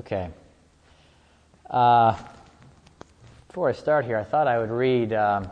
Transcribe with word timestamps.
Okay. 0.00 0.30
Uh, 1.68 2.16
before 3.48 3.68
I 3.68 3.72
start 3.72 4.06
here, 4.06 4.16
I 4.16 4.24
thought 4.24 4.46
I 4.46 4.58
would 4.58 4.70
read. 4.70 5.12
Um, 5.12 5.50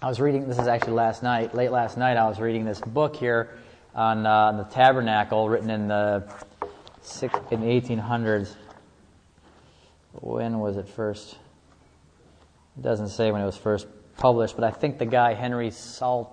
I 0.00 0.06
was 0.06 0.20
reading. 0.20 0.46
This 0.46 0.60
is 0.60 0.68
actually 0.68 0.92
last 0.92 1.24
night, 1.24 1.52
late 1.52 1.72
last 1.72 1.98
night. 1.98 2.16
I 2.16 2.28
was 2.28 2.38
reading 2.38 2.64
this 2.64 2.80
book 2.80 3.16
here 3.16 3.58
on, 3.96 4.24
uh, 4.24 4.52
the 4.52 4.62
tabernacle, 4.72 5.48
written 5.48 5.70
in 5.70 5.88
the 5.88 6.22
six, 7.00 7.36
in 7.50 7.62
the 7.62 7.66
1800s. 7.66 8.54
When 10.12 10.60
was 10.60 10.76
it 10.76 10.88
first? 10.88 11.32
It 12.78 12.82
doesn't 12.82 13.08
say 13.08 13.32
when 13.32 13.42
it 13.42 13.46
was 13.46 13.56
first 13.56 13.88
published, 14.18 14.54
but 14.54 14.62
I 14.62 14.70
think 14.70 14.98
the 14.98 15.06
guy 15.06 15.34
Henry 15.34 15.70
Soltau 15.70 16.28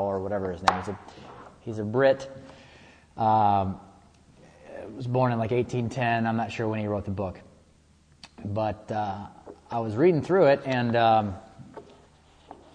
or 0.00 0.18
whatever 0.18 0.50
his 0.50 0.60
name 0.60 0.80
is, 0.80 0.88
he's 1.60 1.78
a 1.78 1.84
Brit. 1.84 2.28
Um, 3.16 3.78
was 4.94 5.06
born 5.06 5.32
in 5.32 5.38
like 5.38 5.50
1810. 5.50 6.26
I'm 6.26 6.36
not 6.36 6.52
sure 6.52 6.68
when 6.68 6.80
he 6.80 6.86
wrote 6.86 7.04
the 7.04 7.10
book, 7.10 7.40
but 8.44 8.90
uh, 8.90 9.26
I 9.70 9.80
was 9.80 9.96
reading 9.96 10.22
through 10.22 10.46
it, 10.46 10.62
and 10.64 10.96
um, 10.96 11.34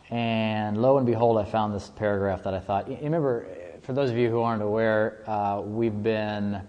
and 0.10 0.82
lo 0.82 0.98
and 0.98 1.06
behold, 1.06 1.38
I 1.38 1.46
found 1.46 1.73
this 1.73 1.90
paragraph 1.96 2.44
that 2.44 2.54
I 2.54 2.60
thought. 2.60 2.90
You 2.90 2.98
remember, 3.02 3.48
for 3.82 3.94
those 3.94 4.10
of 4.10 4.18
you 4.18 4.30
who 4.30 4.42
aren't 4.42 4.62
aware, 4.62 5.23
uh, 5.28 5.62
we've 5.62 6.04
been 6.04 6.62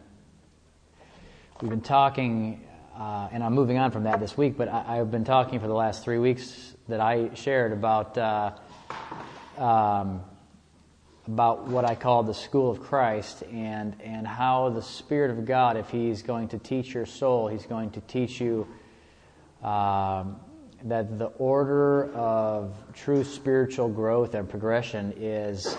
we've 1.60 1.70
been 1.70 1.80
talking, 1.80 2.64
uh, 2.96 3.28
and 3.32 3.42
I'm 3.42 3.54
moving 3.54 3.78
on 3.78 3.90
from 3.90 4.04
that 4.04 4.20
this 4.20 4.36
week. 4.36 4.56
But 4.56 4.68
I, 4.68 4.96
have 4.96 5.10
been 5.10 5.24
talking 5.24 5.60
for 5.60 5.66
the 5.66 5.74
last 5.74 6.04
three 6.04 6.18
weeks 6.18 6.74
that 6.88 7.00
I 7.00 7.34
shared 7.34 7.72
about. 7.72 8.16
Uh, 8.18 8.52
um, 9.58 10.22
about 11.26 11.66
what 11.66 11.84
I 11.84 11.94
call 11.94 12.22
the 12.22 12.34
school 12.34 12.70
of 12.70 12.80
Christ 12.80 13.42
and, 13.50 13.96
and 14.02 14.26
how 14.26 14.68
the 14.68 14.82
Spirit 14.82 15.30
of 15.30 15.44
God, 15.44 15.76
if 15.76 15.88
He's 15.88 16.22
going 16.22 16.48
to 16.48 16.58
teach 16.58 16.92
your 16.92 17.06
soul, 17.06 17.48
He's 17.48 17.66
going 17.66 17.90
to 17.92 18.00
teach 18.02 18.40
you 18.40 18.66
um, 19.62 20.36
that 20.84 21.18
the 21.18 21.26
order 21.38 22.12
of 22.12 22.74
true 22.92 23.24
spiritual 23.24 23.88
growth 23.88 24.34
and 24.34 24.48
progression 24.48 25.14
is, 25.16 25.76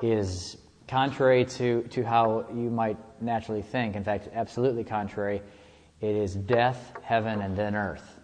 is 0.00 0.56
contrary 0.86 1.44
to, 1.44 1.82
to 1.90 2.04
how 2.04 2.46
you 2.54 2.70
might 2.70 2.96
naturally 3.20 3.62
think. 3.62 3.96
In 3.96 4.04
fact, 4.04 4.28
absolutely 4.32 4.84
contrary. 4.84 5.42
It 6.00 6.14
is 6.14 6.34
death, 6.34 6.92
heaven, 7.02 7.40
and 7.40 7.56
then 7.56 7.74
earth. 7.74 8.17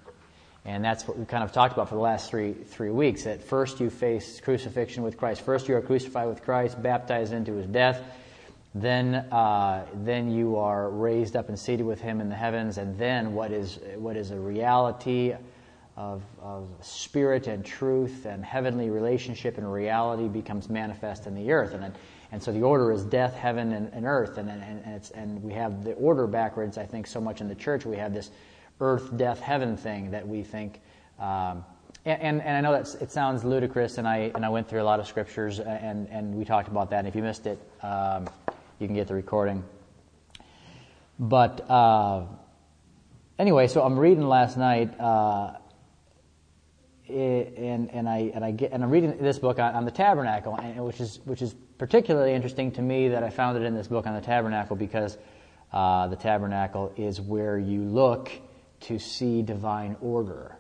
And 0.67 0.83
that's 0.83 1.07
what 1.07 1.19
we 1.19 1.27
kind 1.27 1.45
of 1.45 1.53
talked 1.53 1.75
about 1.75 1.91
for 1.91 1.95
the 1.95 2.01
last 2.01 2.31
three, 2.31 2.55
three 2.55 2.91
weeks. 2.91 3.25
That 3.25 3.43
first 3.43 3.81
you 3.81 3.91
face 3.91 4.41
crucifixion 4.41 5.03
with 5.03 5.19
Christ. 5.19 5.43
First 5.43 5.69
you 5.69 5.77
are 5.77 5.83
crucified 5.83 6.27
with 6.29 6.43
Christ, 6.43 6.83
baptized 6.83 7.35
into 7.35 7.53
his 7.53 7.67
death. 7.67 8.03
Then, 8.75 9.15
uh, 9.15 9.87
then 9.95 10.31
you 10.31 10.57
are 10.57 10.89
raised 10.89 11.37
up 11.37 11.49
and 11.49 11.59
seated 11.59 11.85
with 11.85 12.01
him 12.01 12.21
in 12.21 12.31
the 12.31 12.35
heavens. 12.35 12.79
And 12.79 12.99
then 12.99 13.35
what 13.35 13.53
is, 13.53 13.79
what 13.97 14.17
is 14.17 14.31
a 14.31 14.41
reality 14.41 15.35
of, 15.97 16.23
of 16.41 16.67
spirit 16.81 17.47
and 17.47 17.65
truth 17.65 18.25
and 18.25 18.45
heavenly 18.45 18.89
relationship 18.89 19.59
and 19.59 19.71
reality 19.71 20.29
becomes 20.29 20.71
manifest 20.71 21.27
in 21.27 21.35
the 21.35 21.53
earth. 21.53 21.75
And, 21.75 21.95
and 22.33 22.43
so 22.43 22.53
the 22.53 22.63
order 22.63 22.91
is 22.91 23.05
death, 23.05 23.35
heaven, 23.35 23.73
and, 23.75 23.93
and 23.93 24.07
earth. 24.07 24.39
And, 24.39 24.49
and, 24.49 24.63
and, 24.63 24.95
it's, 24.97 25.11
and 25.11 25.43
we 25.43 25.53
have 25.53 25.85
the 25.85 25.93
order 25.93 26.27
backwards, 26.27 26.79
I 26.79 26.87
think, 26.87 27.07
so 27.07 27.21
much 27.21 27.43
in 27.43 27.49
the 27.49 27.55
church. 27.55 27.85
We 27.85 27.99
have 27.99 28.15
this 28.15 28.31
earth, 28.81 29.17
death, 29.17 29.41
heaven 29.41 29.77
thing 29.77 30.11
that 30.11 30.27
we 30.27 30.43
think. 30.43 30.81
Um, 31.19 31.65
and, 32.05 32.43
and, 32.43 32.57
I 32.57 32.61
know 32.61 32.73
that 32.73 33.01
it 33.01 33.11
sounds 33.11 33.45
ludicrous, 33.45 33.97
and 33.97 34.07
I, 34.07 34.31
and 34.35 34.45
I 34.45 34.51
went 34.51 34.69
through 34.69 34.83
a 34.83 34.85
lot 34.85 35.01
of 35.01 35.07
scriptures, 35.07 35.59
and, 35.59 36.07
and 36.11 36.35
we 36.35 36.45
talked 36.45 36.69
about 36.69 36.91
that. 36.91 36.99
And 36.99 37.09
if 37.09 37.17
you 37.17 37.23
missed 37.23 37.47
it, 37.47 37.59
um, 37.83 38.29
you 38.79 38.87
can 38.87 38.95
get 38.95 39.09
the 39.09 39.15
recording. 39.15 39.65
But 41.19 41.69
uh, 41.71 42.25
anyway, 43.39 43.69
so 43.69 43.83
I'm 43.83 43.99
reading 43.99 44.29
last 44.29 44.59
night, 44.59 45.01
uh, 45.01 45.55
and, 47.09 47.91
and, 47.91 48.09
I, 48.09 48.33
and, 48.35 48.45
I 48.45 48.51
get, 48.51 48.73
and 48.73 48.83
I'm 48.83 48.91
reading 48.91 49.17
this 49.19 49.39
book 49.39 49.59
on, 49.59 49.75
on 49.75 49.85
the 49.87 49.91
tabernacle, 49.91 50.57
and, 50.57 50.85
which, 50.85 51.01
is, 51.01 51.21
which 51.25 51.41
is 51.41 51.55
particularly 51.79 52.35
interesting 52.35 52.71
to 52.73 52.83
me 52.83 53.09
that 53.09 53.23
I 53.23 53.31
found 53.31 53.57
it 53.57 53.63
in 53.63 53.75
this 53.75 53.89
book 53.89 54.07
on 54.07 54.15
the 54.15 54.21
tabernacle 54.21 54.77
because 54.77 55.17
uh, 55.73 56.07
the 56.09 56.17
tabernacle 56.17 56.93
is 56.97 57.21
where 57.21 57.59
you 57.59 57.81
look 57.81 58.31
to 58.85 58.99
see 58.99 59.43
divine 59.43 59.97
order. 60.01 60.57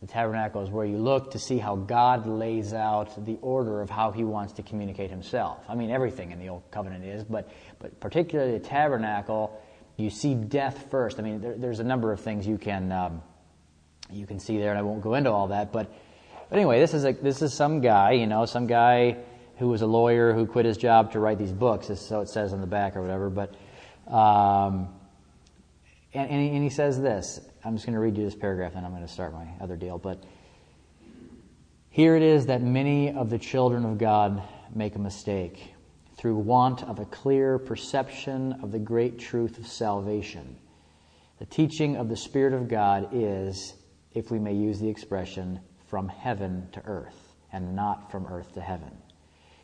The 0.00 0.06
tabernacle 0.06 0.62
is 0.62 0.70
where 0.70 0.86
you 0.86 0.98
look 0.98 1.32
to 1.32 1.40
see 1.40 1.58
how 1.58 1.74
God 1.74 2.26
lays 2.26 2.72
out 2.72 3.24
the 3.24 3.36
order 3.42 3.82
of 3.82 3.90
how 3.90 4.12
he 4.12 4.22
wants 4.22 4.52
to 4.54 4.62
communicate 4.62 5.10
himself. 5.10 5.64
I 5.68 5.74
mean, 5.74 5.90
everything 5.90 6.30
in 6.30 6.38
the 6.38 6.50
Old 6.50 6.62
Covenant 6.70 7.04
is, 7.04 7.24
but, 7.24 7.50
but 7.80 7.98
particularly 7.98 8.52
the 8.52 8.60
tabernacle, 8.60 9.60
you 9.96 10.08
see 10.08 10.34
death 10.34 10.86
first. 10.90 11.18
I 11.18 11.22
mean, 11.22 11.40
there, 11.40 11.56
there's 11.56 11.80
a 11.80 11.84
number 11.84 12.12
of 12.12 12.20
things 12.20 12.46
you 12.46 12.58
can, 12.58 12.92
um, 12.92 13.22
you 14.08 14.24
can 14.24 14.38
see 14.38 14.56
there, 14.58 14.70
and 14.70 14.78
I 14.78 14.82
won't 14.82 15.02
go 15.02 15.14
into 15.14 15.32
all 15.32 15.48
that, 15.48 15.72
but, 15.72 15.92
but 16.48 16.56
anyway, 16.56 16.78
this 16.78 16.94
is, 16.94 17.04
a, 17.04 17.12
this 17.12 17.42
is 17.42 17.52
some 17.52 17.80
guy, 17.80 18.12
you 18.12 18.28
know, 18.28 18.46
some 18.46 18.68
guy 18.68 19.16
who 19.56 19.66
was 19.66 19.82
a 19.82 19.86
lawyer 19.86 20.32
who 20.32 20.46
quit 20.46 20.64
his 20.64 20.76
job 20.76 21.10
to 21.12 21.18
write 21.18 21.38
these 21.38 21.52
books, 21.52 21.90
so 21.98 22.20
it 22.20 22.28
says 22.28 22.52
on 22.52 22.60
the 22.60 22.68
back 22.68 22.94
or 22.94 23.02
whatever, 23.02 23.30
but, 23.30 23.52
um, 24.14 24.88
and, 26.18 26.30
and, 26.30 26.42
he, 26.42 26.48
and 26.48 26.64
he 26.64 26.70
says 26.70 27.00
this. 27.00 27.40
I'm 27.64 27.74
just 27.74 27.86
going 27.86 27.94
to 27.94 28.00
read 28.00 28.16
you 28.16 28.24
this 28.24 28.34
paragraph, 28.34 28.72
and 28.74 28.84
I'm 28.84 28.90
going 28.92 29.06
to 29.06 29.12
start 29.12 29.32
my 29.32 29.46
other 29.60 29.76
deal. 29.76 29.98
But 29.98 30.24
here 31.90 32.16
it 32.16 32.22
is 32.22 32.46
that 32.46 32.60
many 32.60 33.12
of 33.12 33.30
the 33.30 33.38
children 33.38 33.84
of 33.84 33.98
God 33.98 34.42
make 34.74 34.96
a 34.96 34.98
mistake 34.98 35.74
through 36.16 36.36
want 36.36 36.82
of 36.82 36.98
a 36.98 37.04
clear 37.04 37.58
perception 37.58 38.58
of 38.64 38.72
the 38.72 38.80
great 38.80 39.20
truth 39.20 39.58
of 39.58 39.66
salvation. 39.68 40.56
The 41.38 41.46
teaching 41.46 41.96
of 41.96 42.08
the 42.08 42.16
Spirit 42.16 42.52
of 42.52 42.68
God 42.68 43.10
is, 43.12 43.74
if 44.12 44.32
we 44.32 44.40
may 44.40 44.54
use 44.54 44.80
the 44.80 44.88
expression, 44.88 45.60
from 45.86 46.08
heaven 46.08 46.68
to 46.72 46.84
earth, 46.84 47.36
and 47.52 47.76
not 47.76 48.10
from 48.10 48.26
earth 48.26 48.54
to 48.54 48.60
heaven. 48.60 48.90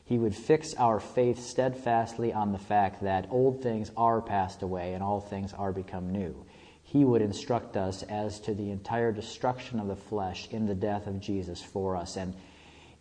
He 0.07 0.19
would 0.19 0.35
fix 0.35 0.75
our 0.75 1.01
faith 1.01 1.41
steadfastly 1.41 2.33
on 2.33 2.53
the 2.53 2.59
fact 2.59 3.03
that 3.03 3.27
old 3.31 3.63
things 3.63 3.91
are 3.97 4.21
passed 4.21 4.63
away 4.63 4.93
and 4.93 5.03
all 5.03 5.21
things 5.21 5.55
are 5.55 5.73
become 5.73 6.13
new. 6.13 6.45
He 6.83 7.07
would 7.07 7.23
instruct 7.23 7.77
us 7.77 8.03
as 8.03 8.39
to 8.41 8.55
the 8.55 8.71
entire 8.71 9.13
destruction 9.13 9.81
of 9.81 9.89
the 9.89 9.97
flesh 9.97 10.47
in 10.51 10.67
the 10.67 10.75
death 10.75 11.07
of 11.07 11.21
Jesus 11.21 11.63
for 11.63 11.97
us 11.97 12.17
and 12.17 12.35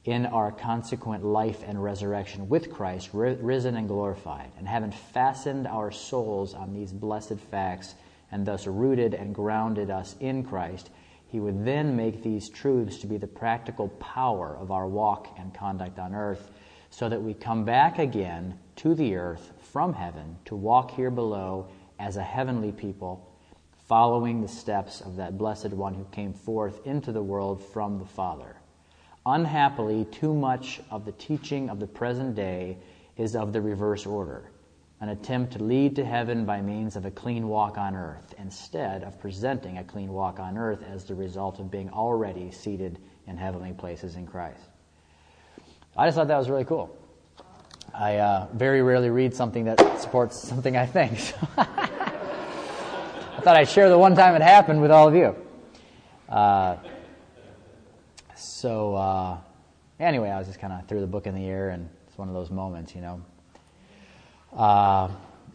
in 0.05 0.25
our 0.25 0.51
consequent 0.51 1.25
life 1.25 1.61
and 1.65 1.81
resurrection 1.81 2.47
with 2.49 2.71
Christ, 2.71 3.09
risen 3.13 3.75
and 3.75 3.87
glorified, 3.87 4.51
and 4.57 4.67
having 4.67 4.91
fastened 4.91 5.67
our 5.67 5.91
souls 5.91 6.53
on 6.53 6.73
these 6.73 6.91
blessed 6.91 7.39
facts 7.51 7.95
and 8.31 8.45
thus 8.45 8.65
rooted 8.65 9.13
and 9.13 9.35
grounded 9.35 9.89
us 9.89 10.15
in 10.19 10.43
Christ, 10.43 10.89
he 11.27 11.39
would 11.39 11.65
then 11.65 11.95
make 11.95 12.23
these 12.23 12.49
truths 12.49 12.97
to 12.99 13.07
be 13.07 13.17
the 13.17 13.27
practical 13.27 13.89
power 13.89 14.55
of 14.57 14.71
our 14.71 14.87
walk 14.87 15.27
and 15.37 15.53
conduct 15.53 15.99
on 15.99 16.15
earth 16.15 16.49
so 16.93 17.09
that 17.09 17.23
we 17.23 17.33
come 17.33 17.65
back 17.65 17.97
again 17.97 18.55
to 18.75 18.93
the 18.93 19.15
earth 19.15 19.51
from 19.71 19.93
heaven 19.93 20.37
to 20.45 20.55
walk 20.55 20.91
here 20.91 21.09
below 21.09 21.67
as 21.97 22.17
a 22.17 22.21
heavenly 22.21 22.71
people, 22.71 23.35
following 23.87 24.41
the 24.41 24.47
steps 24.47 25.01
of 25.01 25.15
that 25.15 25.35
blessed 25.35 25.69
one 25.69 25.95
who 25.95 26.05
came 26.11 26.31
forth 26.31 26.85
into 26.85 27.11
the 27.11 27.23
world 27.23 27.63
from 27.73 27.97
the 27.97 28.05
Father. 28.05 28.55
Unhappily, 29.25 30.05
too 30.11 30.35
much 30.35 30.81
of 30.91 31.03
the 31.03 31.11
teaching 31.13 31.67
of 31.67 31.79
the 31.79 31.87
present 31.87 32.35
day 32.35 32.77
is 33.17 33.35
of 33.35 33.53
the 33.53 33.61
reverse 33.61 34.05
order 34.05 34.51
an 35.01 35.09
attempt 35.09 35.51
to 35.51 35.61
lead 35.61 35.97
to 35.97 36.05
heaven 36.05 36.45
by 36.45 36.61
means 36.61 36.95
of 36.95 37.05
a 37.05 37.11
clean 37.11 37.49
walk 37.49 37.77
on 37.77 37.93
earth, 37.93 38.33
instead 38.37 39.03
of 39.03 39.19
presenting 39.19 39.77
a 39.77 39.83
clean 39.83 40.13
walk 40.13 40.39
on 40.39 40.57
earth 40.57 40.81
as 40.89 41.03
the 41.03 41.13
result 41.13 41.59
of 41.59 41.69
being 41.69 41.89
already 41.89 42.49
seated 42.51 42.97
in 43.27 43.35
heavenly 43.35 43.73
places 43.73 44.15
in 44.15 44.25
Christ. 44.25 44.69
I 45.95 46.07
just 46.07 46.17
thought 46.17 46.27
that 46.27 46.37
was 46.37 46.49
really 46.49 46.65
cool. 46.65 46.95
I 47.93 48.17
uh, 48.17 48.47
very 48.53 48.81
rarely 48.81 49.11
read 49.11 49.35
something 49.35 49.65
that 49.65 49.99
supports 49.99 50.39
something 50.39 50.75
I 50.75 50.85
think. 50.85 51.19
So 51.55 51.59
I 53.38 53.45
thought 53.45 53.57
I'd 53.57 53.68
share 53.68 53.89
the 53.89 53.97
one 53.97 54.15
time 54.15 54.35
it 54.35 54.41
happened 54.41 54.81
with 54.81 54.89
all 54.89 55.09
of 55.09 55.15
you. 55.15 55.35
Uh, 56.29 56.77
so, 58.35 58.95
uh, 58.95 59.38
anyway, 60.00 60.29
I 60.29 60.38
was 60.38 60.47
just 60.47 60.59
kind 60.59 60.71
of 60.71 60.88
threw 60.88 61.01
the 61.01 61.07
book 61.07 61.27
in 61.27 61.35
the 61.35 61.45
air, 61.45 61.69
and 61.71 61.89
it's 62.07 62.18
one 62.18 62.29
of 62.29 62.33
those 62.33 62.50
moments, 62.50 62.95
you 62.95 63.01
know. 63.01 63.21
Uh, 64.56 65.09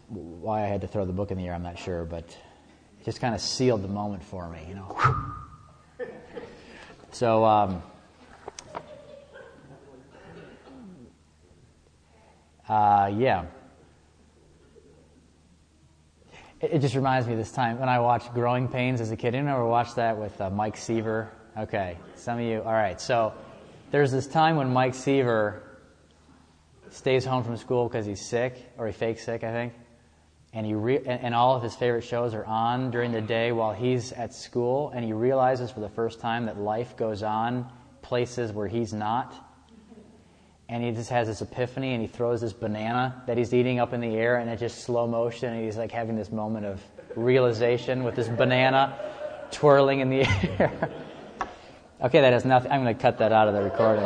why 0.09 0.65
I 0.65 0.67
had 0.67 0.83
to 0.83 0.87
throw 0.87 1.07
the 1.07 1.15
book 1.15 1.31
in 1.31 1.39
the 1.39 1.47
air, 1.47 1.55
I'm 1.55 1.63
not 1.63 1.79
sure, 1.79 2.05
but 2.05 2.25
it 2.25 3.05
just 3.05 3.21
kind 3.21 3.35
of 3.35 3.41
sealed 3.41 3.83
the 3.83 3.89
moment 3.89 4.23
for 4.23 4.51
me, 4.51 4.67
you 4.69 4.75
know. 4.75 4.97
so, 7.13 7.45
um, 7.47 7.83
Uh, 12.69 13.11
yeah. 13.17 13.47
It, 16.61 16.73
it, 16.73 16.79
just 16.81 16.95
reminds 16.95 17.27
me 17.27 17.33
of 17.33 17.39
this 17.39 17.53
time 17.53 17.79
when 17.79 17.89
I 17.89 18.01
watched 18.01 18.35
Growing 18.35 18.69
Pains 18.69 19.01
as 19.01 19.11
a 19.11 19.17
kid. 19.17 19.35
Anyone 19.35 19.55
ever 19.55 19.67
watched 19.67 19.97
that 19.97 20.19
with 20.19 20.39
uh, 20.41 20.51
Mike 20.51 20.77
Seaver? 20.77 21.31
Okay, 21.57 21.97
some 22.15 22.39
of 22.39 22.45
you. 22.45 22.61
All 22.63 22.73
right, 22.73 23.01
so 23.01 23.33
there's 23.91 24.13
this 24.13 24.27
time 24.27 24.57
when 24.57 24.73
Mike 24.73 24.95
Seaver 24.95 25.63
stays 26.91 27.25
home 27.25 27.43
from 27.43 27.57
school 27.57 27.89
because 27.89 28.05
he's 28.05 28.21
sick, 28.21 28.57
or 28.77 28.87
he 28.87 28.93
fakes 28.93 29.25
sick, 29.25 29.45
I 29.45 29.53
think. 29.53 29.73
and, 30.53 30.67
he 30.67 30.75
re- 30.75 31.05
and 31.07 31.35
all 31.35 31.57
of 31.57 31.63
his 31.63 31.75
favorite 31.75 32.05
shows 32.05 32.35
are 32.35 32.45
on 32.45 32.91
during 32.91 33.13
the 33.13 33.21
day 33.21 33.53
while 33.53 33.73
he's 33.73 34.13
at 34.13 34.35
school, 34.35 34.91
and 34.95 35.05
he 35.05 35.13
realizes 35.13 35.71
for 35.71 35.81
the 35.81 35.89
first 35.89 36.21
time 36.21 36.47
that 36.47 36.59
life 36.59 36.97
goes 36.97 37.23
on 37.23 37.71
places 38.03 38.53
where 38.53 38.69
he's 38.69 38.93
not. 38.93 39.35
And 40.71 40.85
he 40.85 40.91
just 40.91 41.09
has 41.11 41.29
this 41.29 41.41
epiphany, 41.41 41.95
and 41.95 42.03
he 42.03 42.09
throws 42.09 42.43
this 42.43 42.53
banana 42.53 43.23
that 43.27 43.39
he's 43.39 43.55
eating 43.55 43.79
up 43.79 43.95
in 43.95 44.01
the 44.03 44.15
air, 44.17 44.37
and 44.37 44.51
it's 44.51 44.61
just 44.61 44.83
slow 44.83 45.07
motion, 45.07 45.55
and 45.55 45.65
he's 45.65 45.79
like 45.79 45.91
having 45.91 46.15
this 46.15 46.31
moment 46.31 46.67
of 46.67 46.83
realization 47.17 48.05
with 48.05 48.15
this 48.15 48.29
banana 48.29 48.95
twirling 49.51 50.01
in 50.01 50.11
the 50.11 50.21
air. 50.59 50.91
okay, 52.03 52.21
that 52.21 52.33
has 52.33 52.45
nothing. 52.45 52.71
I'm 52.71 52.83
going 52.83 52.95
to 52.95 53.01
cut 53.01 53.19
that 53.19 53.33
out 53.33 53.49
of 53.49 53.55
the 53.55 53.63
recording. 53.63 54.05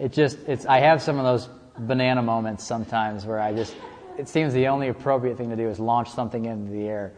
It 0.00 0.12
just, 0.12 0.38
it's. 0.48 0.66
I 0.66 0.80
have 0.80 1.00
some 1.00 1.18
of 1.18 1.24
those 1.24 1.48
banana 1.78 2.22
moments 2.22 2.64
sometimes 2.64 3.24
where 3.24 3.40
I 3.40 3.54
just, 3.54 3.74
it 4.18 4.28
seems 4.28 4.52
the 4.52 4.68
only 4.68 4.88
appropriate 4.88 5.36
thing 5.36 5.50
to 5.50 5.56
do 5.56 5.68
is 5.68 5.78
launch 5.78 6.10
something 6.10 6.44
into 6.44 6.72
the 6.72 6.86
air 6.88 7.12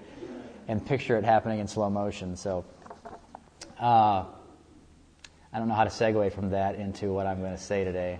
and 0.68 0.84
picture 0.84 1.16
it 1.16 1.24
happening 1.24 1.60
in 1.60 1.68
slow 1.68 1.88
motion. 1.88 2.36
So, 2.36 2.64
uh, 3.78 4.24
I 5.56 5.58
don't 5.58 5.68
know 5.68 5.74
how 5.74 5.84
to 5.84 5.90
segue 5.90 6.34
from 6.34 6.50
that 6.50 6.74
into 6.74 7.14
what 7.14 7.26
I'm 7.26 7.40
going 7.40 7.56
to 7.56 7.62
say 7.62 7.82
today. 7.82 8.18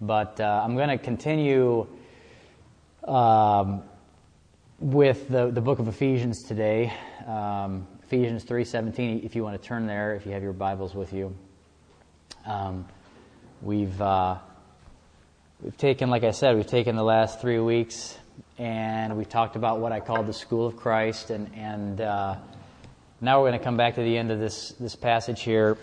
But 0.00 0.40
uh, 0.40 0.62
I'm 0.64 0.74
going 0.74 0.88
to 0.88 0.96
continue 0.96 1.86
um, 3.06 3.82
with 4.78 5.28
the, 5.28 5.50
the 5.50 5.60
book 5.60 5.80
of 5.80 5.86
Ephesians 5.86 6.44
today. 6.44 6.94
Um, 7.26 7.86
Ephesians 8.04 8.46
3.17, 8.46 9.22
if 9.22 9.36
you 9.36 9.42
want 9.42 9.60
to 9.60 9.68
turn 9.68 9.86
there, 9.86 10.14
if 10.14 10.24
you 10.24 10.32
have 10.32 10.42
your 10.42 10.54
Bibles 10.54 10.94
with 10.94 11.12
you. 11.12 11.36
Um, 12.46 12.86
we've... 13.60 14.00
Uh, 14.00 14.38
We've 15.60 15.76
taken, 15.76 16.08
like 16.08 16.22
I 16.22 16.30
said, 16.30 16.54
we've 16.54 16.68
taken 16.68 16.94
the 16.94 17.02
last 17.02 17.40
three 17.40 17.58
weeks 17.58 18.16
and 18.58 19.18
we 19.18 19.24
talked 19.24 19.56
about 19.56 19.80
what 19.80 19.90
I 19.90 19.98
call 19.98 20.22
the 20.22 20.32
school 20.32 20.68
of 20.68 20.76
Christ, 20.76 21.30
and, 21.30 21.52
and 21.56 22.00
uh, 22.00 22.36
now 23.20 23.40
we're 23.40 23.48
going 23.48 23.58
to 23.58 23.64
come 23.64 23.76
back 23.76 23.96
to 23.96 24.02
the 24.02 24.16
end 24.16 24.30
of 24.30 24.38
this, 24.38 24.74
this 24.78 24.94
passage 24.94 25.42
here 25.42 25.76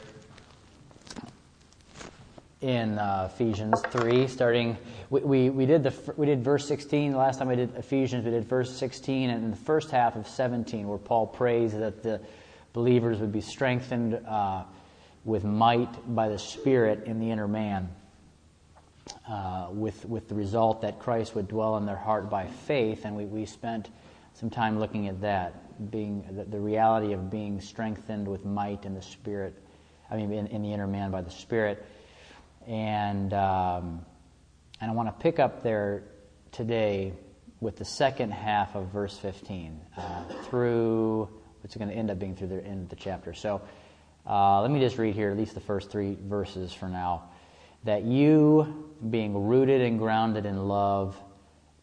in 2.66 2.98
uh, 2.98 3.30
Ephesians 3.32 3.80
3, 3.92 4.28
starting. 4.28 4.76
We, 5.12 5.20
we, 5.20 5.50
we, 5.52 5.66
did 5.68 5.84
the, 5.84 5.94
we 6.18 6.26
did 6.26 6.44
verse 6.44 6.68
16. 6.68 7.12
The 7.12 7.18
last 7.18 7.38
time 7.38 7.48
we 7.48 7.56
did 7.56 7.76
Ephesians, 7.76 8.26
we 8.26 8.32
did 8.32 8.44
verse 8.46 8.76
16, 8.76 9.30
and 9.30 9.44
in 9.44 9.52
the 9.52 9.56
first 9.56 9.92
half 9.92 10.16
of 10.16 10.28
17, 10.28 10.88
where 10.88 10.98
Paul 10.98 11.28
prays 11.28 11.74
that 11.74 12.02
the 12.02 12.20
believers 12.74 13.20
would 13.20 13.32
be 13.32 13.42
strengthened 13.42 14.16
uh, 14.16 14.64
with 15.26 15.44
might 15.44 16.16
by 16.16 16.28
the 16.28 16.40
Spirit 16.40 17.04
in 17.06 17.20
the 17.20 17.30
inner 17.30 17.48
man 17.48 17.88
uh, 19.30 19.68
with, 19.70 20.04
with 20.06 20.28
the 20.28 20.34
result 20.34 20.82
that 20.82 20.98
Christ 20.98 21.36
would 21.36 21.48
dwell 21.48 21.78
in 21.78 21.86
their 21.86 21.96
heart 21.96 22.32
by 22.32 22.48
faith, 22.48 23.06
and 23.06 23.16
we, 23.16 23.26
we 23.26 23.46
spent 23.46 23.90
some 24.34 24.50
time 24.50 24.80
looking 24.80 25.08
at 25.08 25.22
that, 25.22 25.92
being 25.92 26.26
the, 26.32 26.46
the 26.46 26.60
reality 26.60 27.14
of 27.14 27.30
being 27.30 27.62
strengthened 27.62 28.28
with 28.28 28.44
might 28.44 28.86
in 28.86 28.96
the 28.96 29.04
Spirit, 29.04 29.54
I 30.10 30.18
mean, 30.18 30.34
in, 30.34 30.48
in 30.48 30.64
the 30.64 30.74
inner 30.74 30.88
man 30.88 31.12
by 31.12 31.22
the 31.22 31.30
Spirit. 31.30 31.86
And, 32.68 33.34
um, 33.34 34.06
and 34.82 34.92
I 34.92 34.94
want 34.94 35.08
to 35.10 35.24
pick 35.24 35.40
up 35.40 35.64
there 35.64 36.04
today 36.52 37.14
with 37.60 37.78
the 37.78 37.86
second 37.86 38.32
half 38.32 38.76
of 38.76 38.88
verse 38.88 39.18
15 39.18 39.80
uh, 39.98 40.24
through, 40.44 41.30
it's 41.64 41.76
going 41.76 41.90
to 41.90 41.96
end 41.96 42.12
up 42.12 42.20
being 42.20 42.36
through 42.36 42.48
the 42.48 42.64
end 42.64 42.84
of 42.84 42.90
the 42.90 42.96
chapter. 42.96 43.34
So 43.34 43.62
uh, 44.28 44.62
let 44.62 44.72
me 44.72 44.80
just 44.80 44.98
read 44.98 45.16
here 45.16 45.30
at 45.30 45.38
least 45.38 45.54
the 45.54 45.62
first 45.62 45.92
three 45.92 46.18
verses 46.22 46.74
for 46.74 46.88
now 46.88 47.30
that 47.84 48.04
you, 48.04 48.90
being 49.12 49.46
rooted 49.46 49.82
and 49.82 50.00
grounded 50.00 50.46
in 50.46 50.68
love, 50.68 51.16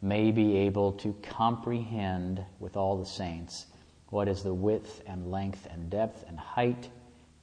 may 0.00 0.32
be 0.32 0.58
able 0.58 0.92
to 0.92 1.14
comprehend 1.22 2.44
with 2.58 2.76
all 2.76 2.98
the 2.98 3.06
saints 3.06 3.66
what 4.08 4.28
is 4.28 4.42
the 4.42 4.52
width 4.52 5.00
and 5.06 5.30
length 5.30 5.66
and 5.70 5.88
depth 5.88 6.24
and 6.28 6.38
height, 6.38 6.90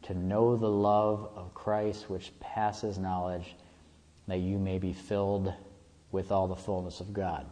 to 0.10 0.18
know 0.18 0.58
the 0.58 0.68
love 0.68 1.30
of 1.36 1.54
Christ 1.54 2.10
which 2.10 2.32
passes 2.40 2.98
knowledge, 2.98 3.56
that 4.28 4.40
you 4.40 4.58
may 4.58 4.80
be 4.80 4.92
filled 4.92 5.54
with 6.12 6.32
all 6.32 6.48
the 6.48 6.56
fullness 6.56 7.00
of 7.00 7.14
God. 7.14 7.46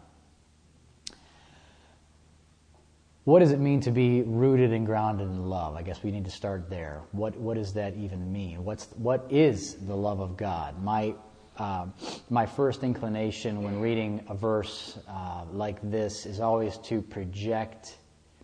What 3.25 3.39
does 3.39 3.51
it 3.51 3.59
mean 3.59 3.79
to 3.81 3.91
be 3.91 4.23
rooted 4.23 4.73
and 4.73 4.87
grounded 4.87 5.27
in 5.27 5.47
love? 5.47 5.75
I 5.75 5.83
guess 5.83 6.01
we 6.01 6.09
need 6.09 6.25
to 6.25 6.31
start 6.31 6.67
there. 6.67 7.01
What, 7.11 7.37
what 7.37 7.57
does 7.57 7.73
that 7.73 7.95
even 7.95 8.33
mean? 8.33 8.65
What's, 8.65 8.87
what 8.95 9.27
is 9.29 9.75
the 9.75 9.95
love 9.95 10.19
of 10.19 10.35
God? 10.35 10.81
My, 10.81 11.13
uh, 11.57 11.85
my 12.31 12.47
first 12.47 12.81
inclination 12.81 13.61
when 13.61 13.79
reading 13.79 14.25
a 14.29 14.33
verse 14.33 14.97
uh, 15.07 15.43
like 15.51 15.77
this 15.91 16.25
is 16.25 16.39
always 16.39 16.79
to 16.79 17.03
project, 17.03 17.97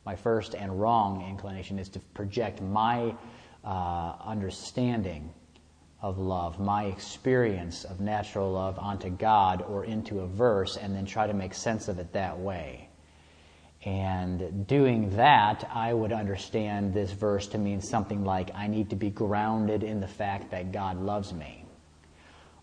my 0.06 0.16
first 0.16 0.54
and 0.54 0.80
wrong 0.80 1.28
inclination 1.28 1.80
is 1.80 1.90
to 1.90 2.00
project 2.14 2.62
my 2.62 3.16
uh, 3.64 4.14
understanding 4.24 5.34
of 6.02 6.18
love, 6.18 6.60
my 6.60 6.86
experience 6.86 7.86
of 7.86 8.02
natural 8.02 8.52
love 8.52 8.78
onto 8.78 9.10
God 9.10 9.62
or 9.62 9.86
into 9.86 10.20
a 10.20 10.28
verse, 10.28 10.76
and 10.76 10.94
then 10.94 11.06
try 11.06 11.28
to 11.28 11.34
make 11.34 11.54
sense 11.54 11.88
of 11.88 11.98
it 11.98 12.12
that 12.14 12.38
way. 12.38 12.90
And 13.86 14.66
doing 14.68 15.16
that, 15.16 15.70
I 15.74 15.94
would 15.94 16.14
understand 16.14 16.94
this 16.94 17.12
verse 17.12 17.48
to 17.48 17.58
mean 17.58 17.82
something 17.82 18.24
like 18.24 18.52
I 18.54 18.68
need 18.68 18.90
to 18.92 18.96
be 18.96 19.10
grounded 19.10 19.84
in 19.84 20.00
the 20.00 20.08
fact 20.08 20.52
that 20.52 20.72
God 20.72 21.02
loves 21.02 21.34
me. 21.34 21.66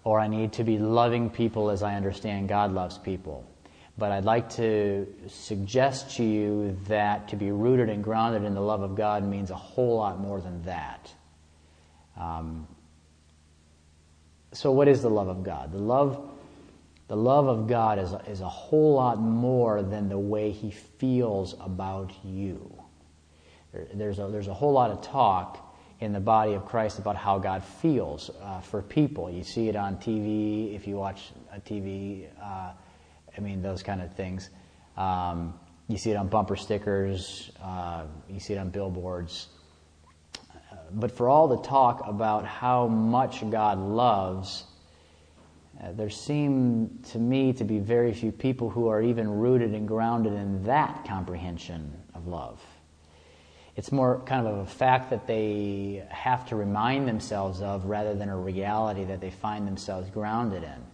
Or 0.03 0.19
I 0.19 0.29
need 0.29 0.55
to 0.55 0.65
be 0.65 0.79
loving 0.79 1.29
people 1.29 1.71
as 1.71 1.83
I 1.83 1.95
understand 1.95 2.49
God 2.49 2.73
loves 2.73 2.97
people. 2.97 3.47
But 4.01 4.13
I'd 4.13 4.25
like 4.25 4.49
to 4.55 5.07
suggest 5.29 6.17
to 6.17 6.25
you 6.25 6.75
that 6.89 7.29
to 7.29 7.37
be 7.37 7.51
rooted 7.51 7.91
and 7.91 8.03
grounded 8.03 8.45
in 8.45 8.55
the 8.55 8.61
love 8.63 8.81
of 8.81 8.97
God 8.97 9.23
means 9.23 9.51
a 9.51 9.55
whole 9.55 9.99
lot 9.99 10.19
more 10.19 10.41
than 10.41 10.63
that. 10.63 11.13
Um, 12.17 12.67
so, 14.53 14.73
what 14.73 14.89
is 14.89 15.03
the 15.03 15.11
love 15.11 15.29
of 15.29 15.45
God? 15.45 15.71
The 15.71 15.79
love 15.79 16.31
the 17.09 17.17
love 17.17 17.47
of 17.47 17.67
God 17.67 17.99
is, 17.99 18.15
is 18.27 18.41
a 18.41 18.49
whole 18.49 18.95
lot 18.95 19.21
more 19.21 19.83
than 19.83 20.09
the 20.09 20.19
way 20.19 20.51
He 20.51 20.71
feels 20.71 21.55
about 21.61 22.13
you. 22.25 22.73
There, 23.73 23.87
there's, 23.93 24.19
a, 24.19 24.29
there's 24.29 24.49
a 24.49 24.55
whole 24.55 24.73
lot 24.73 24.93
of 24.93 25.03
talk 25.03 25.77
in 26.01 26.15
the 26.15 26.21
body 26.21 26.55
of 26.55 26.65
Christ 26.65 26.99
about 26.99 27.17
how 27.17 27.39
God 27.39 27.63
feels 27.65 28.31
uh, 28.41 28.61
for 28.61 28.81
people. 28.81 29.31
You 29.31 29.43
see 29.43 29.69
it 29.69 29.77
on 29.77 29.97
TV, 29.97 30.75
if 30.75 30.87
you 30.87 30.97
watch 30.97 31.33
a 31.53 31.61
TV, 31.61 32.29
uh, 32.43 32.71
I 33.37 33.41
mean, 33.41 33.63
those 33.63 33.83
kind 33.83 34.01
of 34.03 34.15
things. 34.15 34.51
Um, 34.97 35.55
you 35.89 35.99
see 35.99 36.11
it 36.11 36.17
on 36.17 36.29
bumper 36.29 36.57
stickers, 36.57 37.51
uh, 37.63 38.05
you 38.29 38.41
see 38.41 38.55
it 38.55 38.59
on 38.59 38.71
billboards. 38.71 39.49
But 40.93 41.13
for 41.13 41.29
all 41.29 41.49
the 41.49 41.59
talk 41.59 42.03
about 42.07 42.45
how 42.45 42.89
much 42.89 43.49
God 43.49 43.79
loves, 43.79 44.65
uh, 45.83 45.93
there 45.93 46.11
seem 46.11 46.99
to 47.11 47.19
me 47.19 47.53
to 47.55 47.65
be 47.65 47.79
very 47.79 48.13
few 48.13 48.33
people 48.33 48.71
who 48.71 48.89
are 48.89 49.01
even 49.01 49.31
rooted 49.31 49.73
and 49.73 49.87
grounded 49.87 50.33
in 50.33 50.65
that 50.65 51.05
comprehension 51.07 51.93
of 52.15 52.27
love. 52.27 52.61
It's 53.77 53.93
more 53.93 54.21
kind 54.27 54.47
of 54.47 54.59
a 54.59 54.67
fact 54.67 55.11
that 55.11 55.27
they 55.27 56.05
have 56.11 56.47
to 56.49 56.57
remind 56.57 57.09
themselves 57.09 57.63
of 57.63 57.87
rather 57.87 58.15
than 58.15 58.29
a 58.29 58.37
reality 58.37 59.05
that 59.05 59.21
they 59.21 59.31
find 59.31 59.67
themselves 59.67 60.11
grounded 60.11 60.65
in. 60.65 60.85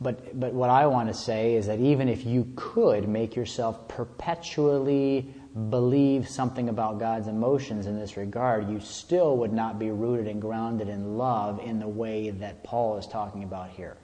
But, 0.00 0.38
but 0.38 0.52
what 0.52 0.70
I 0.70 0.86
want 0.86 1.08
to 1.08 1.14
say 1.14 1.54
is 1.54 1.66
that 1.66 1.80
even 1.80 2.08
if 2.08 2.24
you 2.24 2.52
could 2.54 3.08
make 3.08 3.34
yourself 3.34 3.88
perpetually 3.88 5.34
believe 5.70 6.28
something 6.28 6.68
about 6.68 7.00
God's 7.00 7.26
emotions 7.26 7.86
in 7.86 7.98
this 7.98 8.16
regard, 8.16 8.70
you 8.70 8.78
still 8.78 9.36
would 9.38 9.52
not 9.52 9.78
be 9.78 9.90
rooted 9.90 10.28
and 10.28 10.40
grounded 10.40 10.88
in 10.88 11.18
love 11.18 11.58
in 11.60 11.80
the 11.80 11.88
way 11.88 12.30
that 12.30 12.62
Paul 12.62 12.96
is 12.98 13.08
talking 13.08 13.42
about 13.42 13.70
here. 13.70 13.96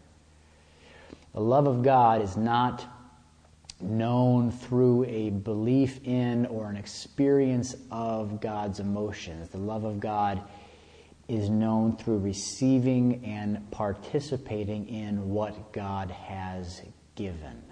The 1.32 1.40
love 1.40 1.68
of 1.68 1.82
God 1.82 2.22
is 2.22 2.36
not 2.36 2.84
known 3.80 4.50
through 4.50 5.04
a 5.04 5.30
belief 5.30 6.00
in 6.04 6.46
or 6.46 6.70
an 6.70 6.76
experience 6.76 7.76
of 7.90 8.40
God's 8.40 8.80
emotions. 8.80 9.48
The 9.48 9.58
love 9.58 9.84
of 9.84 10.00
God 10.00 10.42
is 11.28 11.48
known 11.48 11.96
through 11.96 12.18
receiving 12.18 13.24
and 13.24 13.70
participating 13.70 14.88
in 14.88 15.30
what 15.30 15.72
God 15.72 16.10
has 16.10 16.82
given. 17.14 17.62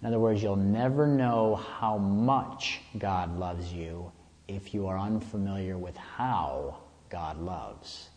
In 0.00 0.06
other 0.06 0.18
words, 0.18 0.42
you'll 0.42 0.56
never 0.56 1.06
know 1.06 1.56
how 1.56 1.98
much 1.98 2.80
God 2.98 3.36
loves 3.38 3.72
you 3.72 4.12
if 4.46 4.72
you 4.72 4.86
are 4.86 4.98
unfamiliar 4.98 5.76
with 5.76 5.96
how 5.96 6.78
God 7.10 7.38
loves. 7.38 8.08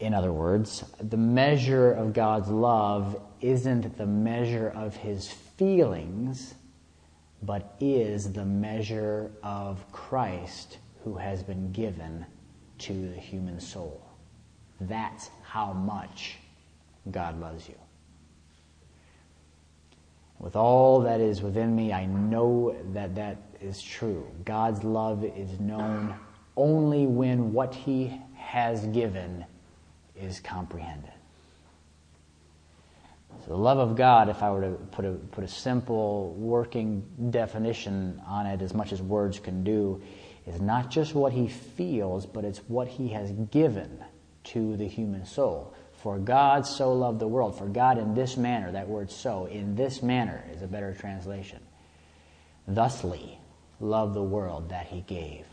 In 0.00 0.14
other 0.14 0.32
words, 0.32 0.84
the 1.00 1.16
measure 1.16 1.92
of 1.92 2.12
God's 2.12 2.48
love 2.48 3.20
isn't 3.40 3.96
the 3.96 4.06
measure 4.06 4.68
of 4.68 4.96
his 4.96 5.28
feelings, 5.28 6.54
but 7.42 7.76
is 7.80 8.32
the 8.32 8.44
measure 8.44 9.30
of 9.42 9.90
Christ 9.90 10.78
who 11.04 11.16
has 11.16 11.42
been 11.42 11.72
given 11.72 12.24
to 12.78 13.10
the 13.10 13.20
human 13.20 13.60
soul. 13.60 14.02
That's 14.80 15.30
how 15.42 15.72
much 15.72 16.36
God 17.10 17.40
loves 17.40 17.68
you. 17.68 17.74
With 20.38 20.54
all 20.54 21.00
that 21.00 21.20
is 21.20 21.42
within 21.42 21.74
me, 21.74 21.92
I 21.92 22.06
know 22.06 22.76
that 22.92 23.16
that 23.16 23.38
is 23.60 23.82
true. 23.82 24.26
God's 24.44 24.84
love 24.84 25.24
is 25.24 25.58
known 25.58 26.14
only 26.56 27.06
when 27.06 27.52
what 27.52 27.74
He 27.74 28.20
has 28.36 28.86
given 28.86 29.44
is 30.20 30.38
comprehended. 30.40 31.10
So 33.44 33.50
the 33.50 33.56
love 33.56 33.78
of 33.78 33.96
God, 33.96 34.28
if 34.28 34.42
I 34.42 34.50
were 34.50 34.60
to 34.62 34.70
put 34.70 35.04
a, 35.04 35.12
put 35.12 35.44
a 35.44 35.48
simple 35.48 36.34
working 36.34 37.04
definition 37.30 38.20
on 38.26 38.46
it, 38.46 38.62
as 38.62 38.74
much 38.74 38.92
as 38.92 39.00
words 39.00 39.38
can 39.38 39.64
do, 39.64 40.00
is 40.48 40.60
not 40.60 40.90
just 40.90 41.14
what 41.14 41.32
he 41.32 41.48
feels, 41.48 42.26
but 42.26 42.44
it's 42.44 42.60
what 42.68 42.88
he 42.88 43.08
has 43.08 43.30
given 43.32 44.02
to 44.44 44.76
the 44.76 44.86
human 44.88 45.26
soul. 45.26 45.74
For 46.02 46.18
God 46.18 46.66
so 46.66 46.92
loved 46.92 47.18
the 47.18 47.28
world. 47.28 47.58
For 47.58 47.66
God 47.66 47.98
in 47.98 48.14
this 48.14 48.36
manner, 48.36 48.72
that 48.72 48.88
word 48.88 49.10
so, 49.10 49.46
in 49.46 49.74
this 49.74 50.02
manner 50.02 50.44
is 50.52 50.62
a 50.62 50.66
better 50.66 50.94
translation. 50.94 51.60
Thusly 52.66 53.38
loved 53.80 54.14
the 54.14 54.22
world 54.22 54.70
that 54.70 54.86
he 54.86 55.00
gave. 55.02 55.44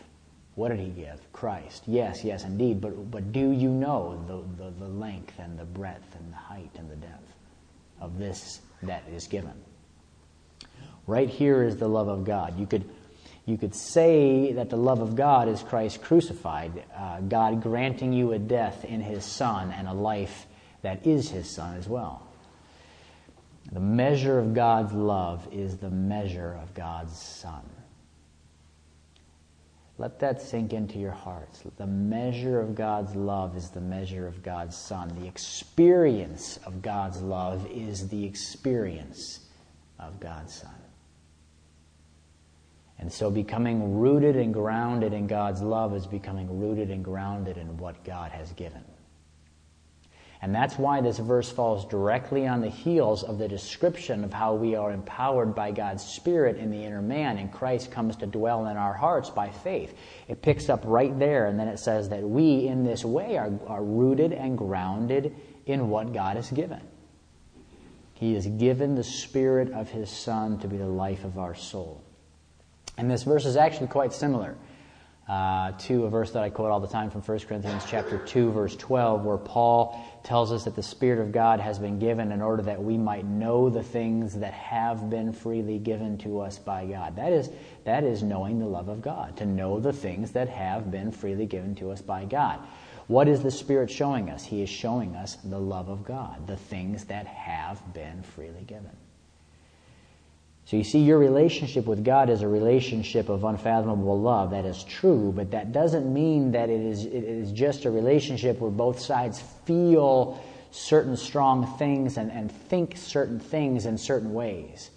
What 0.55 0.69
did 0.69 0.79
he 0.79 0.89
give? 0.89 1.19
Christ. 1.33 1.83
Yes, 1.85 2.23
yes, 2.23 2.45
indeed. 2.45 2.79
But, 2.79 3.11
but 3.11 3.33
do 3.33 3.51
you 3.51 3.69
know 3.69 4.23
the, 4.27 4.63
the, 4.63 4.71
the 4.71 4.87
length 4.87 5.37
and 5.39 5.59
the 5.59 5.65
breadth 5.65 6.15
and 6.15 6.31
the 6.31 6.37
height 6.37 6.71
and 6.77 6.89
the 6.89 6.95
depth 6.95 7.33
of 7.99 8.17
this 8.17 8.61
that 8.83 9.03
is 9.11 9.27
given? 9.27 9.53
Right 11.07 11.29
here 11.29 11.63
is 11.63 11.75
the 11.75 11.87
love 11.87 12.07
of 12.07 12.23
God. 12.23 12.57
You 12.57 12.65
could 12.65 12.89
you 13.45 13.57
could 13.57 13.75
say 13.75 14.53
that 14.53 14.69
the 14.69 14.77
love 14.77 15.01
of 15.01 15.15
God 15.15 15.47
is 15.47 15.61
Christ 15.61 16.01
crucified, 16.01 16.83
uh, 16.97 17.21
God 17.21 17.61
granting 17.61 18.11
you 18.11 18.31
a 18.31 18.39
death 18.39 18.83
in 18.83 19.01
His 19.01 19.23
Son 19.23 19.71
and 19.71 19.87
a 19.87 19.93
life 19.93 20.47
that 20.81 21.05
is 21.05 21.29
His 21.29 21.49
Son 21.49 21.77
as 21.77 21.87
well. 21.87 22.25
The 23.71 23.79
measure 23.79 24.39
of 24.39 24.53
God's 24.53 24.93
love 24.93 25.47
is 25.51 25.77
the 25.77 25.89
measure 25.89 26.57
of 26.61 26.73
God's 26.73 27.17
Son. 27.17 27.61
Let 29.97 30.19
that 30.19 30.41
sink 30.41 30.73
into 30.73 30.99
your 30.99 31.11
hearts. 31.11 31.63
The 31.77 31.87
measure 31.87 32.59
of 32.59 32.75
God's 32.75 33.15
love 33.15 33.55
is 33.55 33.69
the 33.69 33.79
measure 33.79 34.27
of 34.27 34.43
God's 34.43 34.75
Son. 34.75 35.15
The 35.19 35.27
experience 35.27 36.57
of 36.65 36.81
God's 36.81 37.21
love 37.21 37.65
is 37.71 38.09
the 38.09 38.25
experience 38.25 39.39
of 39.99 40.19
God's 40.19 40.53
Son. 40.53 40.84
And 42.97 43.11
so 43.11 43.29
becoming 43.29 43.99
rooted 43.99 44.35
and 44.35 44.53
grounded 44.53 45.13
in 45.13 45.27
God's 45.27 45.61
love 45.61 45.93
is 45.95 46.07
becoming 46.07 46.59
rooted 46.59 46.89
and 46.89 47.03
grounded 47.03 47.57
in 47.57 47.77
what 47.77 48.03
God 48.03 48.31
has 48.31 48.51
given. 48.53 48.83
And 50.41 50.53
that's 50.53 50.77
why 50.77 51.01
this 51.01 51.17
verse 51.17 51.49
falls 51.49 51.85
directly 51.87 52.45
on 52.45 52.61
the 52.61 52.69
heels 52.69 53.23
of 53.23 53.39
the 53.39 53.47
description 53.47 54.23
of 54.23 54.31
how 54.31 54.53
we 54.53 54.75
are 54.75 54.91
empowered 54.91 55.55
by 55.55 55.71
God's 55.71 56.03
Spirit 56.03 56.57
in 56.57 56.69
the 56.69 56.83
inner 56.83 57.01
man, 57.01 57.37
and 57.37 57.51
Christ 57.51 57.89
comes 57.89 58.15
to 58.17 58.27
dwell 58.27 58.67
in 58.67 58.77
our 58.77 58.93
hearts 58.93 59.29
by 59.29 59.49
faith. 59.49 59.97
It 60.27 60.41
picks 60.41 60.69
up 60.69 60.81
right 60.85 61.17
there, 61.17 61.47
and 61.47 61.59
then 61.59 61.67
it 61.67 61.79
says 61.79 62.09
that 62.09 62.21
we, 62.21 62.67
in 62.67 62.83
this 62.83 63.03
way, 63.03 63.37
are, 63.37 63.51
are 63.67 63.83
rooted 63.83 64.33
and 64.33 64.57
grounded 64.57 65.35
in 65.65 65.89
what 65.89 66.13
God 66.13 66.35
has 66.35 66.51
given. 66.51 66.81
He 68.13 68.35
has 68.35 68.45
given 68.45 68.93
the 68.93 69.03
Spirit 69.03 69.71
of 69.71 69.89
His 69.89 70.11
Son 70.11 70.59
to 70.59 70.67
be 70.67 70.77
the 70.77 70.85
life 70.85 71.23
of 71.23 71.39
our 71.39 71.55
soul. 71.55 72.04
And 72.97 73.09
this 73.09 73.23
verse 73.23 73.45
is 73.45 73.55
actually 73.55 73.87
quite 73.87 74.13
similar 74.13 74.55
uh, 75.27 75.71
to 75.71 76.05
a 76.05 76.09
verse 76.09 76.31
that 76.31 76.43
I 76.43 76.49
quote 76.49 76.71
all 76.71 76.79
the 76.79 76.87
time 76.87 77.09
from 77.09 77.21
1 77.21 77.39
Corinthians 77.39 77.83
chapter 77.87 78.19
2, 78.19 78.51
verse 78.51 78.75
12, 78.75 79.25
where 79.25 79.37
Paul 79.37 79.99
tells 80.23 80.51
us 80.51 80.65
that 80.65 80.75
the 80.75 80.83
Spirit 80.83 81.19
of 81.19 81.31
God 81.31 81.59
has 81.59 81.79
been 81.79 81.97
given 81.97 82.31
in 82.31 82.41
order 82.41 82.61
that 82.63 82.83
we 82.83 82.97
might 82.97 83.25
know 83.25 83.69
the 83.69 83.81
things 83.81 84.35
that 84.35 84.53
have 84.53 85.09
been 85.09 85.33
freely 85.33 85.79
given 85.79 86.17
to 86.19 86.41
us 86.41 86.59
by 86.59 86.85
God. 86.85 87.15
That 87.15 87.33
is, 87.33 87.49
that 87.85 88.03
is 88.03 88.21
knowing 88.21 88.59
the 88.59 88.67
love 88.67 88.87
of 88.87 89.01
God, 89.01 89.35
to 89.37 89.45
know 89.45 89.79
the 89.79 89.93
things 89.93 90.31
that 90.33 90.47
have 90.49 90.91
been 90.91 91.11
freely 91.11 91.47
given 91.47 91.73
to 91.75 91.89
us 91.89 92.01
by 92.01 92.25
God. 92.25 92.59
What 93.07 93.27
is 93.27 93.41
the 93.41 93.51
Spirit 93.51 93.89
showing 93.89 94.29
us? 94.29 94.45
He 94.45 94.61
is 94.61 94.69
showing 94.69 95.15
us 95.15 95.37
the 95.37 95.59
love 95.59 95.89
of 95.89 96.03
God, 96.03 96.45
the 96.47 96.57
things 96.57 97.05
that 97.05 97.25
have 97.25 97.81
been 97.93 98.21
freely 98.21 98.63
given. 98.63 98.91
So 100.65 100.77
you 100.77 100.83
see, 100.83 100.99
your 100.99 101.19
relationship 101.19 101.85
with 101.85 102.03
God 102.03 102.31
is 102.31 102.41
a 102.41 102.47
relationship 102.47 103.29
of 103.29 103.43
unfathomable 103.43 104.19
love. 104.19 104.49
That 104.49 104.65
is 104.65 104.83
true, 104.83 105.31
but 105.35 105.51
that 105.51 105.71
doesn't 105.71 106.11
mean 106.11 106.51
that 106.53 106.71
it 106.71 106.81
is, 106.81 107.05
it 107.05 107.23
is 107.23 107.51
just 107.51 107.85
a 107.85 107.91
relationship 107.91 108.59
where 108.59 108.71
both 108.71 108.99
sides 108.99 109.39
feel 109.65 110.43
certain 110.71 111.15
strong 111.17 111.77
things 111.77 112.17
and, 112.17 112.31
and 112.31 112.51
think 112.51 112.97
certain 112.97 113.39
things 113.39 113.85
in 113.85 113.97
certain 113.97 114.33
ways. 114.33 114.89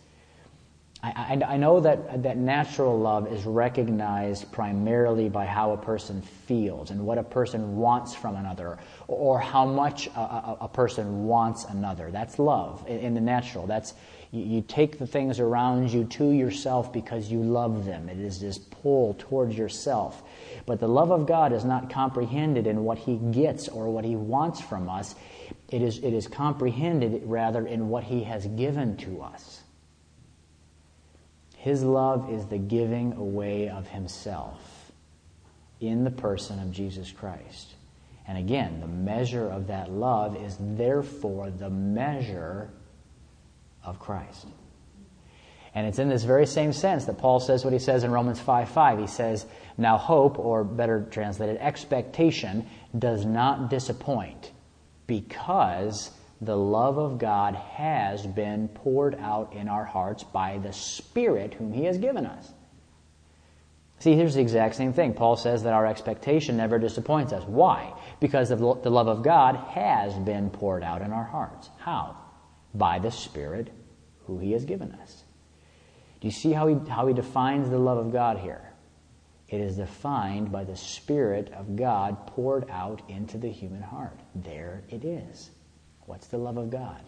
I, 1.02 1.38
I, 1.46 1.54
I, 1.54 1.56
know 1.58 1.78
that, 1.80 2.24
that 2.24 2.36
natural 2.36 2.98
love 2.98 3.32
is 3.32 3.44
recognized 3.44 4.50
primarily 4.50 5.28
by 5.28 5.46
how 5.46 5.70
a 5.72 5.76
person 5.76 6.22
feels 6.22 6.90
and 6.90 7.06
what 7.06 7.18
a 7.18 7.22
person 7.22 7.76
wants 7.76 8.16
from 8.16 8.34
another, 8.34 8.78
or 9.06 9.38
how 9.38 9.64
much 9.64 10.08
a, 10.08 10.18
a, 10.18 10.58
a 10.62 10.68
person 10.68 11.26
wants 11.26 11.64
another. 11.66 12.10
That's 12.10 12.40
love 12.40 12.84
in, 12.88 12.98
in 12.98 13.14
the 13.14 13.20
natural. 13.20 13.66
That's 13.68 13.94
you, 14.30 14.62
take 14.62 14.98
the 14.98 15.06
things 15.06 15.40
around 15.40 15.90
you 15.90 16.04
to 16.04 16.30
yourself 16.30 16.92
because 16.92 17.30
you 17.30 17.42
love 17.42 17.86
them. 17.86 18.08
It 18.08 18.18
is 18.18 18.40
this 18.40 18.58
pull 18.58 19.14
towards 19.18 19.56
yourself. 19.56 20.22
But 20.66 20.80
the 20.80 20.88
love 20.88 21.10
of 21.10 21.26
God 21.26 21.52
is 21.52 21.64
not 21.64 21.90
comprehended 21.90 22.66
in 22.66 22.84
what 22.84 22.98
He 22.98 23.16
gets 23.16 23.68
or 23.68 23.90
what 23.90 24.04
He 24.04 24.16
wants 24.16 24.60
from 24.60 24.88
us. 24.88 25.14
It 25.70 25.80
is, 25.80 25.98
it 25.98 26.12
is 26.12 26.28
comprehended 26.28 27.22
rather 27.24 27.66
in 27.66 27.88
what 27.88 28.04
He 28.04 28.24
has 28.24 28.46
given 28.46 28.96
to 28.98 29.22
us. 29.22 29.62
His 31.56 31.82
love 31.82 32.30
is 32.30 32.46
the 32.46 32.58
giving 32.58 33.14
away 33.14 33.68
of 33.68 33.88
Himself 33.88 34.92
in 35.80 36.04
the 36.04 36.10
person 36.10 36.58
of 36.60 36.70
Jesus 36.70 37.10
Christ. 37.10 37.74
And 38.26 38.36
again, 38.36 38.80
the 38.80 38.86
measure 38.86 39.48
of 39.48 39.68
that 39.68 39.90
love 39.90 40.36
is 40.36 40.58
therefore 40.60 41.50
the 41.50 41.70
measure 41.70 42.70
of 43.88 43.98
Christ. 43.98 44.46
And 45.74 45.86
it's 45.86 45.98
in 45.98 46.08
this 46.08 46.24
very 46.24 46.46
same 46.46 46.72
sense 46.72 47.04
that 47.04 47.18
Paul 47.18 47.40
says 47.40 47.64
what 47.64 47.72
he 47.72 47.78
says 47.78 48.04
in 48.04 48.10
Romans 48.10 48.40
5 48.40 48.68
5. 48.70 48.98
He 48.98 49.06
says, 49.06 49.46
Now 49.76 49.96
hope, 49.96 50.38
or 50.38 50.64
better 50.64 51.06
translated, 51.10 51.58
expectation, 51.58 52.66
does 52.98 53.24
not 53.24 53.70
disappoint 53.70 54.52
because 55.06 56.10
the 56.40 56.56
love 56.56 56.98
of 56.98 57.18
God 57.18 57.54
has 57.54 58.26
been 58.26 58.68
poured 58.68 59.14
out 59.16 59.52
in 59.54 59.68
our 59.68 59.84
hearts 59.84 60.24
by 60.24 60.58
the 60.58 60.72
Spirit 60.72 61.54
whom 61.54 61.72
He 61.72 61.84
has 61.84 61.98
given 61.98 62.26
us. 62.26 62.52
See, 64.00 64.14
here's 64.14 64.34
the 64.34 64.40
exact 64.40 64.76
same 64.76 64.92
thing. 64.92 65.14
Paul 65.14 65.36
says 65.36 65.64
that 65.64 65.72
our 65.72 65.86
expectation 65.86 66.56
never 66.56 66.78
disappoints 66.78 67.32
us. 67.32 67.42
Why? 67.44 67.92
Because 68.20 68.48
the 68.48 68.56
love 68.56 69.08
of 69.08 69.24
God 69.24 69.56
has 69.70 70.14
been 70.14 70.50
poured 70.50 70.84
out 70.84 71.02
in 71.02 71.12
our 71.12 71.24
hearts. 71.24 71.68
How? 71.78 72.16
By 72.74 73.00
the 73.00 73.10
Spirit 73.10 73.72
who 74.28 74.38
He 74.38 74.52
has 74.52 74.64
given 74.64 74.92
us. 74.92 75.24
Do 76.20 76.26
you 76.26 76.32
see 76.32 76.52
how 76.52 76.66
he, 76.66 76.76
how 76.90 77.06
he 77.06 77.14
defines 77.14 77.70
the 77.70 77.78
love 77.78 77.98
of 77.98 78.12
God 78.12 78.38
here? 78.38 78.72
It 79.48 79.60
is 79.60 79.76
defined 79.76 80.52
by 80.52 80.64
the 80.64 80.76
Spirit 80.76 81.52
of 81.54 81.74
God 81.74 82.26
poured 82.26 82.68
out 82.70 83.00
into 83.08 83.38
the 83.38 83.48
human 83.48 83.82
heart. 83.82 84.20
There 84.34 84.82
it 84.90 85.04
is. 85.04 85.50
What's 86.06 86.26
the 86.26 86.38
love 86.38 86.58
of 86.58 86.70
God? 86.70 87.00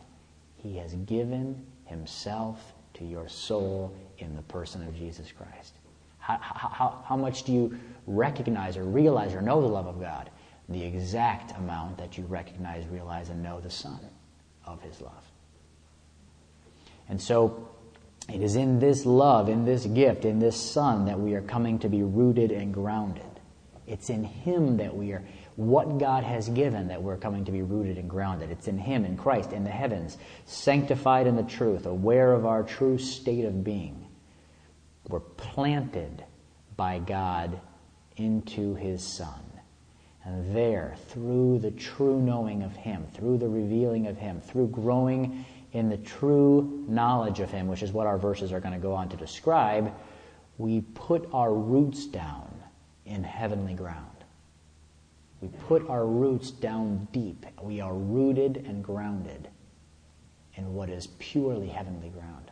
He 0.57 0.77
has 0.79 0.95
given 0.95 1.67
Himself 1.85 2.73
to 2.95 3.05
your 3.05 3.29
soul 3.29 3.95
in 4.19 4.37
the 4.37 4.43
person 4.43 4.87
of 4.87 4.97
Jesus 4.97 5.33
Christ. 5.33 5.75
How, 6.19 6.39
how, 6.41 7.03
how 7.05 7.17
much 7.17 7.43
do 7.43 7.53
you 7.53 7.79
recognize 8.07 8.77
or 8.77 8.85
realize 8.85 9.35
or 9.35 9.43
know 9.43 9.61
the 9.61 9.67
love 9.67 9.87
of 9.87 10.01
God? 10.01 10.31
The 10.69 10.83
exact 10.83 11.57
amount 11.59 11.99
that 11.99 12.17
you 12.17 12.25
recognize, 12.25 12.87
realize, 12.87 13.29
and 13.29 13.43
know 13.43 13.61
the 13.61 13.71
Son 13.71 14.01
of 14.65 14.81
His 14.81 15.01
love. 15.01 15.30
And 17.11 17.21
so 17.21 17.69
it 18.33 18.41
is 18.41 18.57
in 18.57 18.79
this 18.79 19.05
love, 19.05 19.49
in 19.49 19.65
this 19.65 19.85
gift, 19.85 20.25
in 20.25 20.39
this 20.39 20.57
Son 20.57 21.07
that 21.07 21.19
we 21.19 21.35
are 21.35 21.43
coming 21.43 21.81
to 21.81 21.89
be 21.89 22.03
rooted 22.03 22.53
and 22.53 22.73
grounded. 22.73 23.25
It's 23.87 24.09
in 24.09 24.23
Him 24.23 24.77
that 24.77 24.97
we 24.97 25.13
are, 25.13 25.25
what 25.57 25.99
God 25.99 26.23
has 26.23 26.49
given, 26.49 26.89
that 26.89 27.03
we're 27.03 27.17
coming 27.17 27.45
to 27.47 27.53
be 27.53 27.63
rooted 27.63 27.99
and 27.99 28.09
grounded. 28.09 28.53
It's 28.53 28.69
in 28.69 28.79
Him, 28.79 29.05
in 29.05 29.17
Christ, 29.17 29.53
in 29.53 29.65
the 29.65 29.71
heavens, 29.71 30.17
sanctified 30.47 31.27
in 31.27 31.35
the 31.35 31.43
truth, 31.43 31.87
aware 31.87 32.33
of 32.33 32.47
our 32.47 32.63
true 32.63 32.99
state 32.99 33.45
of 33.45 33.65
being. 33.65 34.07
We're 35.09 35.21
planted 35.21 36.25
by 36.77 37.01
God 37.01 37.61
into 38.17 38.77
His 38.77 39.03
Son. 39.03 39.43
And 40.25 40.55
there, 40.55 40.95
through 41.09 41.59
the 41.59 41.73
true 41.73 42.21
knowing 42.21 42.63
of 42.63 42.77
Him, 42.77 43.07
through 43.15 43.39
the 43.39 43.49
revealing 43.49 44.07
of 44.07 44.17
Him, 44.17 44.41
through 44.41 44.69
growing 44.69 45.45
in 45.73 45.89
the 45.89 45.97
true 45.97 46.85
knowledge 46.89 47.41
of 47.41 47.51
Him, 47.51 47.69
which 47.69 47.83
is 47.83 47.93
what 47.93 48.07
our 48.07 48.19
verses 48.19 48.53
are 48.53 48.61
going 48.61 48.75
to 48.75 48.81
go 48.81 48.93
on 48.93 49.09
to 49.09 49.17
describe, 49.17 49.93
we 50.59 50.81
put 50.95 51.29
our 51.33 51.55
roots 51.55 52.07
down 52.07 52.53
in 53.07 53.23
heavenly 53.25 53.75
ground. 53.75 54.07
We 55.41 55.49
put 55.69 55.89
our 55.89 56.07
roots 56.07 56.51
down 56.51 57.09
deep. 57.13 57.47
We 57.63 57.81
are 57.81 57.95
rooted 57.95 58.65
and 58.67 58.85
grounded 58.85 59.49
in 60.57 60.75
what 60.75 60.91
is 60.91 61.07
purely 61.19 61.69
heavenly 61.69 62.11
ground. 62.11 62.51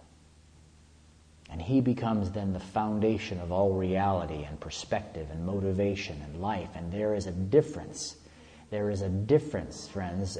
And 1.50 1.60
He 1.60 1.80
becomes 1.80 2.30
then 2.30 2.52
the 2.52 2.60
foundation 2.60 3.40
of 3.40 3.52
all 3.52 3.72
reality 3.72 4.44
and 4.44 4.58
perspective 4.60 5.28
and 5.30 5.44
motivation 5.44 6.20
and 6.22 6.40
life. 6.40 6.70
And 6.74 6.92
there 6.92 7.14
is 7.14 7.26
a 7.26 7.32
difference. 7.32 8.16
There 8.70 8.90
is 8.90 9.02
a 9.02 9.08
difference, 9.08 9.88
friends, 9.88 10.38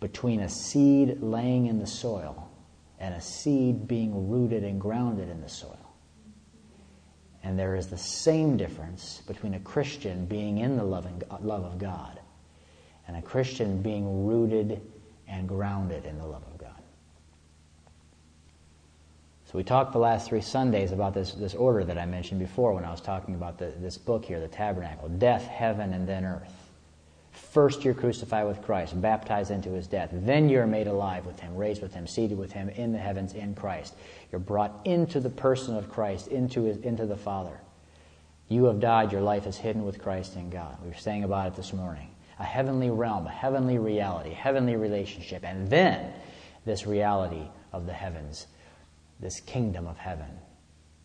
between 0.00 0.40
a 0.40 0.48
seed 0.48 1.20
laying 1.20 1.66
in 1.66 1.78
the 1.78 1.86
soil 1.86 2.48
and 2.98 3.14
a 3.14 3.20
seed 3.20 3.86
being 3.88 4.28
rooted 4.28 4.64
and 4.64 4.80
grounded 4.80 5.28
in 5.28 5.40
the 5.40 5.48
soil. 5.48 5.78
And 7.42 7.58
there 7.58 7.76
is 7.76 7.86
the 7.86 7.98
same 7.98 8.56
difference 8.56 9.22
between 9.26 9.54
a 9.54 9.60
Christian 9.60 10.26
being 10.26 10.58
in 10.58 10.76
the 10.76 10.84
loving, 10.84 11.22
love 11.40 11.64
of 11.64 11.78
God 11.78 12.18
and 13.06 13.16
a 13.16 13.22
Christian 13.22 13.80
being 13.80 14.26
rooted 14.26 14.80
and 15.26 15.48
grounded 15.48 16.04
in 16.04 16.18
the 16.18 16.26
love 16.26 16.42
of 16.42 16.58
God. 16.58 16.70
So 19.46 19.56
we 19.56 19.64
talked 19.64 19.92
the 19.92 19.98
last 19.98 20.28
three 20.28 20.42
Sundays 20.42 20.92
about 20.92 21.14
this, 21.14 21.32
this 21.32 21.54
order 21.54 21.82
that 21.84 21.96
I 21.96 22.04
mentioned 22.04 22.38
before 22.38 22.74
when 22.74 22.84
I 22.84 22.90
was 22.90 23.00
talking 23.00 23.34
about 23.34 23.56
the, 23.56 23.72
this 23.78 23.96
book 23.96 24.26
here, 24.26 24.40
the 24.40 24.48
tabernacle 24.48 25.08
death, 25.08 25.46
heaven, 25.46 25.94
and 25.94 26.06
then 26.06 26.26
earth. 26.26 26.57
First, 27.58 27.84
you're 27.84 27.92
crucified 27.92 28.46
with 28.46 28.62
Christ, 28.62 29.00
baptized 29.00 29.50
into 29.50 29.70
his 29.70 29.88
death. 29.88 30.10
Then 30.12 30.48
you're 30.48 30.64
made 30.64 30.86
alive 30.86 31.26
with 31.26 31.40
him, 31.40 31.56
raised 31.56 31.82
with 31.82 31.92
him, 31.92 32.06
seated 32.06 32.38
with 32.38 32.52
him 32.52 32.68
in 32.68 32.92
the 32.92 32.98
heavens 32.98 33.34
in 33.34 33.56
Christ. 33.56 33.96
You're 34.30 34.38
brought 34.38 34.82
into 34.84 35.18
the 35.18 35.28
person 35.28 35.74
of 35.74 35.90
Christ, 35.90 36.28
into, 36.28 36.62
his, 36.62 36.76
into 36.76 37.04
the 37.04 37.16
Father. 37.16 37.58
You 38.48 38.66
have 38.66 38.78
died, 38.78 39.10
your 39.10 39.22
life 39.22 39.44
is 39.44 39.56
hidden 39.56 39.84
with 39.84 40.00
Christ 40.00 40.36
in 40.36 40.50
God. 40.50 40.78
We 40.84 40.90
were 40.90 40.94
saying 40.94 41.24
about 41.24 41.48
it 41.48 41.56
this 41.56 41.72
morning. 41.72 42.08
A 42.38 42.44
heavenly 42.44 42.90
realm, 42.90 43.26
a 43.26 43.30
heavenly 43.30 43.78
reality, 43.78 44.30
heavenly 44.30 44.76
relationship, 44.76 45.42
and 45.42 45.68
then 45.68 46.12
this 46.64 46.86
reality 46.86 47.48
of 47.72 47.86
the 47.86 47.92
heavens, 47.92 48.46
this 49.18 49.40
kingdom 49.40 49.88
of 49.88 49.98
heaven, 49.98 50.30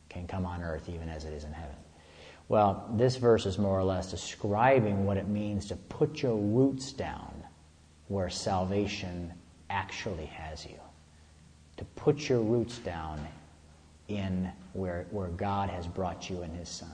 can 0.08 0.28
come 0.28 0.46
on 0.46 0.62
earth 0.62 0.88
even 0.88 1.10
as 1.10 1.26
it 1.26 1.34
is 1.34 1.46
in 1.46 1.52
heaven. 1.52 1.83
Well, 2.50 2.90
this 2.94 3.16
verse 3.16 3.46
is 3.46 3.58
more 3.58 3.80
or 3.80 3.84
less 3.84 4.12
describing 4.12 5.06
what 5.06 5.18
it 5.18 5.28
means 5.28 5.68
to 5.68 5.76
put 5.76 6.22
your 6.22 6.36
roots 6.36 6.92
down 6.92 7.32
where 8.08 8.30
salvation 8.30 9.34
actually 9.70 10.26
has 10.26 10.66
you. 10.66 10.80
To 11.78 11.86
put 11.86 12.30
your 12.30 12.42
roots 12.42 12.78
down 12.80 13.26
in 14.08 14.52
where, 14.74 15.08
where 15.12 15.30
God 15.30 15.70
has 15.70 15.88
brought 15.88 16.30
you 16.30 16.44
in 16.44 16.52
His 16.52 16.70
Son. 16.70 16.92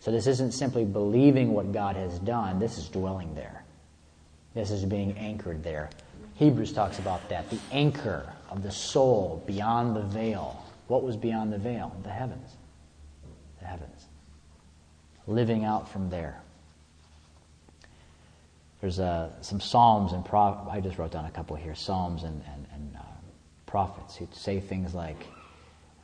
So 0.00 0.10
this 0.10 0.26
isn't 0.26 0.52
simply 0.52 0.84
believing 0.84 1.52
what 1.52 1.72
God 1.72 1.96
has 1.96 2.18
done, 2.18 2.58
this 2.58 2.78
is 2.78 2.88
dwelling 2.88 3.34
there. 3.34 3.64
This 4.54 4.70
is 4.70 4.84
being 4.84 5.16
anchored 5.18 5.62
there. 5.62 5.90
Hebrews 6.34 6.72
talks 6.72 6.98
about 6.98 7.28
that 7.28 7.48
the 7.50 7.58
anchor 7.70 8.32
of 8.50 8.62
the 8.62 8.72
soul 8.72 9.42
beyond 9.46 9.94
the 9.94 10.02
veil. 10.02 10.64
What 10.88 11.02
was 11.02 11.16
beyond 11.16 11.52
the 11.52 11.58
veil? 11.58 11.94
The 12.02 12.10
heavens. 12.10 12.56
The 13.60 13.66
heavens 13.66 13.95
living 15.26 15.64
out 15.64 15.88
from 15.88 16.10
there. 16.10 16.40
There's 18.80 19.00
uh, 19.00 19.30
some 19.40 19.60
Psalms 19.60 20.12
and 20.12 20.24
Pro- 20.24 20.68
I 20.70 20.80
just 20.80 20.98
wrote 20.98 21.12
down 21.12 21.24
a 21.24 21.30
couple 21.30 21.56
here 21.56 21.74
Psalms 21.74 22.22
and, 22.24 22.42
and, 22.52 22.66
and 22.72 22.96
uh, 22.96 23.00
prophets 23.64 24.16
who 24.16 24.28
say 24.32 24.60
things 24.60 24.94
like, 24.94 25.26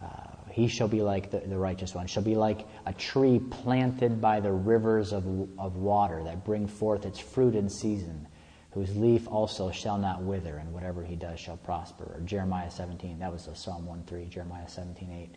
uh, 0.03 0.07
He 0.51 0.69
shall 0.69 0.89
be 0.89 1.03
like 1.03 1.31
the, 1.31 1.41
the 1.41 1.59
righteous 1.59 1.95
one, 1.95 2.07
shall 2.07 2.23
be 2.23 2.35
like 2.35 2.67
a 2.87 2.93
tree 2.93 3.39
planted 3.39 4.21
by 4.21 4.41
the 4.41 4.51
rivers 4.51 5.13
of, 5.13 5.25
of 5.59 5.77
water 5.77 6.25
that 6.25 6.45
bring 6.45 6.67
forth 6.67 7.05
its 7.05 7.19
fruit 7.19 7.55
in 7.55 7.69
season, 7.69 8.27
whose 8.73 8.97
leaf 8.97 9.29
also 9.29 9.71
shall 9.71 9.99
not 9.99 10.23
wither, 10.23 10.57
and 10.57 10.73
whatever 10.73 11.05
he 11.05 11.15
does 11.15 11.39
shall 11.39 11.59
prosper. 11.59 12.05
Or 12.05 12.21
Jeremiah 12.25 12.71
17, 12.71 13.19
that 13.19 13.31
was 13.31 13.49
Psalm 13.55 13.87
1 13.87 14.05
3, 14.07 14.25
Jeremiah 14.25 14.69
17 14.69 15.13
8. 15.13 15.37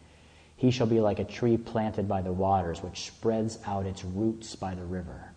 He 0.56 0.72
shall 0.72 0.88
be 0.88 1.02
like 1.02 1.20
a 1.20 1.26
tree 1.26 1.58
planted 1.58 2.08
by 2.08 2.22
the 2.22 2.32
waters, 2.32 2.82
which 2.82 3.06
spreads 3.06 3.60
out 3.66 3.86
its 3.86 4.04
roots 4.06 4.56
by 4.56 4.74
the 4.74 4.86
river, 4.86 5.32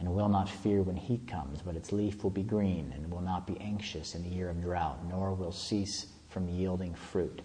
and 0.00 0.14
will 0.14 0.28
not 0.28 0.48
fear 0.48 0.82
when 0.82 0.96
heat 0.96 1.28
comes, 1.28 1.62
but 1.62 1.76
its 1.76 1.92
leaf 1.92 2.22
will 2.24 2.30
be 2.30 2.42
green, 2.42 2.92
and 2.94 3.10
will 3.10 3.20
not 3.20 3.46
be 3.46 3.60
anxious 3.60 4.14
in 4.14 4.22
the 4.24 4.28
year 4.28 4.50
of 4.50 4.60
drought, 4.60 4.98
nor 5.08 5.32
will 5.32 5.52
cease 5.52 6.06
from 6.28 6.48
yielding 6.48 6.94
fruit. 6.94 7.40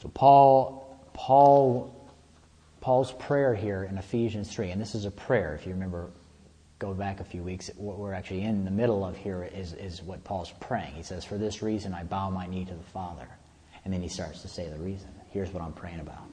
So 0.00 0.08
Paul, 0.08 1.00
Paul, 1.12 2.10
Paul's 2.80 3.12
prayer 3.12 3.54
here 3.54 3.84
in 3.84 3.96
Ephesians 3.98 4.52
3, 4.52 4.70
and 4.70 4.80
this 4.80 4.96
is 4.96 5.04
a 5.04 5.12
prayer, 5.12 5.54
if 5.54 5.64
you 5.64 5.74
remember, 5.74 6.10
go 6.80 6.92
back 6.92 7.20
a 7.20 7.24
few 7.24 7.44
weeks, 7.44 7.70
what 7.76 8.00
we're 8.00 8.12
actually 8.12 8.42
in 8.42 8.64
the 8.64 8.70
middle 8.72 9.04
of 9.04 9.16
here 9.16 9.44
is, 9.44 9.74
is 9.74 10.02
what 10.02 10.24
Paul's 10.24 10.52
praying. 10.58 10.92
He 10.94 11.04
says, 11.04 11.24
For 11.24 11.38
this 11.38 11.62
reason 11.62 11.94
I 11.94 12.02
bow 12.02 12.30
my 12.30 12.48
knee 12.48 12.64
to 12.64 12.74
the 12.74 12.82
Father 12.82 13.28
and 13.84 13.92
then 13.92 14.02
he 14.02 14.08
starts 14.08 14.42
to 14.42 14.48
say 14.48 14.68
the 14.68 14.78
reason. 14.78 15.10
Here's 15.30 15.50
what 15.50 15.62
I'm 15.62 15.72
praying 15.72 16.00
about. 16.00 16.24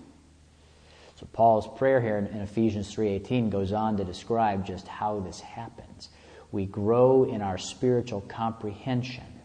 So 1.16 1.28
Paul's 1.34 1.68
prayer 1.78 2.00
here 2.00 2.18
in, 2.18 2.28
Ephesians 2.42 2.94
3:18 2.94 3.50
goes 3.50 3.74
on 3.74 3.98
to 3.98 4.06
describe 4.06 4.66
just 4.66 4.88
how 4.88 5.20
this 5.20 5.42
happens. 5.42 6.10
We 6.52 6.66
grow 6.66 7.26
in 7.26 7.42
our 7.42 7.58
spiritual 7.58 8.22
comprehension 8.22 9.42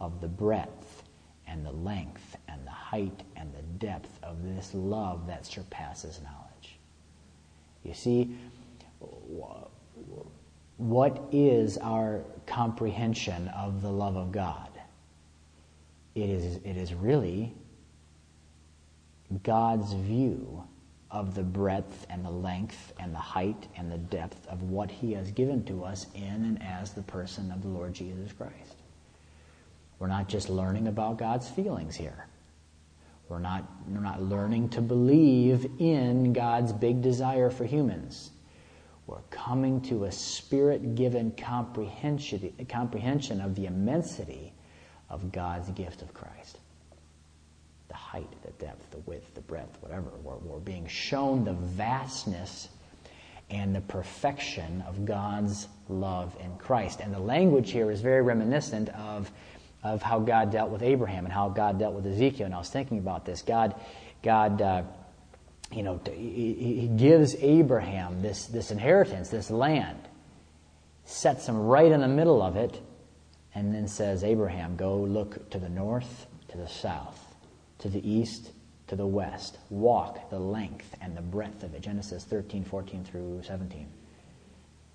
of 0.00 0.20
the 0.20 0.28
breadth 0.28 1.04
and 1.46 1.64
the 1.64 1.72
length 1.72 2.36
and 2.48 2.66
the 2.66 2.72
height 2.72 3.22
and 3.36 3.52
the 3.54 3.62
depth 3.62 4.18
of 4.22 4.42
this 4.42 4.74
love 4.74 5.28
that 5.28 5.46
surpasses 5.46 6.20
knowledge. 6.22 6.78
You 7.84 7.94
see, 7.94 8.36
what 10.76 11.22
is 11.30 11.78
our 11.78 12.24
comprehension 12.46 13.48
of 13.48 13.80
the 13.82 13.90
love 13.90 14.16
of 14.16 14.32
God? 14.32 14.71
It 16.14 16.28
is, 16.28 16.56
it 16.64 16.76
is 16.76 16.94
really 16.94 17.54
God's 19.42 19.92
view 19.92 20.64
of 21.10 21.34
the 21.34 21.42
breadth 21.42 22.06
and 22.08 22.24
the 22.24 22.30
length 22.30 22.92
and 22.98 23.14
the 23.14 23.18
height 23.18 23.68
and 23.76 23.90
the 23.90 23.98
depth 23.98 24.46
of 24.46 24.62
what 24.62 24.90
He 24.90 25.12
has 25.12 25.30
given 25.30 25.64
to 25.64 25.84
us 25.84 26.06
in 26.14 26.22
and 26.22 26.62
as 26.62 26.92
the 26.92 27.02
person 27.02 27.50
of 27.50 27.62
the 27.62 27.68
Lord 27.68 27.94
Jesus 27.94 28.32
Christ. 28.32 28.76
We're 29.98 30.08
not 30.08 30.28
just 30.28 30.48
learning 30.48 30.88
about 30.88 31.18
God's 31.18 31.48
feelings 31.48 31.94
here. 31.94 32.26
We're 33.28 33.38
not, 33.38 33.64
we're 33.88 34.00
not 34.00 34.22
learning 34.22 34.70
to 34.70 34.80
believe 34.80 35.66
in 35.78 36.32
God's 36.32 36.72
big 36.72 37.02
desire 37.02 37.50
for 37.50 37.64
humans. 37.64 38.30
We're 39.06 39.22
coming 39.30 39.80
to 39.82 40.04
a 40.04 40.12
spirit 40.12 40.94
given 40.94 41.32
comprehension, 41.32 42.52
comprehension 42.68 43.40
of 43.40 43.54
the 43.54 43.66
immensity 43.66 44.51
of 45.12 45.30
God's 45.30 45.70
gift 45.70 46.02
of 46.02 46.12
Christ. 46.12 46.58
The 47.88 47.94
height, 47.94 48.28
the 48.42 48.50
depth, 48.52 48.90
the 48.90 48.98
width, 49.00 49.34
the 49.34 49.42
breadth, 49.42 49.76
whatever. 49.80 50.08
We're, 50.24 50.36
we're 50.36 50.58
being 50.58 50.88
shown 50.88 51.44
the 51.44 51.52
vastness 51.52 52.68
and 53.50 53.76
the 53.76 53.82
perfection 53.82 54.82
of 54.88 55.04
God's 55.04 55.68
love 55.88 56.34
in 56.42 56.56
Christ. 56.56 57.00
And 57.00 57.12
the 57.14 57.20
language 57.20 57.70
here 57.70 57.90
is 57.90 58.00
very 58.00 58.22
reminiscent 58.22 58.88
of, 58.88 59.30
of 59.84 60.00
how 60.00 60.20
God 60.20 60.50
dealt 60.50 60.70
with 60.70 60.82
Abraham 60.82 61.26
and 61.26 61.32
how 61.32 61.50
God 61.50 61.78
dealt 61.78 61.94
with 61.94 62.06
Ezekiel. 62.06 62.46
And 62.46 62.54
I 62.54 62.58
was 62.58 62.70
thinking 62.70 62.98
about 62.98 63.26
this. 63.26 63.42
God, 63.42 63.74
God, 64.22 64.62
uh, 64.62 64.82
you 65.70 65.82
know, 65.82 66.00
he, 66.06 66.54
he 66.54 66.88
gives 66.88 67.36
Abraham 67.36 68.22
this, 68.22 68.46
this 68.46 68.70
inheritance, 68.70 69.28
this 69.28 69.50
land, 69.50 69.98
sets 71.04 71.46
him 71.46 71.58
right 71.58 71.92
in 71.92 72.00
the 72.00 72.08
middle 72.08 72.40
of 72.40 72.56
it, 72.56 72.80
and 73.54 73.74
then 73.74 73.86
says, 73.86 74.24
Abraham, 74.24 74.76
go 74.76 74.96
look 74.96 75.50
to 75.50 75.58
the 75.58 75.68
north, 75.68 76.26
to 76.48 76.56
the 76.56 76.68
south, 76.68 77.34
to 77.78 77.88
the 77.88 78.08
east, 78.08 78.50
to 78.88 78.96
the 78.96 79.06
west. 79.06 79.58
Walk 79.70 80.30
the 80.30 80.38
length 80.38 80.94
and 81.00 81.16
the 81.16 81.22
breadth 81.22 81.62
of 81.62 81.74
it. 81.74 81.80
Genesis 81.80 82.24
13, 82.24 82.64
14 82.64 83.04
through 83.04 83.42
17. 83.42 83.86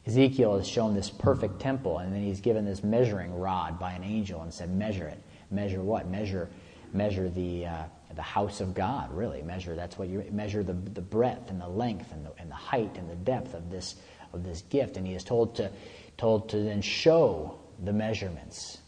Ezekiel 0.06 0.56
is 0.56 0.67
shown 0.67 0.93
this 0.93 1.10
perfect 1.10 1.60
temple, 1.60 1.98
and 1.98 2.13
then 2.13 2.22
he's 2.22 2.39
given 2.39 2.63
this 2.63 2.84
measuring 2.84 3.38
rod 3.38 3.78
by 3.78 3.91
an 3.91 4.04
angel 4.04 4.41
and 4.41 4.54
said, 4.54 4.74
Measure 4.74 5.08
it. 5.08 5.22
Measure 5.52 5.82
what? 5.82 6.08
Measure, 6.08 6.50
measure 6.93 7.30
the, 7.30 7.65
uh, 7.65 7.84
the 8.15 8.22
house 8.22 8.62
of 8.62 8.74
God, 8.74 9.12
really. 9.13 9.41
Measure, 9.41 9.76
that's 9.76 9.98
what 9.98 10.08
you 10.08 10.24
measure 10.32 10.63
the, 10.63 10.74
the 10.74 11.02
breadth 11.02 11.50
and 11.50 11.60
the 11.60 11.67
length 11.67 12.12
and 12.13 12.26
the, 12.26 12.32
and 12.39 12.50
the 12.50 12.56
height 12.56 12.98
and 12.98 13.10
the 13.10 13.15
depth 13.15 13.54
of 13.54 13.70
this, 13.70 13.96
of 14.32 14.43
this 14.43 14.62
gift. 14.70 14.96
And 14.96 15.06
he 15.06 15.13
is 15.13 15.24
told 15.24 15.56
to, 15.56 15.70
told 16.17 16.50
to 16.50 16.58
then 16.60 16.82
show 16.82 17.60
the 17.83 17.93
measurements, 17.93 18.79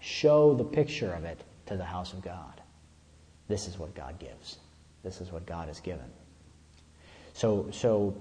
show 0.00 0.54
the 0.54 0.64
picture 0.64 1.12
of 1.12 1.24
it 1.24 1.42
to 1.66 1.76
the 1.76 1.84
house 1.84 2.12
of 2.12 2.22
God. 2.22 2.60
This 3.48 3.66
is 3.66 3.78
what 3.78 3.94
God 3.94 4.18
gives. 4.18 4.58
This 5.02 5.20
is 5.20 5.32
what 5.32 5.46
God 5.46 5.68
has 5.68 5.80
given. 5.80 6.10
So, 7.32 7.68
so 7.72 8.16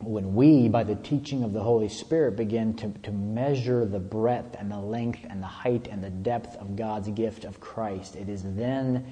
when 0.00 0.34
we, 0.34 0.68
by 0.68 0.84
the 0.84 0.96
teaching 0.96 1.44
of 1.44 1.52
the 1.52 1.62
Holy 1.62 1.88
Spirit, 1.88 2.36
begin 2.36 2.74
to, 2.74 2.90
to 3.02 3.12
measure 3.12 3.84
the 3.84 3.98
breadth 3.98 4.56
and 4.58 4.70
the 4.70 4.78
length 4.78 5.20
and 5.28 5.42
the 5.42 5.46
height 5.46 5.88
and 5.88 6.02
the 6.02 6.10
depth 6.10 6.56
of 6.56 6.76
God's 6.76 7.08
gift 7.08 7.44
of 7.44 7.60
Christ, 7.60 8.16
it 8.16 8.28
is 8.28 8.42
then 8.42 9.06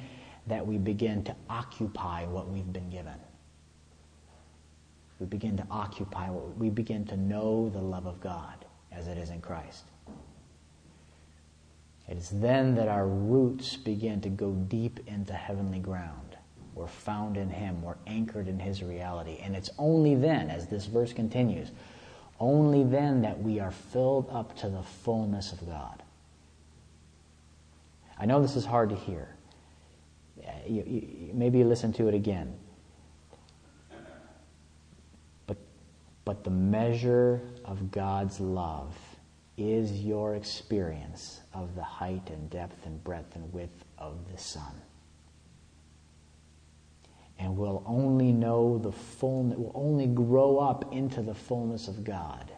that 0.46 0.66
we 0.66 0.76
begin 0.78 1.22
to 1.24 1.36
occupy 1.48 2.26
what 2.26 2.48
we've 2.48 2.72
been 2.72 2.90
given. 2.90 3.14
We 5.20 5.26
begin 5.26 5.56
to 5.58 5.66
occupy, 5.70 6.30
what 6.30 6.56
we 6.58 6.68
begin 6.68 7.04
to 7.06 7.16
know 7.16 7.68
the 7.68 7.80
love 7.80 8.06
of 8.06 8.20
God 8.20 8.64
as 8.90 9.06
it 9.06 9.18
is 9.18 9.30
in 9.30 9.40
Christ. 9.40 9.84
It 12.12 12.18
is 12.18 12.28
then 12.28 12.74
that 12.74 12.88
our 12.88 13.06
roots 13.06 13.74
begin 13.78 14.20
to 14.20 14.28
go 14.28 14.50
deep 14.50 15.00
into 15.06 15.32
heavenly 15.32 15.78
ground. 15.78 16.36
We're 16.74 16.86
found 16.86 17.38
in 17.38 17.48
Him, 17.48 17.80
we're 17.80 17.96
anchored 18.06 18.48
in 18.48 18.58
His 18.58 18.82
reality. 18.82 19.38
And 19.42 19.56
it's 19.56 19.70
only 19.78 20.14
then, 20.14 20.50
as 20.50 20.66
this 20.66 20.84
verse 20.84 21.14
continues, 21.14 21.70
only 22.38 22.84
then 22.84 23.22
that 23.22 23.40
we 23.40 23.60
are 23.60 23.70
filled 23.70 24.28
up 24.30 24.54
to 24.58 24.68
the 24.68 24.82
fullness 24.82 25.52
of 25.52 25.66
God. 25.66 26.02
I 28.18 28.26
know 28.26 28.42
this 28.42 28.56
is 28.56 28.66
hard 28.66 28.90
to 28.90 28.96
hear. 28.96 29.34
You, 30.68 30.84
you, 30.86 31.30
maybe 31.32 31.60
you 31.60 31.64
listen 31.64 31.94
to 31.94 32.08
it 32.08 32.14
again. 32.14 32.52
But, 35.46 35.56
but 36.26 36.44
the 36.44 36.50
measure 36.50 37.40
of 37.64 37.90
God's 37.90 38.38
love 38.38 38.94
is 39.56 39.92
your 39.92 40.34
experience 40.34 41.40
of 41.52 41.74
the 41.74 41.82
height 41.82 42.30
and 42.30 42.48
depth 42.48 42.86
and 42.86 43.02
breadth 43.04 43.36
and 43.36 43.52
width 43.52 43.84
of 43.98 44.30
the 44.32 44.38
Son. 44.38 44.80
And 47.38 47.56
we'll 47.56 47.82
only 47.86 48.32
know 48.32 48.78
the 48.78 48.92
fullness, 48.92 49.58
we'll 49.58 49.72
only 49.74 50.06
grow 50.06 50.58
up 50.58 50.92
into 50.92 51.22
the 51.22 51.34
fullness 51.34 51.88
of 51.88 52.04
God 52.04 52.50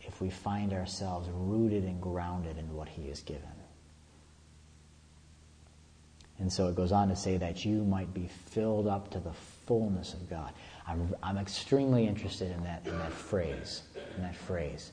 if 0.00 0.20
we 0.20 0.30
find 0.30 0.72
ourselves 0.72 1.28
rooted 1.32 1.84
and 1.84 2.00
grounded 2.00 2.58
in 2.58 2.74
what 2.74 2.88
He 2.88 3.08
has 3.08 3.20
given. 3.22 3.42
And 6.38 6.52
so 6.52 6.68
it 6.68 6.74
goes 6.74 6.92
on 6.92 7.08
to 7.08 7.16
say 7.16 7.36
that 7.36 7.64
you 7.64 7.84
might 7.84 8.12
be 8.12 8.28
filled 8.50 8.88
up 8.88 9.10
to 9.12 9.20
the 9.20 9.32
fullness 9.66 10.12
of 10.12 10.28
God. 10.28 10.52
I'm, 10.86 11.14
I'm 11.22 11.38
extremely 11.38 12.06
interested 12.06 12.50
in 12.50 12.64
that, 12.64 12.84
in 12.84 12.98
that 12.98 13.12
phrase, 13.12 13.82
in 14.16 14.22
that 14.22 14.34
phrase 14.34 14.92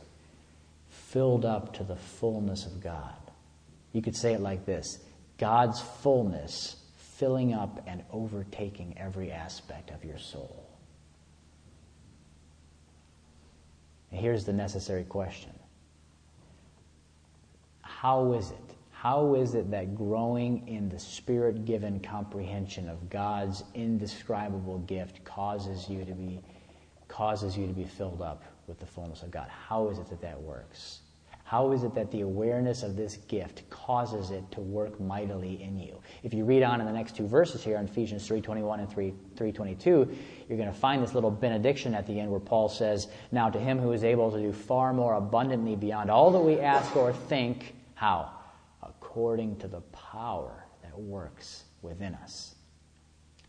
filled 1.12 1.46
up 1.46 1.74
to 1.74 1.84
the 1.84 1.96
fullness 1.96 2.66
of 2.66 2.82
God. 2.82 3.16
You 3.94 4.02
could 4.02 4.16
say 4.16 4.34
it 4.34 4.42
like 4.42 4.66
this 4.66 5.00
God's 5.38 5.82
fullness 5.82 6.76
filling 7.18 7.54
up 7.54 7.84
and 7.88 8.04
overtaking 8.12 8.96
every 8.98 9.32
aspect 9.32 9.92
of 9.92 10.06
your 10.06 10.18
soul. 10.18 10.66
And 14.12 14.20
here's 14.20 14.46
the 14.46 14.54
necessary 14.54 15.04
question 15.04 15.54
How 17.82 18.34
is 18.34 18.52
it? 18.52 18.58
How 18.92 19.36
is 19.36 19.56
it 19.56 19.72
that 19.72 19.96
growing 19.96 20.68
in 20.68 20.90
the 20.90 21.00
spirit 21.00 21.64
given 21.64 22.02
comprehension 22.02 22.90
of 22.90 23.10
God's 23.10 23.64
indescribable 23.74 24.80
gift 24.80 25.24
causes 25.24 25.88
you 25.90 26.04
to 26.04 26.12
be 26.12 26.42
causes 27.08 27.58
you 27.58 27.66
to 27.66 27.74
be 27.74 27.86
filled 27.86 28.22
up 28.22 28.44
with 28.70 28.80
the 28.80 28.86
fullness 28.86 29.24
of 29.24 29.32
God. 29.32 29.50
How 29.50 29.90
is 29.90 29.98
it 29.98 30.08
that 30.10 30.22
that 30.22 30.40
works? 30.40 31.02
How 31.44 31.72
is 31.72 31.84
it 31.84 31.96
that 31.96 32.12
the 32.12 32.22
awareness 32.22 32.84
of 32.84 32.96
this 32.96 33.18
gift 33.28 33.68
causes 33.72 34.30
it 34.30 34.44
to 34.52 34.62
work 34.62 35.00
mightily 35.00 35.64
in 35.64 35.80
you? 35.80 36.00
If 36.22 36.32
you 36.32 36.46
read 36.46 36.62
on 36.62 36.80
in 36.80 36.86
the 36.86 36.94
next 36.94 37.16
two 37.16 37.28
verses 37.28 37.64
here 37.64 37.78
in 37.78 37.86
Ephesians 37.86 38.30
3:21 38.30 38.82
and 38.82 38.88
3, 38.88 39.12
3:22, 39.36 40.16
you're 40.48 40.60
going 40.60 40.72
to 40.72 40.80
find 40.80 41.02
this 41.02 41.16
little 41.16 41.32
benediction 41.32 41.96
at 41.96 42.06
the 42.06 42.20
end 42.20 42.30
where 42.30 42.40
Paul 42.40 42.70
says, 42.70 43.08
"Now 43.32 43.50
to 43.50 43.60
him 43.60 43.80
who 43.80 43.94
is 43.94 44.04
able 44.04 44.30
to 44.30 44.38
do 44.38 44.54
far 44.54 44.94
more 44.94 45.16
abundantly 45.16 45.76
beyond 45.76 46.12
all 46.12 46.30
that 46.30 46.40
we 46.40 46.60
ask 46.60 46.96
or 46.96 47.12
think, 47.12 47.74
how? 47.96 48.30
According 48.84 49.56
to 49.58 49.68
the 49.68 49.82
power 49.82 50.66
that 50.84 50.98
works 51.00 51.64
within 51.82 52.14
us. 52.14 52.54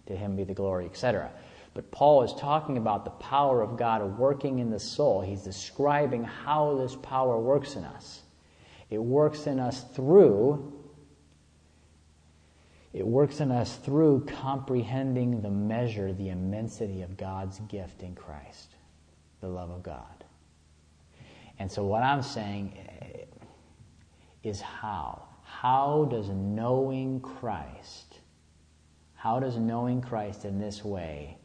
To 0.07 0.17
him 0.17 0.37
be 0.37 0.45
the 0.45 0.55
glory, 0.55 0.87
etc." 0.87 1.31
But 1.81 1.91
Paul 1.93 2.25
is 2.25 2.35
talking 2.35 2.77
about 2.77 3.07
the 3.07 3.11
power 3.13 3.63
of 3.63 3.79
God 3.79 4.19
working 4.19 4.59
in 4.59 4.69
the 4.69 4.79
soul. 4.79 5.23
He's 5.23 5.41
describing 5.41 6.25
how 6.25 6.77
this 6.77 6.95
power 6.95 7.41
works 7.41 7.75
in 7.75 7.85
us. 7.85 8.21
It 8.91 8.99
works 8.99 9.47
in 9.47 9.59
us 9.59 9.83
through 9.95 10.75
it 12.93 13.07
works 13.07 13.41
in 13.41 13.51
us 13.51 13.77
through 13.77 14.27
comprehending 14.27 15.41
the 15.41 15.49
measure, 15.49 16.13
the 16.13 16.29
immensity 16.29 17.01
of 17.01 17.17
God's 17.17 17.61
gift 17.61 18.03
in 18.03 18.15
Christ, 18.15 18.75
the 19.41 19.49
love 19.49 19.71
of 19.71 19.83
God. 19.83 20.25
And 21.59 21.71
so 21.71 21.85
what 21.85 22.03
I'm 22.03 22.23
saying 22.23 22.77
is 24.43 24.61
how? 24.61 25.23
How 25.45 26.09
does 26.11 26.29
knowing 26.29 27.21
Christ, 27.21 28.19
how 29.15 29.41
does 29.41 29.57
knowing 29.57 30.03
Christ 30.03 30.45
in 30.45 30.59
this 30.59 30.85
way 30.85 31.39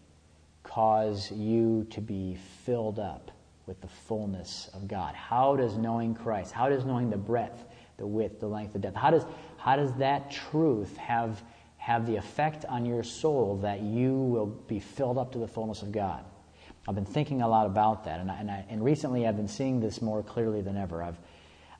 cause 0.66 1.32
you 1.32 1.88
to 1.92 2.02
be 2.02 2.38
filled 2.66 3.00
up 3.00 3.32
with 3.66 3.80
the 3.82 3.88
fullness 3.88 4.70
of 4.74 4.88
God? 4.88 5.16
How 5.16 5.56
does 5.56 5.78
knowing 5.78 6.14
Christ, 6.14 6.52
how 6.52 6.70
does 6.70 6.86
knowing 6.86 7.10
the 7.10 7.18
breadth, 7.18 7.64
the 7.98 8.06
width, 8.06 8.40
the 8.40 8.48
length, 8.48 8.74
the 8.74 8.80
depth, 8.80 8.98
how 8.98 9.12
does, 9.12 9.26
how 9.58 9.76
does 9.76 9.94
that 9.94 10.32
truth 10.32 10.98
have, 10.98 11.42
have 11.78 12.06
the 12.06 12.16
effect 12.16 12.66
on 12.66 12.86
your 12.86 13.04
soul 13.04 13.58
that 13.58 13.82
you 13.82 14.14
will 14.14 14.48
be 14.48 14.80
filled 14.80 15.18
up 15.18 15.32
to 15.32 15.40
the 15.40 15.48
fullness 15.48 15.82
of 15.82 15.92
God? 15.92 16.26
I've 16.88 16.96
been 16.96 17.06
thinking 17.06 17.42
a 17.42 17.48
lot 17.48 17.66
about 17.66 18.04
that, 18.04 18.20
and, 18.20 18.30
I, 18.30 18.36
and, 18.40 18.52
I, 18.52 18.66
and 18.70 18.84
recently 18.84 19.28
I've 19.28 19.38
been 19.38 19.48
seeing 19.48 19.80
this 19.80 20.02
more 20.02 20.22
clearly 20.22 20.62
than 20.62 20.78
ever. 20.78 21.02
I've, 21.02 21.18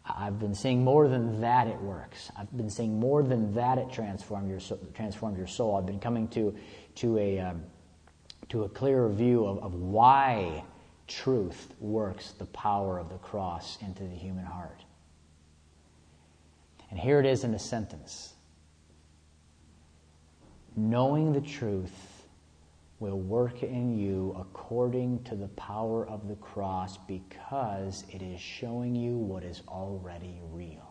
I've 0.06 0.40
been 0.40 0.56
seeing 0.56 0.84
more 0.84 1.08
than 1.08 1.42
that 1.42 1.68
it 1.68 1.80
works. 1.80 2.32
I've 2.38 2.56
been 2.56 2.70
seeing 2.70 3.00
more 3.00 3.22
than 3.22 3.54
that 3.56 3.78
it 3.78 3.92
transforms 3.92 4.50
your, 4.50 4.80
transforms 4.94 5.38
your 5.38 5.48
soul. 5.48 5.76
I've 5.76 5.86
been 5.86 6.00
coming 6.00 6.28
to, 6.30 6.56
to 6.96 7.18
a, 7.18 7.40
um, 7.40 7.64
to 8.50 8.64
a 8.64 8.70
clearer 8.70 9.10
view 9.10 9.46
of, 9.46 9.60
of 9.60 9.74
why 9.76 10.64
truth 11.08 11.74
works 11.80 12.32
the 12.32 12.46
power 12.46 13.00
of 13.00 13.10
the 13.10 13.18
cross 13.18 13.78
into 13.82 14.04
the 14.04 14.16
human 14.16 14.46
heart. 14.46 14.84
And 16.90 17.00
here 17.00 17.20
it 17.20 17.26
is 17.26 17.44
in 17.44 17.54
a 17.54 17.60
sentence 17.60 18.36
Knowing 20.78 21.32
the 21.32 21.40
truth 21.40 22.26
will 23.00 23.20
work 23.20 23.64
in 23.64 23.98
you 23.98 24.36
according 24.38 25.24
to 25.24 25.34
the 25.34 25.48
power 25.50 26.06
of 26.08 26.28
the 26.28 26.36
cross 26.36 26.98
because 27.08 28.04
it 28.10 28.22
is 28.22 28.42
showing 28.42 28.94
you 28.94 29.18
what 29.18 29.44
is 29.44 29.62
already 29.70 30.38
real. 30.52 30.85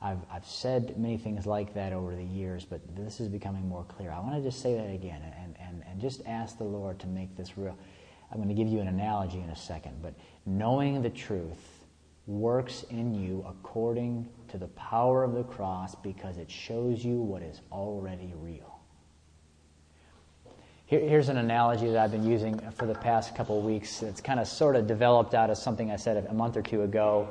I've, 0.00 0.18
I've 0.30 0.46
said 0.46 0.96
many 0.96 1.16
things 1.16 1.44
like 1.44 1.74
that 1.74 1.92
over 1.92 2.14
the 2.14 2.24
years, 2.24 2.64
but 2.64 2.80
this 2.94 3.18
is 3.18 3.28
becoming 3.28 3.68
more 3.68 3.84
clear. 3.84 4.12
I 4.12 4.20
want 4.20 4.36
to 4.36 4.42
just 4.42 4.62
say 4.62 4.74
that 4.74 4.90
again 4.90 5.20
and, 5.42 5.56
and, 5.60 5.82
and 5.88 6.00
just 6.00 6.22
ask 6.24 6.56
the 6.56 6.64
Lord 6.64 7.00
to 7.00 7.06
make 7.08 7.36
this 7.36 7.58
real. 7.58 7.76
I'm 8.30 8.36
going 8.36 8.48
to 8.48 8.54
give 8.54 8.68
you 8.68 8.80
an 8.80 8.88
analogy 8.88 9.40
in 9.40 9.50
a 9.50 9.56
second, 9.56 10.00
but 10.02 10.14
knowing 10.46 11.02
the 11.02 11.10
truth 11.10 11.84
works 12.26 12.84
in 12.90 13.14
you 13.14 13.44
according 13.48 14.28
to 14.48 14.58
the 14.58 14.68
power 14.68 15.24
of 15.24 15.32
the 15.32 15.44
cross 15.44 15.94
because 15.96 16.36
it 16.36 16.50
shows 16.50 17.04
you 17.04 17.16
what 17.16 17.42
is 17.42 17.62
already 17.72 18.34
real. 18.36 18.78
Here, 20.86 21.00
here's 21.00 21.28
an 21.28 21.38
analogy 21.38 21.88
that 21.90 21.98
I've 21.98 22.12
been 22.12 22.24
using 22.24 22.58
for 22.72 22.86
the 22.86 22.94
past 22.94 23.34
couple 23.34 23.58
of 23.58 23.64
weeks. 23.64 24.02
It's 24.02 24.20
kind 24.20 24.38
of 24.38 24.46
sort 24.46 24.76
of 24.76 24.86
developed 24.86 25.34
out 25.34 25.50
of 25.50 25.58
something 25.58 25.90
I 25.90 25.96
said 25.96 26.24
a 26.28 26.34
month 26.34 26.56
or 26.56 26.62
two 26.62 26.82
ago 26.82 27.28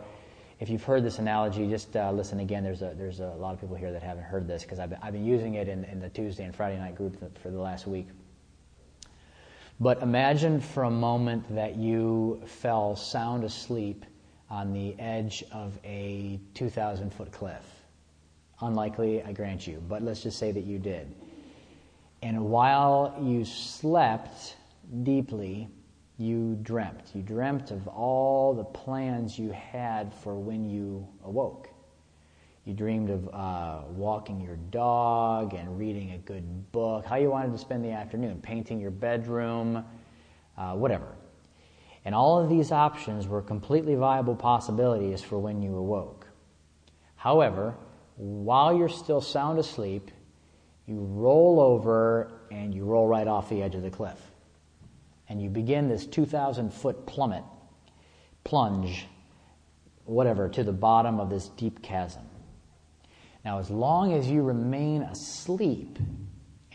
if 0.59 0.69
you've 0.69 0.83
heard 0.83 1.03
this 1.03 1.19
analogy, 1.19 1.67
just 1.69 1.95
uh, 1.95 2.11
listen 2.11 2.39
again. 2.39 2.63
There's 2.63 2.81
a, 2.81 2.93
there's 2.97 3.19
a 3.19 3.27
lot 3.27 3.53
of 3.53 3.61
people 3.61 3.75
here 3.75 3.91
that 3.91 4.01
haven't 4.01 4.23
heard 4.23 4.47
this 4.47 4.63
because 4.63 4.79
I've 4.79 4.89
been, 4.89 4.99
I've 5.01 5.13
been 5.13 5.25
using 5.25 5.55
it 5.55 5.67
in, 5.67 5.83
in 5.85 5.99
the 5.99 6.09
Tuesday 6.09 6.45
and 6.45 6.55
Friday 6.55 6.77
night 6.79 6.95
group 6.95 7.19
for 7.41 7.49
the 7.51 7.59
last 7.59 7.85
week. 7.85 8.07
But 9.79 10.01
imagine 10.01 10.59
for 10.59 10.83
a 10.83 10.91
moment 10.91 11.53
that 11.53 11.75
you 11.75 12.41
fell 12.47 12.95
sound 12.95 13.43
asleep 13.43 14.05
on 14.49 14.73
the 14.73 14.99
edge 14.99 15.43
of 15.51 15.77
a 15.83 16.39
2,000 16.55 17.13
foot 17.13 17.31
cliff. 17.31 17.63
Unlikely, 18.61 19.21
I 19.21 19.33
grant 19.33 19.67
you, 19.67 19.83
but 19.87 20.01
let's 20.01 20.23
just 20.23 20.39
say 20.39 20.51
that 20.51 20.63
you 20.63 20.79
did. 20.79 21.13
And 22.23 22.45
while 22.45 23.15
you 23.21 23.45
slept 23.45 24.55
deeply, 25.03 25.69
you 26.17 26.57
dreamt. 26.63 27.11
You 27.13 27.21
dreamt 27.21 27.71
of 27.71 27.87
all 27.87 28.53
the 28.53 28.63
plans 28.63 29.37
you 29.37 29.51
had 29.51 30.13
for 30.13 30.35
when 30.35 30.65
you 30.65 31.07
awoke. 31.23 31.69
You 32.65 32.73
dreamed 32.73 33.09
of 33.09 33.29
uh, 33.33 33.81
walking 33.89 34.41
your 34.41 34.57
dog 34.71 35.53
and 35.53 35.77
reading 35.77 36.11
a 36.11 36.17
good 36.17 36.71
book, 36.71 37.05
how 37.05 37.15
you 37.15 37.29
wanted 37.29 37.51
to 37.51 37.57
spend 37.57 37.85
the 37.85 37.91
afternoon, 37.91 38.41
painting 38.41 38.79
your 38.79 38.91
bedroom, 38.91 39.85
uh, 40.57 40.73
whatever. 40.73 41.15
And 42.03 42.15
all 42.15 42.39
of 42.39 42.49
these 42.49 42.71
options 42.71 43.27
were 43.27 43.41
completely 43.41 43.95
viable 43.95 44.35
possibilities 44.35 45.21
for 45.21 45.37
when 45.37 45.61
you 45.61 45.75
awoke. 45.75 46.27
However, 47.15 47.75
while 48.15 48.75
you're 48.75 48.89
still 48.89 49.21
sound 49.21 49.59
asleep, 49.59 50.11
you 50.87 50.99
roll 50.99 51.59
over 51.59 52.31
and 52.51 52.73
you 52.73 52.85
roll 52.85 53.07
right 53.07 53.27
off 53.27 53.49
the 53.49 53.61
edge 53.61 53.75
of 53.75 53.83
the 53.83 53.89
cliff 53.89 54.26
and 55.29 55.41
you 55.41 55.49
begin 55.49 55.87
this 55.87 56.05
2,000 56.05 56.73
foot 56.73 57.05
plummet, 57.05 57.43
plunge, 58.43 59.07
whatever, 60.05 60.47
to 60.49 60.63
the 60.63 60.71
bottom 60.71 61.19
of 61.19 61.29
this 61.29 61.49
deep 61.49 61.81
chasm. 61.81 62.23
Now, 63.43 63.59
as 63.59 63.69
long 63.69 64.13
as 64.13 64.29
you 64.29 64.41
remain 64.41 65.03
asleep, 65.03 65.99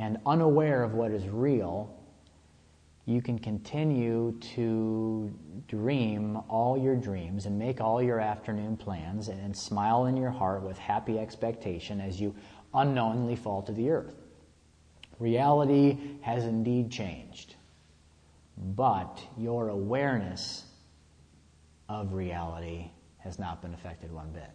and 0.02 0.18
unaware 0.26 0.82
of 0.82 0.94
what 0.94 1.10
is 1.10 1.28
real, 1.28 1.94
you 3.04 3.20
can 3.20 3.38
continue 3.38 4.36
to 4.54 5.32
dream 5.68 6.36
all 6.48 6.78
your 6.78 6.96
dreams 6.96 7.46
and 7.46 7.58
make 7.58 7.80
all 7.80 8.02
your 8.02 8.20
afternoon 8.20 8.76
plans 8.76 9.28
and 9.28 9.56
smile 9.56 10.06
in 10.06 10.16
your 10.16 10.30
heart 10.30 10.62
with 10.62 10.78
happy 10.78 11.18
expectation 11.18 12.00
as 12.00 12.20
you 12.20 12.34
unknowingly 12.74 13.36
fall 13.36 13.62
to 13.62 13.72
the 13.72 13.90
earth. 13.90 14.14
Reality 15.18 15.98
has 16.22 16.44
indeed 16.44 16.90
changed, 16.90 17.56
but 18.56 19.20
your 19.36 19.68
awareness 19.68 20.64
of 21.88 22.12
reality 22.12 22.90
has 23.18 23.38
not 23.38 23.62
been 23.62 23.74
affected 23.74 24.10
one 24.12 24.30
bit. 24.32 24.50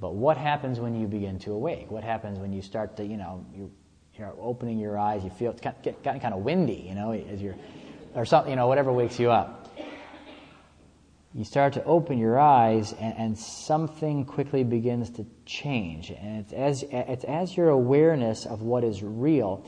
But 0.00 0.14
what 0.14 0.36
happens 0.36 0.80
when 0.80 0.98
you 0.98 1.06
begin 1.06 1.38
to 1.40 1.52
awake? 1.52 1.90
What 1.90 2.04
happens 2.04 2.38
when 2.38 2.52
you 2.52 2.62
start 2.62 2.96
to, 2.96 3.04
you 3.04 3.16
know, 3.16 3.44
you, 3.54 3.70
you're 4.14 4.34
opening 4.40 4.78
your 4.78 4.98
eyes, 4.98 5.22
you 5.22 5.30
feel 5.30 5.50
it's 5.50 5.64
of, 5.64 6.02
kind 6.02 6.34
of 6.34 6.40
windy, 6.40 6.86
you 6.88 6.94
know, 6.94 7.12
as 7.12 7.42
you're, 7.42 7.56
or 8.14 8.24
something, 8.24 8.50
you 8.50 8.56
know, 8.56 8.66
whatever 8.66 8.92
wakes 8.92 9.18
you 9.18 9.30
up. 9.30 9.56
You 11.32 11.44
start 11.44 11.74
to 11.74 11.84
open 11.84 12.18
your 12.18 12.40
eyes, 12.40 12.92
and, 12.94 13.14
and 13.16 13.38
something 13.38 14.24
quickly 14.24 14.64
begins 14.64 15.10
to 15.10 15.26
change. 15.46 16.10
And 16.10 16.40
it's 16.40 16.52
as, 16.52 16.84
it's 16.90 17.24
as 17.24 17.56
your 17.56 17.68
awareness 17.68 18.46
of 18.46 18.62
what 18.62 18.82
is 18.82 19.00
real, 19.02 19.64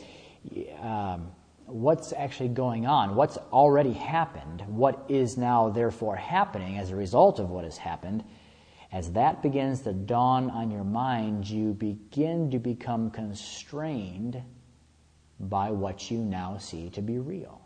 um, 0.80 1.30
what's 1.72 2.12
actually 2.12 2.50
going 2.50 2.86
on, 2.86 3.16
what's 3.16 3.36
already 3.52 3.92
happened, 3.92 4.62
what 4.66 5.04
is 5.08 5.36
now 5.36 5.70
therefore 5.70 6.16
happening 6.16 6.78
as 6.78 6.90
a 6.90 6.96
result 6.96 7.38
of 7.38 7.50
what 7.50 7.64
has 7.64 7.76
happened 7.76 8.22
as 8.92 9.12
that 9.12 9.42
begins 9.42 9.80
to 9.80 9.92
dawn 9.94 10.50
on 10.50 10.70
your 10.70 10.84
mind, 10.84 11.48
you 11.48 11.72
begin 11.72 12.50
to 12.50 12.58
become 12.58 13.10
constrained 13.10 14.42
by 15.40 15.70
what 15.70 16.10
you 16.10 16.18
now 16.18 16.58
see 16.58 16.90
to 16.90 17.00
be 17.00 17.18
real. 17.18 17.58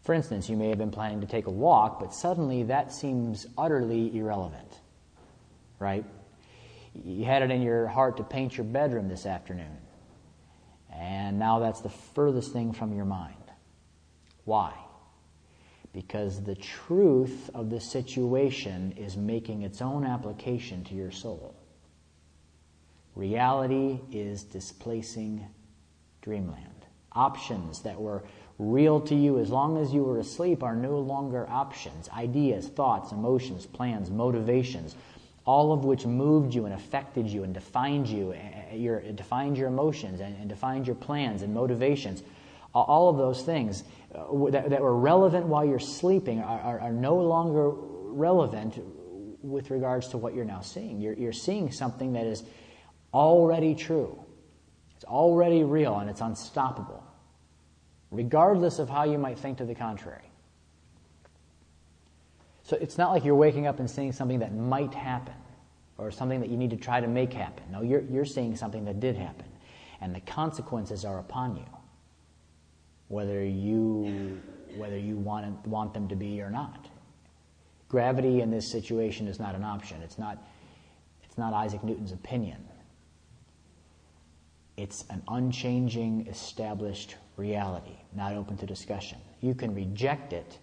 For 0.00 0.14
instance, 0.14 0.48
you 0.48 0.56
may 0.56 0.70
have 0.70 0.78
been 0.78 0.90
planning 0.90 1.20
to 1.20 1.26
take 1.26 1.46
a 1.46 1.50
walk, 1.50 2.00
but 2.00 2.14
suddenly 2.14 2.62
that 2.62 2.92
seems 2.94 3.46
utterly 3.58 4.16
irrelevant, 4.16 4.80
right? 5.78 6.04
You 6.94 7.26
had 7.26 7.42
it 7.42 7.50
in 7.50 7.60
your 7.60 7.86
heart 7.86 8.16
to 8.16 8.24
paint 8.24 8.56
your 8.56 8.64
bedroom 8.64 9.06
this 9.06 9.26
afternoon, 9.26 9.76
and 10.98 11.38
now 11.38 11.58
that's 11.58 11.80
the 11.80 11.88
furthest 11.88 12.52
thing 12.52 12.72
from 12.72 12.94
your 12.94 13.04
mind. 13.04 13.34
Why? 14.44 14.74
because 15.92 16.42
the 16.44 16.54
truth 16.54 17.50
of 17.54 17.70
the 17.70 17.80
situation 17.80 18.92
is 18.96 19.16
making 19.16 19.62
its 19.62 19.80
own 19.82 20.04
application 20.04 20.84
to 20.84 20.94
your 20.94 21.10
soul. 21.10 21.54
Reality 23.14 23.98
is 24.12 24.44
displacing 24.44 25.44
dreamland. 26.22 26.86
Options 27.12 27.82
that 27.82 28.00
were 28.00 28.22
real 28.58 29.00
to 29.00 29.14
you 29.14 29.38
as 29.38 29.50
long 29.50 29.76
as 29.78 29.92
you 29.92 30.04
were 30.04 30.18
asleep 30.18 30.62
are 30.62 30.76
no 30.76 30.98
longer 30.98 31.48
options. 31.48 32.08
Ideas, 32.10 32.68
thoughts, 32.68 33.10
emotions, 33.10 33.66
plans, 33.66 34.10
motivations, 34.10 34.94
all 35.48 35.72
of 35.72 35.82
which 35.82 36.04
moved 36.04 36.54
you 36.54 36.66
and 36.66 36.74
affected 36.74 37.26
you 37.26 37.42
and 37.42 37.54
defined 37.54 38.06
you, 38.06 38.34
eh, 38.34 38.36
eh, 38.36 38.74
your, 38.74 39.00
defined 39.12 39.56
your 39.56 39.68
emotions 39.68 40.20
and, 40.20 40.36
and 40.36 40.46
defined 40.46 40.86
your 40.86 40.94
plans 40.94 41.40
and 41.40 41.54
motivations 41.54 42.22
all 42.74 43.08
of 43.08 43.16
those 43.16 43.42
things 43.42 43.82
uh, 44.14 44.50
that, 44.50 44.68
that, 44.68 44.82
were 44.82 44.94
relevant 44.94 45.46
while 45.46 45.64
you're 45.64 45.78
sleeping 45.78 46.40
are, 46.40 46.60
are, 46.60 46.80
are, 46.80 46.92
no 46.92 47.16
longer 47.16 47.70
relevant 47.70 48.78
with 49.42 49.70
regards 49.70 50.08
to 50.08 50.18
what 50.18 50.34
you're 50.34 50.44
now 50.44 50.60
seeing. 50.60 51.00
You're, 51.00 51.14
you're 51.14 51.32
seeing 51.32 51.72
something 51.72 52.12
that 52.12 52.26
is 52.26 52.44
already 53.14 53.74
true, 53.74 54.22
it's 54.96 55.04
already 55.04 55.64
real, 55.64 55.98
and 55.98 56.10
it's 56.10 56.20
unstoppable, 56.20 57.02
regardless 58.10 58.78
of 58.78 58.90
how 58.90 59.04
you 59.04 59.16
might 59.16 59.38
think 59.38 59.58
to 59.58 59.64
the 59.64 59.74
contrary. 59.74 60.27
So 62.68 62.76
it's 62.80 62.98
not 62.98 63.10
like 63.10 63.24
you're 63.24 63.34
waking 63.34 63.66
up 63.66 63.80
and 63.80 63.90
seeing 63.90 64.12
something 64.12 64.40
that 64.40 64.54
might 64.54 64.92
happen 64.92 65.34
or 65.96 66.10
something 66.10 66.40
that 66.40 66.50
you 66.50 66.56
need 66.56 66.70
to 66.70 66.76
try 66.76 67.00
to 67.00 67.08
make 67.08 67.32
happen. 67.32 67.64
No, 67.72 67.80
you're, 67.82 68.02
you're 68.02 68.26
seeing 68.26 68.54
something 68.56 68.84
that 68.84 69.00
did 69.00 69.16
happen, 69.16 69.46
and 70.02 70.14
the 70.14 70.20
consequences 70.20 71.04
are 71.04 71.18
upon 71.18 71.56
you 71.56 71.64
whether 73.08 73.42
you 73.42 74.38
whether 74.76 74.98
you 74.98 75.16
want 75.16 75.66
want 75.66 75.94
them 75.94 76.08
to 76.08 76.16
be 76.16 76.40
or 76.40 76.50
not. 76.50 76.88
Gravity 77.88 78.42
in 78.42 78.50
this 78.50 78.70
situation 78.70 79.26
is 79.28 79.40
not 79.40 79.54
an 79.54 79.64
option. 79.64 80.02
It's 80.02 80.18
not 80.18 80.38
it's 81.24 81.38
not 81.38 81.52
Isaac 81.54 81.82
Newton's 81.82 82.12
opinion. 82.12 82.62
It's 84.76 85.04
an 85.10 85.22
unchanging, 85.26 86.28
established 86.28 87.16
reality, 87.36 87.96
not 88.14 88.34
open 88.34 88.56
to 88.58 88.66
discussion. 88.66 89.18
You 89.40 89.54
can 89.54 89.74
reject 89.74 90.32
it, 90.32 90.58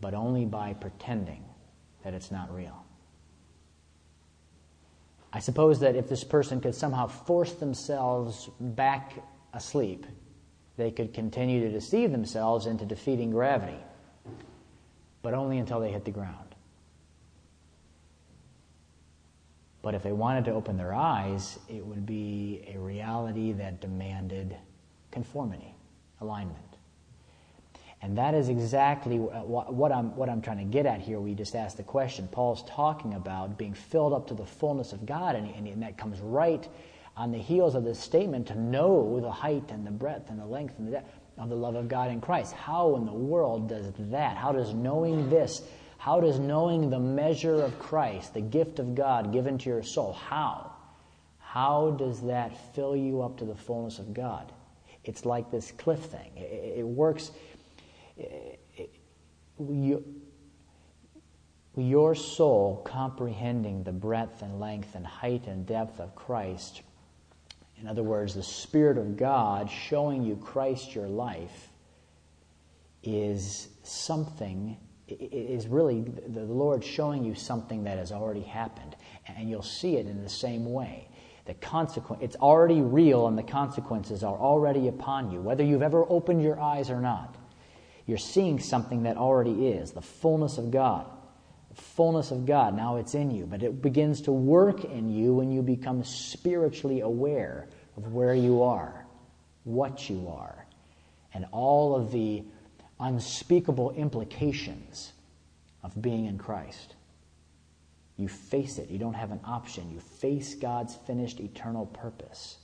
but 0.00 0.14
only 0.14 0.44
by 0.44 0.72
pretending 0.74 1.44
that 2.04 2.14
it's 2.14 2.30
not 2.30 2.54
real. 2.54 2.84
I 5.32 5.38
suppose 5.38 5.80
that 5.80 5.96
if 5.96 6.08
this 6.08 6.24
person 6.24 6.60
could 6.60 6.74
somehow 6.74 7.06
force 7.06 7.52
themselves 7.52 8.48
back 8.58 9.12
asleep 9.52 10.06
they 10.80 10.90
could 10.90 11.12
continue 11.12 11.60
to 11.60 11.70
deceive 11.70 12.10
themselves 12.10 12.64
into 12.64 12.86
defeating 12.86 13.30
gravity, 13.30 13.76
but 15.20 15.34
only 15.34 15.58
until 15.58 15.78
they 15.78 15.90
hit 15.90 16.06
the 16.06 16.10
ground. 16.10 16.54
But 19.82 19.94
if 19.94 20.02
they 20.02 20.12
wanted 20.12 20.46
to 20.46 20.52
open 20.52 20.78
their 20.78 20.94
eyes, 20.94 21.58
it 21.68 21.84
would 21.84 22.06
be 22.06 22.64
a 22.74 22.78
reality 22.78 23.52
that 23.52 23.80
demanded 23.80 24.56
conformity, 25.10 25.74
alignment. 26.22 26.69
And 28.02 28.16
that 28.16 28.34
is 28.34 28.48
exactly 28.48 29.18
what 29.18 29.92
I'm, 29.92 30.16
what 30.16 30.30
I'm 30.30 30.40
trying 30.40 30.58
to 30.58 30.64
get 30.64 30.86
at 30.86 31.00
here. 31.00 31.20
We 31.20 31.34
just 31.34 31.54
asked 31.54 31.76
the 31.76 31.82
question. 31.82 32.28
Paul's 32.28 32.64
talking 32.66 33.14
about 33.14 33.58
being 33.58 33.74
filled 33.74 34.14
up 34.14 34.26
to 34.28 34.34
the 34.34 34.46
fullness 34.46 34.92
of 34.92 35.04
God, 35.04 35.36
and, 35.36 35.54
and 35.54 35.82
that 35.82 35.98
comes 35.98 36.18
right 36.20 36.66
on 37.16 37.30
the 37.30 37.38
heels 37.38 37.74
of 37.74 37.84
this 37.84 37.98
statement 37.98 38.46
to 38.46 38.58
know 38.58 39.20
the 39.20 39.30
height 39.30 39.64
and 39.68 39.86
the 39.86 39.90
breadth 39.90 40.30
and 40.30 40.40
the 40.40 40.46
length 40.46 40.78
and 40.78 40.88
the 40.88 40.92
depth 40.92 41.12
of 41.36 41.50
the 41.50 41.54
love 41.54 41.74
of 41.74 41.88
God 41.88 42.10
in 42.10 42.20
Christ. 42.22 42.54
How 42.54 42.96
in 42.96 43.04
the 43.04 43.12
world 43.12 43.68
does 43.68 43.92
that? 43.98 44.36
How 44.36 44.52
does 44.52 44.72
knowing 44.72 45.28
this, 45.28 45.62
how 45.98 46.20
does 46.20 46.38
knowing 46.38 46.88
the 46.88 46.98
measure 46.98 47.62
of 47.62 47.78
Christ, 47.78 48.32
the 48.32 48.40
gift 48.40 48.78
of 48.78 48.94
God 48.94 49.32
given 49.32 49.58
to 49.58 49.68
your 49.68 49.82
soul, 49.82 50.14
how? 50.14 50.72
How 51.38 51.90
does 51.98 52.22
that 52.22 52.74
fill 52.74 52.96
you 52.96 53.20
up 53.20 53.36
to 53.38 53.44
the 53.44 53.56
fullness 53.56 53.98
of 53.98 54.14
God? 54.14 54.52
It's 55.04 55.24
like 55.24 55.50
this 55.50 55.72
cliff 55.72 56.00
thing. 56.00 56.30
It, 56.36 56.78
it 56.78 56.86
works. 56.86 57.32
It, 58.20 58.60
it, 58.76 58.90
you, 59.58 60.04
your 61.76 62.14
soul 62.14 62.82
comprehending 62.84 63.82
the 63.84 63.92
breadth 63.92 64.42
and 64.42 64.60
length 64.60 64.94
and 64.94 65.06
height 65.06 65.46
and 65.46 65.66
depth 65.66 65.98
of 66.00 66.14
Christ 66.14 66.82
in 67.80 67.88
other 67.88 68.02
words, 68.02 68.34
the 68.34 68.42
Spirit 68.42 68.98
of 68.98 69.16
God 69.16 69.70
showing 69.70 70.22
you 70.22 70.36
Christ 70.36 70.94
your 70.94 71.08
life 71.08 71.70
is 73.02 73.68
something, 73.82 74.76
is 75.08 75.66
really 75.66 76.02
the 76.02 76.42
Lord 76.42 76.84
showing 76.84 77.24
you 77.24 77.34
something 77.34 77.84
that 77.84 77.96
has 77.96 78.12
already 78.12 78.42
happened. 78.42 78.96
And 79.26 79.48
you'll 79.48 79.62
see 79.62 79.96
it 79.96 80.06
in 80.06 80.22
the 80.22 80.28
same 80.28 80.70
way. 80.70 81.08
The 81.46 81.54
consequence, 81.54 82.22
it's 82.22 82.36
already 82.36 82.82
real 82.82 83.26
and 83.26 83.38
the 83.38 83.42
consequences 83.42 84.22
are 84.22 84.36
already 84.36 84.88
upon 84.88 85.30
you, 85.30 85.40
whether 85.40 85.64
you've 85.64 85.82
ever 85.82 86.04
opened 86.06 86.42
your 86.42 86.60
eyes 86.60 86.90
or 86.90 87.00
not. 87.00 87.34
You're 88.10 88.18
seeing 88.18 88.58
something 88.58 89.04
that 89.04 89.16
already 89.16 89.68
is, 89.68 89.92
the 89.92 90.02
fullness 90.02 90.58
of 90.58 90.70
God 90.70 91.06
the 91.70 91.80
fullness 91.80 92.32
of 92.32 92.46
God, 92.46 92.76
now 92.76 92.96
it's 92.96 93.14
in 93.14 93.30
you. 93.30 93.46
But 93.46 93.62
it 93.62 93.80
begins 93.80 94.22
to 94.22 94.32
work 94.32 94.84
in 94.84 95.08
you 95.08 95.34
when 95.34 95.50
you 95.50 95.62
become 95.62 96.04
spiritually 96.04 97.00
aware 97.00 97.68
of 97.96 98.12
where 98.12 98.34
you 98.34 98.62
are, 98.62 99.06
what 99.64 100.10
you 100.10 100.28
are, 100.28 100.66
and 101.32 101.46
all 101.52 101.94
of 101.94 102.10
the 102.10 102.42
unspeakable 102.98 103.92
implications 103.92 105.12
of 105.82 106.00
being 106.02 106.26
in 106.26 106.38
Christ. 106.38 106.96
You 108.16 108.28
face 108.28 108.78
it. 108.78 108.90
You 108.90 108.98
don't 108.98 109.14
have 109.14 109.30
an 109.30 109.40
option. 109.44 109.90
You 109.92 110.00
face 110.00 110.54
God's 110.54 110.96
finished 111.06 111.40
eternal 111.40 111.86
purpose. 111.86 112.58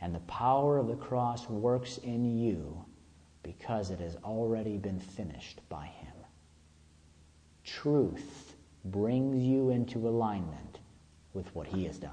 And 0.00 0.14
the 0.14 0.20
power 0.20 0.78
of 0.78 0.86
the 0.86 0.96
cross 0.96 1.48
works 1.48 1.98
in 1.98 2.38
you 2.38 2.83
because 3.44 3.90
it 3.90 4.00
has 4.00 4.16
already 4.24 4.78
been 4.78 4.98
finished 4.98 5.60
by 5.68 5.86
Him 5.86 6.14
truth 7.64 8.54
brings 8.84 9.42
you 9.42 9.70
into 9.70 10.08
alignment 10.08 10.78
with 11.32 11.52
what 11.54 11.66
He 11.66 11.84
has 11.84 11.98
done. 11.98 12.10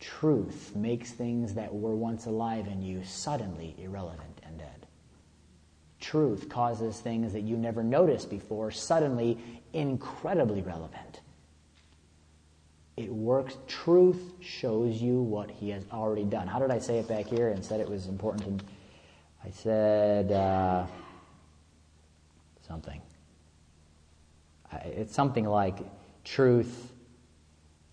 Truth 0.00 0.72
makes 0.74 1.12
things 1.12 1.54
that 1.54 1.72
were 1.72 1.94
once 1.94 2.26
alive 2.26 2.66
in 2.66 2.82
you 2.82 3.04
suddenly 3.04 3.76
irrelevant 3.78 4.40
and 4.42 4.58
dead. 4.58 4.86
Truth 6.00 6.48
causes 6.48 6.98
things 6.98 7.32
that 7.32 7.42
you 7.42 7.56
never 7.56 7.84
noticed 7.84 8.28
before 8.28 8.72
suddenly 8.72 9.38
incredibly 9.72 10.62
relevant. 10.62 11.20
It 12.96 13.10
works. 13.10 13.56
Truth 13.68 14.32
shows 14.40 15.00
you 15.00 15.22
what 15.22 15.50
he 15.50 15.70
has 15.70 15.84
already 15.92 16.24
done. 16.24 16.48
How 16.48 16.58
did 16.58 16.70
I 16.70 16.78
say 16.78 16.98
it 16.98 17.08
back 17.08 17.26
here 17.26 17.50
and 17.50 17.64
said 17.64 17.80
it 17.80 17.88
was 17.88 18.06
important? 18.06 18.58
To, 18.58 18.64
I 19.44 19.50
said 19.50 20.30
uh, 20.30 20.86
something. 22.66 23.00
It's 24.84 25.14
something 25.14 25.44
like 25.44 25.78
truth 26.24 26.92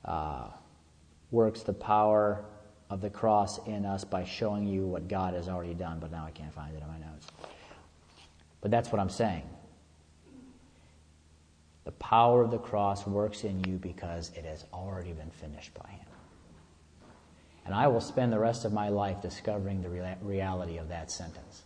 uh, 0.06 0.48
works 1.32 1.64
the 1.64 1.74
power 1.74 2.46
of 2.90 3.02
the 3.02 3.10
cross 3.10 3.60
in 3.68 3.86
us 3.86 4.04
by 4.04 4.24
showing 4.24 4.68
you 4.68 4.86
what 4.86 5.08
God 5.08 5.34
has 5.34 5.48
already 5.48 5.74
done, 5.74 6.00
but 6.00 6.12
now 6.12 6.26
I 6.26 6.32
can't 6.32 6.54
find 6.54 6.74
it 6.76 6.82
in 6.82 6.88
my 6.88 6.98
notes. 7.00 7.28
But 8.62 8.72
that's 8.72 8.92
what 8.92 9.00
I'm 9.00 9.10
saying. 9.10 9.44
The 11.86 11.92
power 11.94 12.44
of 12.44 12.52
the 12.52 12.58
cross 12.60 13.08
works 13.08 13.44
in 13.44 13.64
you 13.64 13.78
because 13.78 14.32
it 14.36 14.46
has 14.46 14.66
already 14.74 15.14
been 15.14 15.32
finished 15.32 15.74
by 15.74 15.90
Him. 15.90 16.09
And 17.65 17.76
I 17.76 17.88
will 17.88 18.02
spend 18.02 18.34
the 18.34 18.39
rest 18.39 18.65
of 18.65 18.74
my 18.74 18.89
life 18.89 19.22
discovering 19.22 19.82
the 19.82 20.15
reality 20.22 20.78
of 20.78 20.89
that 20.89 21.12
sentence. 21.12 21.63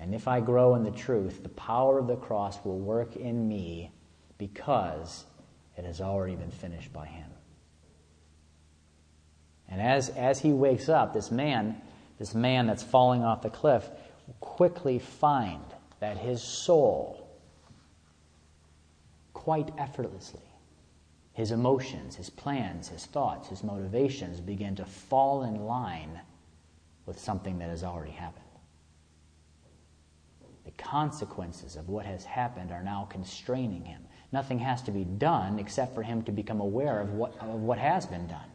And 0.00 0.14
if 0.14 0.26
I 0.26 0.40
grow 0.40 0.74
in 0.74 0.84
the 0.84 0.90
truth, 0.90 1.42
the 1.42 1.48
power 1.50 1.98
of 1.98 2.06
the 2.06 2.16
cross 2.16 2.58
will 2.64 2.78
work 2.78 3.14
in 3.16 3.46
me 3.46 3.92
because 4.38 5.24
it 5.76 5.84
has 5.84 6.00
already 6.00 6.34
been 6.34 6.50
finished 6.50 6.92
by 6.92 7.06
Him. 7.06 7.30
And 9.72 9.80
as, 9.80 10.10
as 10.10 10.38
he 10.38 10.52
wakes 10.52 10.90
up, 10.90 11.14
this 11.14 11.30
man, 11.30 11.80
this 12.18 12.34
man 12.34 12.66
that's 12.66 12.82
falling 12.82 13.24
off 13.24 13.40
the 13.40 13.48
cliff, 13.48 13.88
will 14.26 14.36
quickly 14.38 14.98
find 14.98 15.64
that 16.00 16.18
his 16.18 16.42
soul, 16.42 17.26
quite 19.32 19.70
effortlessly, 19.78 20.42
his 21.42 21.50
emotions, 21.50 22.14
his 22.14 22.30
plans, 22.30 22.86
his 22.86 23.04
thoughts, 23.04 23.48
his 23.48 23.64
motivations 23.64 24.40
begin 24.40 24.76
to 24.76 24.84
fall 24.84 25.42
in 25.42 25.66
line 25.66 26.20
with 27.04 27.18
something 27.18 27.58
that 27.58 27.68
has 27.68 27.82
already 27.82 28.12
happened. 28.12 28.44
The 30.64 30.70
consequences 30.80 31.74
of 31.74 31.88
what 31.88 32.06
has 32.06 32.24
happened 32.24 32.70
are 32.70 32.84
now 32.84 33.08
constraining 33.10 33.84
him. 33.84 34.02
Nothing 34.30 34.60
has 34.60 34.82
to 34.82 34.92
be 34.92 35.02
done 35.02 35.58
except 35.58 35.96
for 35.96 36.04
him 36.04 36.22
to 36.22 36.30
become 36.30 36.60
aware 36.60 37.00
of 37.00 37.12
what, 37.14 37.36
of 37.40 37.58
what 37.58 37.78
has 37.78 38.06
been 38.06 38.28
done. 38.28 38.48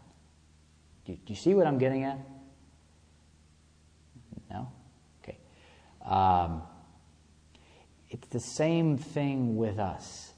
Do, 1.06 1.12
do 1.12 1.19
you 1.28 1.36
see 1.36 1.56
what 1.56 1.67
I'm 1.67 1.80
getting 1.80 2.06
at? 2.06 2.19
No? 4.50 4.71
Okay. 5.21 5.38
Um, 6.06 6.62
it's 8.10 8.30
the 8.30 8.39
same 8.39 8.97
thing 8.97 9.58
with 9.58 9.78
us. 9.78 10.32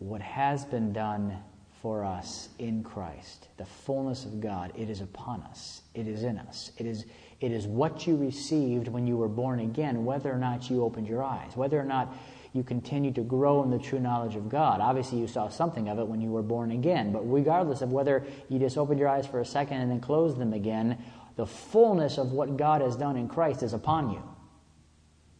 What 0.00 0.20
has 0.20 0.66
been 0.66 0.92
done 0.92 1.38
for 1.82 2.04
us 2.04 2.48
in 2.58 2.82
Christ, 2.82 3.48
the 3.56 3.64
fullness 3.64 4.24
of 4.24 4.40
God, 4.40 4.72
it 4.76 4.90
is 4.90 5.00
upon 5.00 5.42
us. 5.42 5.82
It 5.94 6.08
is 6.08 6.24
in 6.24 6.38
us. 6.38 6.72
It 6.76 6.86
is, 6.86 7.04
it 7.40 7.52
is 7.52 7.66
what 7.66 8.06
you 8.06 8.16
received 8.16 8.88
when 8.88 9.06
you 9.06 9.16
were 9.16 9.28
born 9.28 9.60
again, 9.60 10.04
whether 10.04 10.32
or 10.32 10.38
not 10.38 10.68
you 10.70 10.82
opened 10.82 11.06
your 11.06 11.22
eyes, 11.22 11.56
whether 11.56 11.78
or 11.78 11.84
not 11.84 12.12
you 12.52 12.62
continue 12.62 13.12
to 13.12 13.22
grow 13.22 13.62
in 13.62 13.70
the 13.70 13.78
true 13.78 14.00
knowledge 14.00 14.34
of 14.34 14.48
God. 14.48 14.80
Obviously, 14.80 15.18
you 15.18 15.28
saw 15.28 15.48
something 15.48 15.88
of 15.88 15.98
it 15.98 16.08
when 16.08 16.20
you 16.20 16.30
were 16.30 16.42
born 16.42 16.72
again, 16.72 17.12
but 17.12 17.30
regardless 17.30 17.82
of 17.82 17.92
whether 17.92 18.24
you 18.48 18.58
just 18.58 18.76
opened 18.76 18.98
your 18.98 19.08
eyes 19.08 19.26
for 19.26 19.40
a 19.40 19.44
second 19.46 19.80
and 19.80 19.90
then 19.90 20.00
closed 20.00 20.38
them 20.38 20.52
again, 20.52 20.98
the 21.36 21.46
fullness 21.46 22.18
of 22.18 22.32
what 22.32 22.56
God 22.56 22.80
has 22.80 22.96
done 22.96 23.16
in 23.16 23.28
Christ 23.28 23.62
is 23.62 23.72
upon 23.72 24.10
you. 24.10 24.22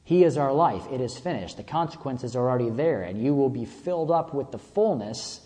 He 0.04 0.22
is 0.22 0.36
our 0.38 0.52
life. 0.52 0.84
It 0.92 1.00
is 1.00 1.18
finished. 1.18 1.56
The 1.56 1.64
consequences 1.64 2.36
are 2.36 2.48
already 2.48 2.70
there, 2.70 3.02
and 3.02 3.20
you 3.20 3.34
will 3.34 3.50
be 3.50 3.64
filled 3.64 4.10
up 4.10 4.32
with 4.32 4.52
the 4.52 4.58
fullness 4.58 5.40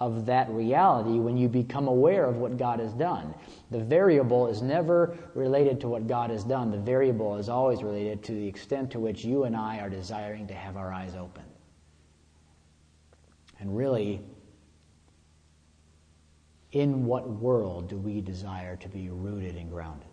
of 0.00 0.26
that 0.26 0.48
reality 0.50 1.18
when 1.18 1.36
you 1.36 1.48
become 1.48 1.88
aware 1.88 2.24
of 2.24 2.36
what 2.36 2.56
God 2.56 2.78
has 2.78 2.92
done. 2.92 3.34
The 3.70 3.80
variable 3.80 4.46
is 4.46 4.62
never 4.62 5.18
related 5.34 5.80
to 5.80 5.88
what 5.88 6.06
God 6.06 6.30
has 6.30 6.44
done. 6.44 6.70
The 6.70 6.78
variable 6.78 7.36
is 7.36 7.48
always 7.48 7.82
related 7.82 8.22
to 8.24 8.32
the 8.32 8.46
extent 8.46 8.92
to 8.92 9.00
which 9.00 9.24
you 9.24 9.44
and 9.44 9.56
I 9.56 9.80
are 9.80 9.90
desiring 9.90 10.46
to 10.48 10.54
have 10.54 10.76
our 10.76 10.92
eyes 10.92 11.16
open. 11.16 11.42
And 13.58 13.76
really, 13.76 14.20
in 16.70 17.04
what 17.04 17.28
world 17.28 17.88
do 17.88 17.96
we 17.96 18.20
desire 18.20 18.76
to 18.76 18.88
be 18.88 19.08
rooted 19.08 19.56
and 19.56 19.68
grounded? 19.68 20.06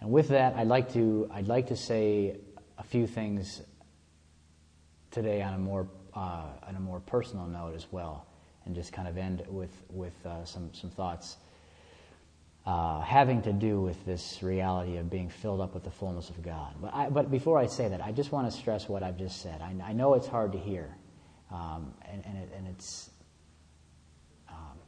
And 0.00 0.12
with 0.12 0.28
that, 0.28 0.54
I'd 0.54 0.68
like 0.68 0.92
to, 0.92 1.28
I'd 1.32 1.48
like 1.48 1.68
to 1.68 1.76
say 1.76 2.36
a 2.78 2.82
few 2.82 3.06
things 3.06 3.62
today 5.10 5.42
on 5.42 5.54
a 5.54 5.58
more 5.58 5.88
uh, 6.14 6.46
on 6.66 6.76
a 6.76 6.80
more 6.80 7.00
personal 7.00 7.46
note 7.46 7.74
as 7.74 7.86
well, 7.90 8.26
and 8.64 8.74
just 8.74 8.92
kind 8.92 9.08
of 9.08 9.16
end 9.16 9.42
with 9.48 9.70
with 9.90 10.14
uh, 10.26 10.44
some 10.44 10.72
some 10.74 10.90
thoughts 10.90 11.36
uh, 12.66 13.00
having 13.00 13.42
to 13.42 13.52
do 13.52 13.80
with 13.80 14.04
this 14.04 14.42
reality 14.42 14.96
of 14.96 15.10
being 15.10 15.28
filled 15.28 15.60
up 15.60 15.74
with 15.74 15.84
the 15.84 15.90
fullness 15.90 16.30
of 16.30 16.42
God. 16.42 16.74
But 16.80 16.94
I, 16.94 17.10
but 17.10 17.30
before 17.30 17.58
I 17.58 17.66
say 17.66 17.88
that, 17.88 18.02
I 18.02 18.12
just 18.12 18.32
want 18.32 18.50
to 18.50 18.56
stress 18.56 18.88
what 18.88 19.02
I've 19.02 19.18
just 19.18 19.42
said. 19.42 19.60
I, 19.60 19.74
I 19.84 19.92
know 19.92 20.14
it's 20.14 20.26
hard 20.26 20.52
to 20.52 20.58
hear, 20.58 20.96
um, 21.50 21.94
and 22.10 22.24
and, 22.24 22.38
it, 22.38 22.52
and 22.56 22.68
it's. 22.68 23.10
Um, 24.48 24.78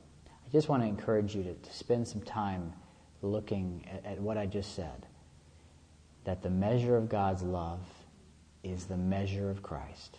I 0.47 0.53
just 0.53 0.69
want 0.69 0.83
to 0.83 0.89
encourage 0.89 1.35
you 1.35 1.43
to, 1.43 1.55
to 1.55 1.73
spend 1.73 2.07
some 2.09 2.23
time 2.23 2.73
looking 3.23 3.85
at, 3.93 4.13
at 4.13 4.21
what 4.21 4.39
I 4.39 4.47
just 4.47 4.75
said 4.75 5.07
that 6.27 6.43
the 6.43 6.51
measure 6.51 6.97
of 6.97 7.09
God's 7.09 7.43
love 7.43 7.81
is 8.65 8.87
the 8.87 8.97
measure 8.97 9.49
of 9.49 9.63
Christ, 9.63 10.19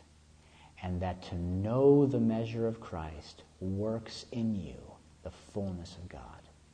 and 0.81 1.01
that 1.01 1.21
to 1.23 1.35
know 1.35 2.05
the 2.05 2.19
measure 2.19 2.65
of 2.65 2.79
Christ 2.79 3.43
works 3.59 4.25
in 4.31 4.55
you 4.55 4.77
the 5.23 5.31
fullness 5.53 5.97
of 6.01 6.07
God. 6.07 6.21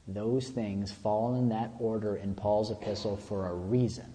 Those 0.08 0.50
things 0.50 0.92
fall 0.92 1.36
in 1.36 1.50
that 1.50 1.72
order 1.80 2.16
in 2.18 2.36
Paul's 2.36 2.70
epistle 2.70 3.18
for 3.18 3.48
a 3.48 3.54
reason, 3.56 4.14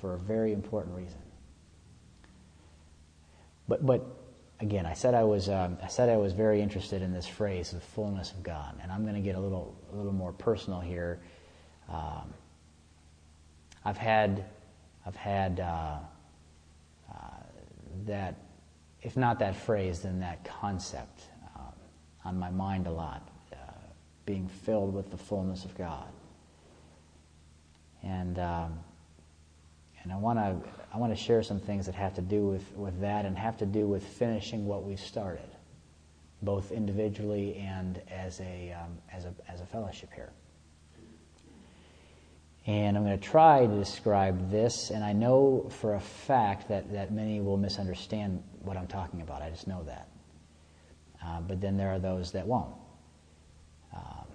for 0.00 0.14
a 0.14 0.18
very 0.18 0.52
important 0.52 0.96
reason. 0.96 1.20
But, 3.68 3.86
but 3.86 4.04
again, 4.58 4.86
I 4.86 4.94
said 4.94 5.14
I 5.14 5.22
was, 5.22 5.48
um, 5.48 5.78
I 5.80 5.86
said 5.86 6.08
I 6.08 6.16
was 6.16 6.32
very 6.32 6.60
interested 6.60 7.00
in 7.00 7.12
this 7.12 7.28
phrase, 7.28 7.70
the 7.70 7.80
fullness 7.80 8.32
of 8.32 8.42
God, 8.42 8.80
and 8.82 8.90
I'm 8.90 9.02
going 9.02 9.14
to 9.14 9.20
get 9.20 9.36
a 9.36 9.40
little, 9.40 9.76
a 9.92 9.94
little 9.94 10.12
more 10.12 10.32
personal 10.32 10.80
here. 10.80 11.20
Um, 11.88 12.34
I've 13.84 13.96
had, 13.96 14.44
I've 15.06 15.16
had 15.16 15.60
uh, 15.60 15.98
uh, 17.10 17.16
that, 18.06 18.36
if 19.02 19.16
not 19.16 19.38
that 19.40 19.56
phrase, 19.56 20.00
then 20.00 20.20
that 20.20 20.44
concept 20.44 21.22
um, 21.56 21.72
on 22.24 22.38
my 22.38 22.50
mind 22.50 22.86
a 22.86 22.92
lot, 22.92 23.28
uh, 23.52 23.56
being 24.26 24.48
filled 24.48 24.94
with 24.94 25.10
the 25.10 25.16
fullness 25.16 25.64
of 25.64 25.76
God. 25.76 26.08
And 28.04 28.38
um, 28.38 28.80
and 30.02 30.12
I 30.12 30.16
want 30.16 30.38
to 30.38 30.56
I 30.92 30.98
want 30.98 31.16
to 31.16 31.22
share 31.22 31.42
some 31.42 31.60
things 31.60 31.86
that 31.86 31.94
have 31.94 32.14
to 32.14 32.20
do 32.20 32.44
with, 32.44 32.70
with 32.76 33.00
that 33.00 33.24
and 33.24 33.38
have 33.38 33.56
to 33.58 33.66
do 33.66 33.86
with 33.86 34.04
finishing 34.04 34.66
what 34.66 34.84
we've 34.84 35.00
started, 35.00 35.48
both 36.42 36.72
individually 36.72 37.56
and 37.56 38.00
as 38.10 38.40
a 38.40 38.74
um, 38.82 38.98
as 39.12 39.24
a 39.24 39.34
as 39.48 39.60
a 39.60 39.66
fellowship 39.66 40.10
here. 40.14 40.32
And 42.66 42.96
I'm 42.96 43.04
going 43.04 43.18
to 43.18 43.24
try 43.24 43.66
to 43.66 43.74
describe 43.74 44.50
this, 44.50 44.90
and 44.90 45.02
I 45.02 45.12
know 45.12 45.68
for 45.68 45.94
a 45.94 46.00
fact 46.00 46.68
that, 46.68 46.92
that 46.92 47.12
many 47.12 47.40
will 47.40 47.56
misunderstand 47.56 48.40
what 48.60 48.76
I'm 48.76 48.86
talking 48.86 49.20
about. 49.20 49.42
I 49.42 49.50
just 49.50 49.66
know 49.66 49.82
that. 49.84 50.08
Uh, 51.24 51.40
but 51.40 51.60
then 51.60 51.76
there 51.76 51.90
are 51.90 51.98
those 51.98 52.30
that 52.32 52.46
won't. 52.46 52.74
Um, 53.92 54.26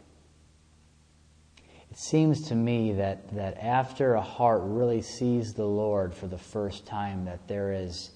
it 1.89 1.97
seems 1.97 2.49
to 2.49 2.55
me 2.55 2.93
that, 2.93 3.33
that 3.33 3.57
after 3.63 4.15
a 4.15 4.21
heart 4.21 4.61
really 4.63 5.01
sees 5.01 5.53
the 5.53 5.65
Lord 5.65 6.13
for 6.13 6.27
the 6.27 6.37
first 6.37 6.85
time, 6.85 7.23
that 7.25 7.47
there 7.47 7.71
is, 7.71 8.11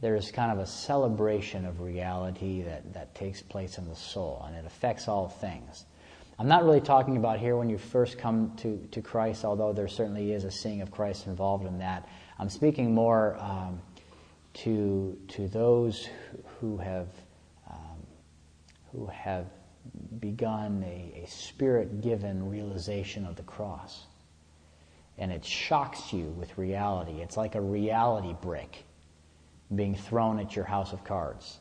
there 0.00 0.16
is 0.16 0.32
kind 0.32 0.50
of 0.50 0.58
a 0.58 0.66
celebration 0.66 1.64
of 1.64 1.80
reality 1.80 2.62
that, 2.62 2.92
that 2.94 3.14
takes 3.14 3.40
place 3.40 3.78
in 3.78 3.88
the 3.88 3.94
soul, 3.94 4.44
and 4.48 4.56
it 4.56 4.66
affects 4.66 5.06
all 5.06 5.28
things. 5.28 5.84
I'm 6.38 6.48
not 6.48 6.64
really 6.64 6.80
talking 6.80 7.16
about 7.16 7.38
here 7.38 7.56
when 7.56 7.70
you 7.70 7.78
first 7.78 8.18
come 8.18 8.56
to, 8.56 8.88
to 8.90 9.00
Christ, 9.00 9.44
although 9.44 9.72
there 9.72 9.86
certainly 9.86 10.32
is 10.32 10.44
a 10.44 10.50
seeing 10.50 10.80
of 10.80 10.90
Christ 10.90 11.28
involved 11.28 11.64
in 11.64 11.78
that. 11.78 12.08
I'm 12.40 12.48
speaking 12.48 12.92
more 12.92 13.36
um, 13.38 13.80
to, 14.54 15.16
to 15.28 15.46
those 15.46 16.08
who 16.58 16.76
have, 16.78 17.06
um, 17.70 18.06
who 18.90 19.06
have 19.06 19.46
begun 20.18 20.84
a, 20.84 21.22
a 21.24 21.28
spirit 21.28 22.00
given 22.00 22.50
realization 22.50 23.24
of 23.26 23.36
the 23.36 23.44
cross. 23.44 24.06
And 25.18 25.30
it 25.30 25.44
shocks 25.44 26.12
you 26.12 26.24
with 26.30 26.58
reality. 26.58 27.22
It's 27.22 27.36
like 27.36 27.54
a 27.54 27.60
reality 27.60 28.34
brick 28.42 28.84
being 29.72 29.94
thrown 29.94 30.40
at 30.40 30.56
your 30.56 30.64
house 30.64 30.92
of 30.92 31.04
cards 31.04 31.60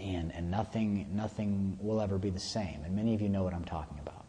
and, 0.00 0.34
and 0.34 0.50
nothing, 0.50 1.06
nothing 1.12 1.78
will 1.80 2.00
ever 2.00 2.18
be 2.18 2.30
the 2.30 2.40
same. 2.40 2.80
And 2.84 2.96
many 2.96 3.14
of 3.14 3.20
you 3.20 3.28
know 3.28 3.42
what 3.42 3.54
I'm 3.54 3.64
talking 3.64 3.98
about. 4.00 4.24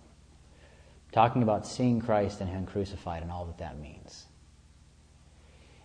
I'm 1.06 1.12
talking 1.14 1.44
about 1.44 1.66
seeing 1.66 2.02
Christ 2.02 2.42
and 2.42 2.50
Him 2.50 2.66
crucified 2.66 3.24
and 3.24 3.32
all 3.32 3.46
that 3.46 3.58
that 3.60 3.80
means. 3.80 4.26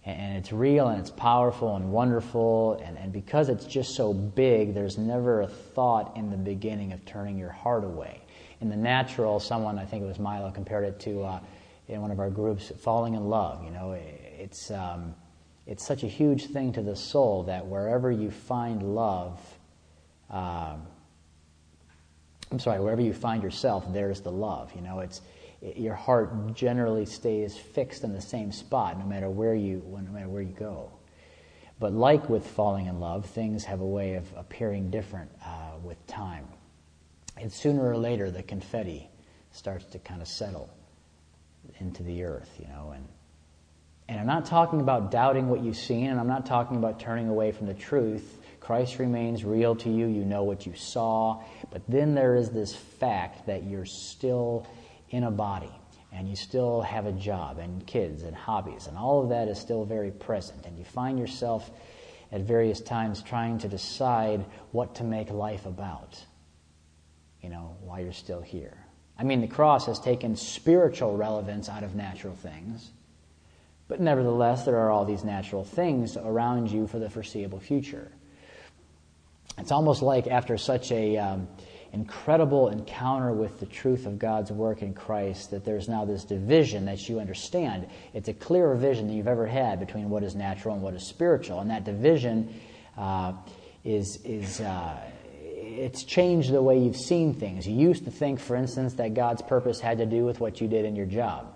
and 0.04 0.36
it's 0.36 0.52
real 0.52 0.88
and 0.88 1.00
it's 1.00 1.10
powerful 1.10 1.74
and 1.74 1.90
wonderful. 1.90 2.80
And, 2.84 2.96
and 2.96 3.12
because 3.12 3.48
it's 3.48 3.64
just 3.66 3.96
so 3.96 4.14
big, 4.14 4.72
there's 4.72 4.96
never 4.96 5.42
a 5.42 5.48
thought 5.48 6.16
in 6.16 6.30
the 6.30 6.36
beginning 6.36 6.92
of 6.92 7.04
turning 7.04 7.36
your 7.36 7.50
heart 7.50 7.82
away. 7.84 8.22
In 8.60 8.68
the 8.68 8.76
natural, 8.76 9.40
someone, 9.40 9.78
I 9.78 9.84
think 9.84 10.04
it 10.04 10.06
was 10.06 10.18
Milo, 10.20 10.50
compared 10.52 10.84
it 10.84 11.00
to, 11.00 11.22
uh, 11.24 11.40
in 11.88 12.00
one 12.00 12.10
of 12.12 12.20
our 12.20 12.30
groups, 12.30 12.72
falling 12.78 13.14
in 13.14 13.28
love. 13.28 13.64
You 13.64 13.70
know, 13.70 13.92
it's, 13.92 14.70
um, 14.70 15.14
it's 15.66 15.84
such 15.84 16.04
a 16.04 16.06
huge 16.06 16.46
thing 16.46 16.72
to 16.74 16.82
the 16.82 16.94
soul 16.94 17.42
that 17.44 17.66
wherever 17.66 18.10
you 18.10 18.30
find 18.30 18.94
love, 18.94 19.40
um, 20.30 20.86
I'm 22.50 22.58
sorry, 22.58 22.80
wherever 22.80 23.02
you 23.02 23.12
find 23.12 23.42
yourself, 23.42 23.92
there's 23.92 24.20
the 24.20 24.30
love. 24.30 24.72
You 24.74 24.82
know, 24.82 25.00
it's, 25.00 25.20
your 25.60 25.94
heart 25.94 26.54
generally 26.54 27.06
stays 27.06 27.56
fixed 27.56 28.04
in 28.04 28.12
the 28.12 28.20
same 28.20 28.52
spot 28.52 28.98
no 28.98 29.06
matter 29.06 29.28
where 29.28 29.54
you 29.54 29.82
no 29.86 30.12
matter 30.12 30.28
where 30.28 30.42
you 30.42 30.52
go. 30.52 30.90
But 31.78 31.92
like 31.92 32.28
with 32.28 32.46
falling 32.46 32.86
in 32.86 33.00
love, 33.00 33.26
things 33.26 33.64
have 33.64 33.80
a 33.80 33.86
way 33.86 34.14
of 34.14 34.24
appearing 34.36 34.90
different 34.90 35.30
uh, 35.44 35.72
with 35.82 36.04
time. 36.06 36.46
And 37.36 37.52
sooner 37.52 37.86
or 37.86 37.96
later, 37.98 38.30
the 38.30 38.42
confetti 38.42 39.10
starts 39.52 39.84
to 39.86 39.98
kind 39.98 40.22
of 40.22 40.28
settle 40.28 40.70
into 41.78 42.02
the 42.02 42.24
earth, 42.24 42.50
you 42.58 42.66
know. 42.68 42.92
And, 42.94 43.06
and 44.08 44.20
I'm 44.20 44.26
not 44.26 44.46
talking 44.46 44.80
about 44.80 45.10
doubting 45.10 45.48
what 45.48 45.62
you've 45.62 45.76
seen, 45.76 46.06
and 46.06 46.18
I'm 46.18 46.28
not 46.28 46.46
talking 46.46 46.78
about 46.78 46.98
turning 46.98 47.28
away 47.28 47.52
from 47.52 47.66
the 47.66 47.74
truth. 47.74 48.35
Christ 48.66 48.98
remains 48.98 49.44
real 49.44 49.76
to 49.76 49.88
you. 49.88 50.06
You 50.06 50.24
know 50.24 50.42
what 50.42 50.66
you 50.66 50.74
saw. 50.74 51.40
But 51.70 51.82
then 51.86 52.16
there 52.16 52.34
is 52.34 52.50
this 52.50 52.74
fact 52.74 53.46
that 53.46 53.62
you're 53.62 53.86
still 53.86 54.66
in 55.08 55.22
a 55.22 55.30
body 55.30 55.70
and 56.12 56.28
you 56.28 56.34
still 56.34 56.80
have 56.80 57.06
a 57.06 57.12
job 57.12 57.58
and 57.60 57.86
kids 57.86 58.24
and 58.24 58.34
hobbies 58.34 58.88
and 58.88 58.98
all 58.98 59.22
of 59.22 59.28
that 59.28 59.46
is 59.46 59.56
still 59.60 59.84
very 59.84 60.10
present 60.10 60.66
and 60.66 60.76
you 60.76 60.84
find 60.84 61.16
yourself 61.16 61.70
at 62.32 62.40
various 62.40 62.80
times 62.80 63.22
trying 63.22 63.58
to 63.58 63.68
decide 63.68 64.44
what 64.72 64.96
to 64.96 65.04
make 65.04 65.30
life 65.30 65.64
about 65.66 66.20
you 67.42 67.48
know 67.48 67.76
while 67.82 68.00
you're 68.00 68.12
still 68.12 68.40
here 68.40 68.76
i 69.18 69.22
mean 69.22 69.40
the 69.40 69.46
cross 69.46 69.86
has 69.86 70.00
taken 70.00 70.34
spiritual 70.34 71.16
relevance 71.16 71.68
out 71.68 71.84
of 71.84 71.94
natural 71.94 72.34
things 72.34 72.90
but 73.86 74.00
nevertheless 74.00 74.64
there 74.64 74.76
are 74.76 74.90
all 74.90 75.04
these 75.04 75.22
natural 75.22 75.64
things 75.64 76.16
around 76.16 76.68
you 76.70 76.86
for 76.86 76.98
the 76.98 77.10
foreseeable 77.10 77.60
future 77.60 78.10
it's 79.58 79.72
almost 79.72 80.02
like 80.02 80.26
after 80.26 80.58
such 80.58 80.92
a 80.92 81.16
um, 81.16 81.48
incredible 81.92 82.68
encounter 82.68 83.32
with 83.32 83.58
the 83.58 83.66
truth 83.66 84.06
of 84.06 84.18
God's 84.18 84.52
work 84.52 84.82
in 84.82 84.92
Christ 84.92 85.50
that 85.52 85.64
there's 85.64 85.88
now 85.88 86.04
this 86.04 86.24
division 86.24 86.84
that 86.86 87.08
you 87.08 87.20
understand. 87.20 87.86
It's 88.12 88.28
a 88.28 88.34
clearer 88.34 88.74
vision 88.74 89.06
than 89.06 89.16
you've 89.16 89.28
ever 89.28 89.46
had 89.46 89.80
between 89.80 90.10
what 90.10 90.22
is 90.22 90.34
natural 90.34 90.74
and 90.74 90.82
what 90.82 90.94
is 90.94 91.06
spiritual. 91.06 91.60
And 91.60 91.70
that 91.70 91.84
division 91.84 92.54
uh, 92.98 93.32
is, 93.82 94.18
is 94.24 94.60
uh, 94.60 94.98
it's 95.42 96.04
changed 96.04 96.52
the 96.52 96.62
way 96.62 96.78
you've 96.78 96.96
seen 96.96 97.32
things. 97.34 97.66
You 97.66 97.76
used 97.76 98.04
to 98.04 98.10
think, 98.10 98.40
for 98.40 98.56
instance, 98.56 98.94
that 98.94 99.14
God's 99.14 99.42
purpose 99.42 99.80
had 99.80 99.98
to 99.98 100.06
do 100.06 100.24
with 100.24 100.38
what 100.38 100.60
you 100.60 100.68
did 100.68 100.84
in 100.84 100.96
your 100.96 101.06
job. 101.06 101.52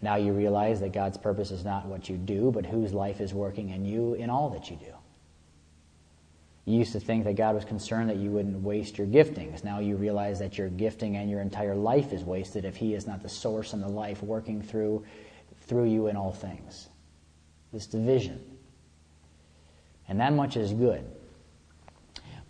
Now 0.00 0.16
you 0.16 0.32
realize 0.32 0.80
that 0.80 0.92
God's 0.92 1.18
purpose 1.18 1.50
is 1.50 1.64
not 1.64 1.86
what 1.86 2.08
you 2.08 2.16
do, 2.16 2.50
but 2.52 2.64
whose 2.64 2.92
life 2.92 3.20
is 3.20 3.34
working 3.34 3.70
in 3.70 3.84
you 3.84 4.14
in 4.14 4.30
all 4.30 4.50
that 4.50 4.70
you 4.70 4.76
do. 4.76 4.95
You 6.66 6.78
used 6.78 6.92
to 6.92 7.00
think 7.00 7.24
that 7.24 7.36
God 7.36 7.54
was 7.54 7.64
concerned 7.64 8.10
that 8.10 8.16
you 8.16 8.30
wouldn't 8.32 8.60
waste 8.60 8.98
your 8.98 9.06
giftings. 9.06 9.62
Now 9.62 9.78
you 9.78 9.94
realize 9.96 10.40
that 10.40 10.58
your 10.58 10.68
gifting 10.68 11.16
and 11.16 11.30
your 11.30 11.40
entire 11.40 11.76
life 11.76 12.12
is 12.12 12.24
wasted 12.24 12.64
if 12.64 12.74
He 12.74 12.94
is 12.94 13.06
not 13.06 13.22
the 13.22 13.28
source 13.28 13.72
and 13.72 13.80
the 13.80 13.88
life 13.88 14.20
working 14.20 14.60
through, 14.60 15.04
through 15.68 15.84
you 15.84 16.08
in 16.08 16.16
all 16.16 16.32
things. 16.32 16.88
This 17.72 17.86
division. 17.86 18.44
And 20.08 20.18
that 20.20 20.32
much 20.32 20.56
is 20.56 20.72
good. 20.72 21.04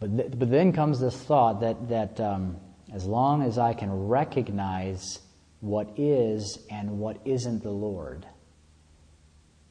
But, 0.00 0.16
th- 0.16 0.30
but 0.38 0.50
then 0.50 0.72
comes 0.72 0.98
this 0.98 1.16
thought 1.16 1.60
that, 1.60 1.88
that 1.90 2.18
um, 2.18 2.56
as 2.94 3.04
long 3.04 3.42
as 3.42 3.58
I 3.58 3.74
can 3.74 4.08
recognize 4.08 5.18
what 5.60 5.92
is 5.98 6.58
and 6.70 6.98
what 6.98 7.18
isn't 7.26 7.62
the 7.62 7.70
Lord, 7.70 8.26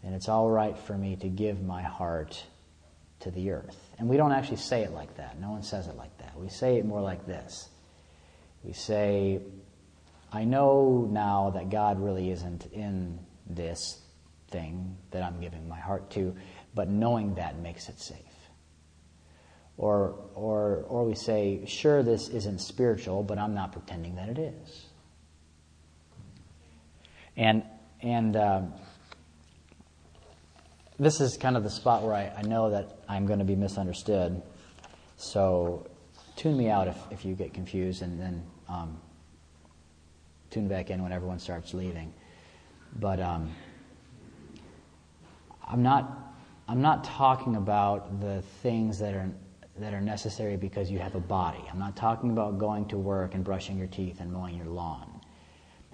then 0.04 0.14
it's 0.14 0.30
all 0.30 0.50
right 0.52 0.78
for 0.78 0.96
me 0.96 1.16
to 1.16 1.30
give 1.30 1.64
my 1.64 1.82
heart 1.82 2.44
to 3.22 3.32
the 3.32 3.52
earth. 3.52 3.78
And 3.98 4.10
we 4.10 4.18
don't 4.18 4.32
actually 4.32 4.58
say 4.58 4.84
it 4.84 4.92
like 4.92 5.16
that. 5.18 5.40
No 5.40 5.52
one 5.52 5.64
says 5.64 5.88
it 5.88 5.96
like 5.96 6.18
that. 6.18 6.38
We 6.38 6.50
say 6.50 6.78
it 6.78 6.86
more 6.86 7.02
like 7.02 7.26
this. 7.26 7.70
We 8.64 8.74
say, 8.74 9.42
I 10.32 10.44
know 10.44 11.08
now 11.10 11.52
that 11.52 11.70
God 11.70 12.02
really 12.02 12.32
isn't 12.32 12.66
in 12.74 13.20
this 13.48 14.02
thing 14.50 14.98
that 15.12 15.24
I'm 15.24 15.40
giving 15.40 15.68
my 15.68 15.80
heart 15.80 16.10
to, 16.12 16.36
but 16.74 16.90
knowing 16.90 17.36
that 17.36 17.60
makes 17.60 17.90
it 17.90 18.00
safe. 18.00 18.20
Or, 19.78 20.16
or, 20.34 20.86
or 20.88 21.06
we 21.06 21.16
say, 21.16 21.64
sure, 21.66 22.02
this 22.02 22.30
isn't 22.30 22.60
spiritual, 22.60 23.24
but 23.24 23.38
I'm 23.38 23.54
not 23.54 23.72
pretending 23.72 24.16
that 24.16 24.30
it 24.30 24.40
is. 24.40 24.86
And, 27.36 27.64
and 28.02 28.36
uh, 28.36 28.62
this 30.98 31.20
is 31.20 31.38
kind 31.38 31.58
of 31.58 31.64
the 31.64 31.70
spot 31.70 32.04
where 32.04 32.14
I, 32.14 32.32
I 32.38 32.42
know 32.44 32.70
that 32.70 32.95
I'm 33.08 33.26
going 33.26 33.40
to 33.40 33.46
be 33.46 33.56
misunderstood. 33.56 34.42
So 35.18 35.88
tune 36.36 36.58
me 36.58 36.70
out 36.70 36.88
if, 36.88 36.98
if 37.12 37.26
you 37.26 37.36
get 37.36 37.54
confused 37.54 38.02
and 38.02 38.20
then 38.20 38.44
um, 38.68 39.00
tune 40.50 40.68
back 40.68 40.90
in 40.90 41.02
when 41.04 41.12
everyone 41.12 41.40
starts 41.40 41.74
leaving. 41.74 42.14
But 43.00 43.20
um, 43.20 43.52
I'm 45.68 45.84
not 45.84 46.22
I'm 46.68 46.82
not 46.82 47.04
talking 47.04 47.58
about 47.58 48.20
the 48.22 48.42
things 48.64 48.98
that 49.00 49.14
are 49.14 49.30
that 49.78 49.94
are 49.94 50.02
necessary 50.02 50.56
because 50.56 50.90
you 50.90 51.00
have 51.00 51.16
a 51.16 51.20
body. 51.20 51.64
I'm 51.72 51.80
not 51.80 51.96
talking 51.96 52.32
about 52.32 52.58
going 52.58 52.88
to 52.88 52.98
work 52.98 53.36
and 53.36 53.44
brushing 53.44 53.78
your 53.78 53.88
teeth 53.88 54.22
and 54.22 54.32
mowing 54.32 54.56
your 54.56 54.68
lawn. 54.68 55.22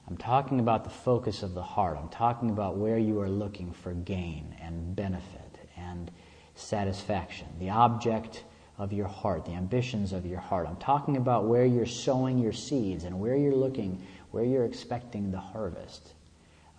I'm 0.07 0.17
talking 0.17 0.59
about 0.59 0.83
the 0.83 0.89
focus 0.89 1.41
of 1.41 1.53
the 1.53 1.63
heart. 1.63 1.97
I'm 1.97 2.09
talking 2.09 2.49
about 2.49 2.77
where 2.77 2.97
you 2.97 3.19
are 3.21 3.29
looking 3.29 3.71
for 3.71 3.93
gain 3.93 4.55
and 4.61 4.95
benefit 4.95 5.51
and 5.77 6.11
satisfaction, 6.55 7.47
the 7.59 7.69
object 7.69 8.43
of 8.77 8.91
your 8.91 9.07
heart, 9.07 9.45
the 9.45 9.51
ambitions 9.51 10.11
of 10.11 10.25
your 10.25 10.39
heart. 10.39 10.67
I'm 10.67 10.77
talking 10.77 11.17
about 11.17 11.45
where 11.45 11.65
you're 11.65 11.85
sowing 11.85 12.39
your 12.39 12.53
seeds 12.53 13.03
and 13.03 13.19
where 13.19 13.35
you're 13.35 13.55
looking, 13.55 14.05
where 14.31 14.43
you're 14.43 14.65
expecting 14.65 15.31
the 15.31 15.39
harvest. 15.39 16.13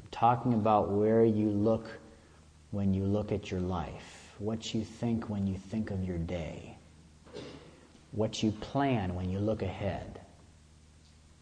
I'm 0.01 0.09
talking 0.11 0.55
about 0.55 0.91
where 0.91 1.25
you 1.25 1.49
look 1.49 1.87
when 2.73 2.95
you 2.95 3.05
look 3.05 3.33
at 3.33 3.51
your 3.51 3.61
life, 3.61 4.35
what 4.39 4.75
you 4.75 4.83
think 4.83 5.29
when 5.29 5.47
you 5.47 5.57
think 5.57 5.91
of 5.91 6.03
your 6.03 6.19
day, 6.19 6.77
what 8.13 8.43
you 8.43 8.51
plan 8.51 9.15
when 9.15 9.31
you 9.31 9.39
look 9.39 9.63
ahead. 9.63 10.21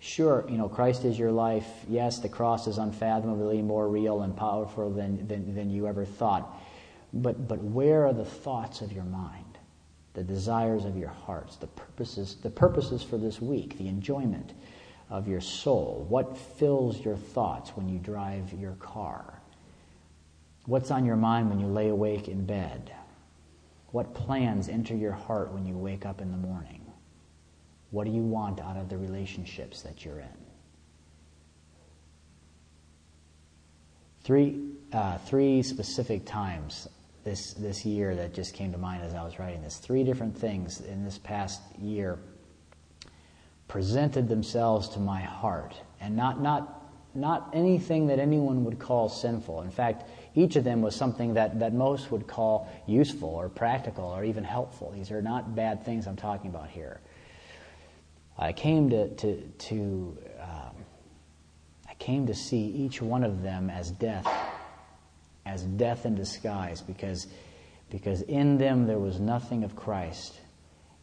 Sure, 0.01 0.45
you 0.49 0.59
know, 0.59 0.68
Christ 0.68 1.05
is 1.05 1.18
your 1.18 1.31
life. 1.31 1.66
Yes, 1.89 2.18
the 2.18 2.28
cross 2.28 2.66
is 2.66 2.78
unfathomably 2.78 3.62
more 3.62 3.89
real 3.89 4.22
and 4.22 4.37
powerful 4.37 4.91
than, 4.91 5.26
than, 5.28 5.55
than 5.55 5.70
you 5.70 5.87
ever 5.87 6.05
thought. 6.05 6.55
But, 7.13 7.49
but 7.49 7.63
where 7.63 8.07
are 8.07 8.13
the 8.13 8.25
thoughts 8.25 8.81
of 8.81 8.93
your 8.93 9.05
mind, 9.05 9.59
the 10.15 10.23
desires 10.23 10.85
of 10.85 10.97
your 10.97 11.09
hearts, 11.09 11.57
the 11.57 11.67
purposes, 11.67 12.37
the 12.43 12.51
purposes 12.51 13.03
for 13.03 13.19
this 13.19 13.41
week, 13.41 13.79
the 13.79 13.89
enjoyment 13.89 14.53
of 15.09 15.27
your 15.27 15.41
soul? 15.41 16.07
What 16.09 16.39
fills 16.39 17.05
your 17.05 17.17
thoughts 17.17 17.71
when 17.71 17.89
you 17.89 17.99
drive 17.99 18.53
your 18.53 18.75
car? 18.75 19.41
What's 20.67 20.91
on 20.91 21.05
your 21.05 21.17
mind 21.17 21.51
when 21.51 21.59
you 21.59 21.67
lay 21.67 21.89
awake 21.89 22.29
in 22.29 22.47
bed? 22.47 22.93
What 23.91 24.15
plans 24.15 24.69
enter 24.69 24.95
your 24.95 25.13
heart 25.13 25.53
when 25.53 25.67
you 25.67 25.77
wake 25.77 26.07
up 26.07 26.21
in 26.21 26.31
the 26.31 26.37
morning? 26.37 26.81
What 27.91 28.05
do 28.05 28.13
you 28.13 28.23
want 28.23 28.61
out 28.61 28.77
of 28.77 28.89
the 28.89 28.97
relationships 28.97 29.83
that 29.83 30.05
you're 30.05 30.21
in? 30.21 30.29
Three, 34.23 34.61
uh, 34.93 35.19
three 35.19 35.63
specific 35.63 36.25
times 36.25 36.87
this, 37.25 37.55
this 37.55 37.85
year 37.85 38.14
that 38.16 38.35
just 38.35 38.55
came 38.55 38.73
to 38.73 38.79
mind 38.79 39.03
as 39.03 39.14
I 39.14 39.23
was 39.23 39.39
writing 39.39 39.62
this. 39.62 39.77
Three 39.77 40.05
different 40.05 40.37
things 40.37 40.81
in 40.81 41.05
this 41.05 41.18
past 41.18 41.61
year 41.79 42.18
presented 43.68 44.29
themselves 44.29 44.89
to 44.91 44.99
my 44.99 45.21
heart, 45.21 45.75
and 46.01 46.16
not, 46.16 46.41
not, 46.41 46.91
not 47.14 47.51
anything 47.53 48.09
that 48.09 48.18
anyone 48.18 48.64
would 48.64 48.79
call 48.79 49.09
sinful. 49.09 49.62
In 49.62 49.71
fact, 49.71 50.09
each 50.35 50.57
of 50.57 50.64
them 50.64 50.83
was 50.83 50.97
something 50.97 51.35
that, 51.35 51.61
that 51.61 51.73
most 51.73 52.11
would 52.11 52.27
call 52.27 52.68
useful 52.87 53.29
or 53.29 53.49
practical 53.49 54.05
or 54.05 54.25
even 54.25 54.45
helpful. 54.45 54.93
These 54.93 55.11
are 55.11 55.23
not 55.23 55.55
bad 55.55 55.85
things 55.85 56.07
I'm 56.07 56.16
talking 56.16 56.51
about 56.51 56.68
here. 56.68 57.01
I 58.39 58.53
came 58.53 58.91
to, 58.91 59.14
to, 59.16 59.37
to 59.37 60.18
um, 60.41 60.85
I 61.89 61.95
came 61.99 62.27
to 62.27 62.35
see 62.35 62.64
each 62.64 63.03
one 63.03 63.23
of 63.23 63.43
them 63.43 63.68
as 63.68 63.91
death, 63.91 64.27
as 65.47 65.62
death 65.62 66.07
in 66.07 66.14
disguise, 66.14 66.80
because, 66.80 67.26
because 67.91 68.22
in 68.22 68.59
them 68.59 68.86
there 68.86 68.99
was 68.99 69.18
nothing 69.20 69.64
of 69.64 69.74
Christ 69.74 70.41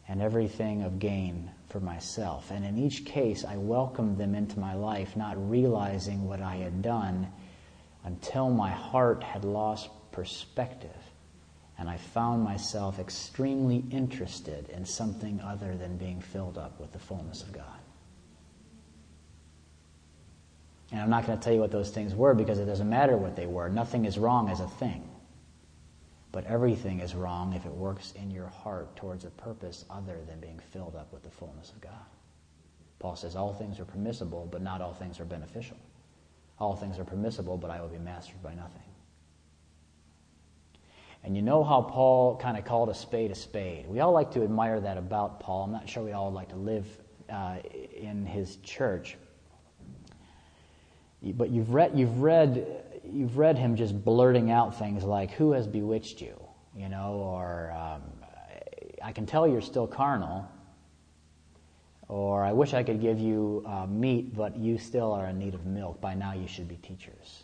and 0.08 0.22
everything 0.22 0.82
of 0.82 0.98
gain 0.98 1.50
for 1.68 1.80
myself. 1.80 2.50
And 2.50 2.64
in 2.64 2.78
each 2.78 3.04
case, 3.04 3.44
I 3.44 3.56
welcomed 3.56 4.16
them 4.18 4.34
into 4.34 4.58
my 4.58 4.74
life, 4.74 5.16
not 5.16 5.50
realizing 5.50 6.26
what 6.26 6.40
I 6.40 6.56
had 6.56 6.80
done 6.82 7.28
until 8.04 8.48
my 8.50 8.70
heart 8.70 9.22
had 9.22 9.44
lost 9.44 9.90
perspective. 10.12 10.96
And 11.78 11.88
I 11.88 11.96
found 11.98 12.42
myself 12.42 12.98
extremely 12.98 13.84
interested 13.90 14.68
in 14.70 14.84
something 14.84 15.40
other 15.40 15.76
than 15.76 15.96
being 15.96 16.20
filled 16.20 16.58
up 16.58 16.80
with 16.80 16.92
the 16.92 16.98
fullness 16.98 17.42
of 17.42 17.52
God. 17.52 17.77
And 20.90 21.00
I'm 21.00 21.10
not 21.10 21.26
going 21.26 21.38
to 21.38 21.44
tell 21.44 21.52
you 21.52 21.60
what 21.60 21.70
those 21.70 21.90
things 21.90 22.14
were 22.14 22.34
because 22.34 22.58
it 22.58 22.64
doesn't 22.64 22.88
matter 22.88 23.16
what 23.16 23.36
they 23.36 23.46
were. 23.46 23.68
Nothing 23.68 24.04
is 24.06 24.18
wrong 24.18 24.48
as 24.48 24.60
a 24.60 24.68
thing. 24.68 25.08
But 26.32 26.46
everything 26.46 27.00
is 27.00 27.14
wrong 27.14 27.52
if 27.52 27.66
it 27.66 27.72
works 27.72 28.12
in 28.12 28.30
your 28.30 28.48
heart 28.48 28.94
towards 28.96 29.24
a 29.24 29.30
purpose 29.30 29.84
other 29.90 30.18
than 30.26 30.40
being 30.40 30.60
filled 30.72 30.94
up 30.96 31.12
with 31.12 31.22
the 31.22 31.30
fullness 31.30 31.70
of 31.70 31.80
God. 31.80 31.92
Paul 32.98 33.16
says, 33.16 33.36
All 33.36 33.54
things 33.54 33.78
are 33.80 33.84
permissible, 33.84 34.48
but 34.50 34.62
not 34.62 34.80
all 34.80 34.92
things 34.92 35.20
are 35.20 35.24
beneficial. 35.24 35.76
All 36.58 36.74
things 36.74 36.98
are 36.98 37.04
permissible, 37.04 37.56
but 37.56 37.70
I 37.70 37.80
will 37.80 37.88
be 37.88 37.98
mastered 37.98 38.42
by 38.42 38.54
nothing. 38.54 38.82
And 41.24 41.36
you 41.36 41.42
know 41.42 41.64
how 41.64 41.82
Paul 41.82 42.36
kind 42.36 42.56
of 42.56 42.64
called 42.64 42.88
a 42.88 42.94
spade 42.94 43.30
a 43.30 43.34
spade. 43.34 43.86
We 43.86 44.00
all 44.00 44.12
like 44.12 44.30
to 44.32 44.42
admire 44.42 44.80
that 44.80 44.96
about 44.96 45.40
Paul. 45.40 45.64
I'm 45.64 45.72
not 45.72 45.88
sure 45.88 46.02
we 46.02 46.12
all 46.12 46.32
like 46.32 46.48
to 46.50 46.56
live 46.56 46.86
uh, 47.28 47.56
in 47.96 48.24
his 48.24 48.56
church. 48.56 49.16
But 51.22 51.50
you've 51.50 51.74
read, 51.74 51.98
you've, 51.98 52.20
read, 52.20 52.66
you've 53.04 53.38
read 53.38 53.58
him 53.58 53.76
just 53.76 54.04
blurting 54.04 54.50
out 54.50 54.78
things 54.78 55.04
like, 55.04 55.32
Who 55.32 55.52
has 55.52 55.66
bewitched 55.66 56.20
you? 56.20 56.40
You 56.76 56.88
know, 56.88 57.14
or 57.14 57.72
um, 57.72 58.02
I 59.02 59.12
can 59.12 59.26
tell 59.26 59.46
you're 59.46 59.60
still 59.60 59.86
carnal. 59.86 60.48
Or 62.08 62.42
I 62.42 62.52
wish 62.52 62.72
I 62.72 62.82
could 62.82 63.00
give 63.00 63.18
you 63.18 63.64
uh, 63.66 63.86
meat, 63.86 64.34
but 64.34 64.56
you 64.56 64.78
still 64.78 65.12
are 65.12 65.26
in 65.26 65.38
need 65.38 65.54
of 65.54 65.66
milk. 65.66 66.00
By 66.00 66.14
now 66.14 66.32
you 66.32 66.46
should 66.46 66.66
be 66.66 66.76
teachers. 66.76 67.42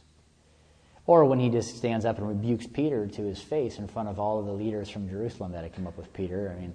Or 1.07 1.27
when 1.27 1.39
he 1.39 1.51
just 1.51 1.77
stands 1.77 2.07
up 2.07 2.17
and 2.17 2.27
rebukes 2.27 2.67
Peter 2.67 3.07
to 3.07 3.23
his 3.23 3.41
face 3.41 3.79
in 3.79 3.87
front 3.89 4.09
of 4.09 4.19
all 4.19 4.39
of 4.39 4.47
the 4.47 4.53
leaders 4.53 4.89
from 4.89 5.09
Jerusalem 5.09 5.53
that 5.53 5.65
had 5.65 5.75
come 5.75 5.87
up 5.87 5.99
with 5.99 6.11
Peter. 6.15 6.55
I 6.57 6.61
mean, 6.61 6.75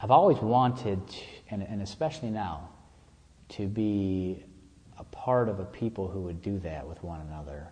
I've 0.00 0.10
always 0.10 0.38
wanted, 0.38 1.02
and 1.50 1.82
especially 1.82 2.30
now, 2.30 2.70
to 3.50 3.66
be 3.66 4.42
a 4.98 5.04
part 5.04 5.48
of 5.48 5.60
a 5.60 5.64
people 5.64 6.08
who 6.08 6.20
would 6.22 6.42
do 6.42 6.58
that 6.60 6.86
with 6.86 7.02
one 7.02 7.20
another. 7.20 7.68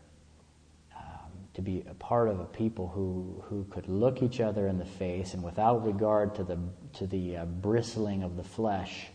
Um, 0.97 1.31
to 1.55 1.63
be 1.63 1.85
a 1.91 1.95
part 1.95 2.29
of 2.29 2.39
a 2.39 2.45
people 2.45 2.89
who, 2.89 3.43
who 3.49 3.65
could 3.71 3.89
look 3.89 4.23
each 4.23 4.41
other 4.41 4.69
in 4.69 4.79
the 4.79 4.85
face 4.85 5.35
and 5.35 5.43
without 5.43 5.85
regard 5.85 6.35
to 6.37 6.45
the, 6.45 6.59
to 6.95 7.07
the 7.07 7.39
uh, 7.39 7.45
bristling 7.45 8.23
of 8.23 8.37
the 8.37 8.45
flesh 8.45 9.09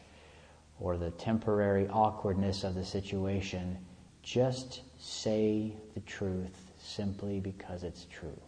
or 0.80 0.98
the 0.98 1.12
temporary 1.12 1.88
awkwardness 1.88 2.64
of 2.64 2.76
the 2.76 2.84
situation, 2.84 3.78
just 4.24 4.82
say 5.00 5.74
the 5.94 6.00
truth 6.02 6.72
simply 6.80 7.40
because 7.40 7.84
it's 7.84 8.06
true. 8.06 8.40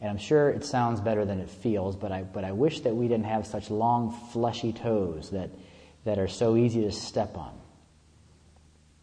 And 0.00 0.08
I'm 0.08 0.18
sure 0.18 0.48
it 0.48 0.64
sounds 0.64 1.00
better 1.00 1.26
than 1.26 1.40
it 1.40 1.50
feels, 1.50 1.96
but 1.96 2.10
I, 2.10 2.22
but 2.22 2.44
I 2.44 2.52
wish 2.52 2.80
that 2.80 2.94
we 2.94 3.06
didn't 3.08 3.26
have 3.26 3.46
such 3.46 3.70
long, 3.70 4.16
fleshy 4.32 4.72
toes 4.72 5.30
that, 5.30 5.50
that 6.04 6.18
are 6.18 6.28
so 6.28 6.56
easy 6.56 6.82
to 6.82 6.92
step 6.92 7.36
on. 7.36 7.52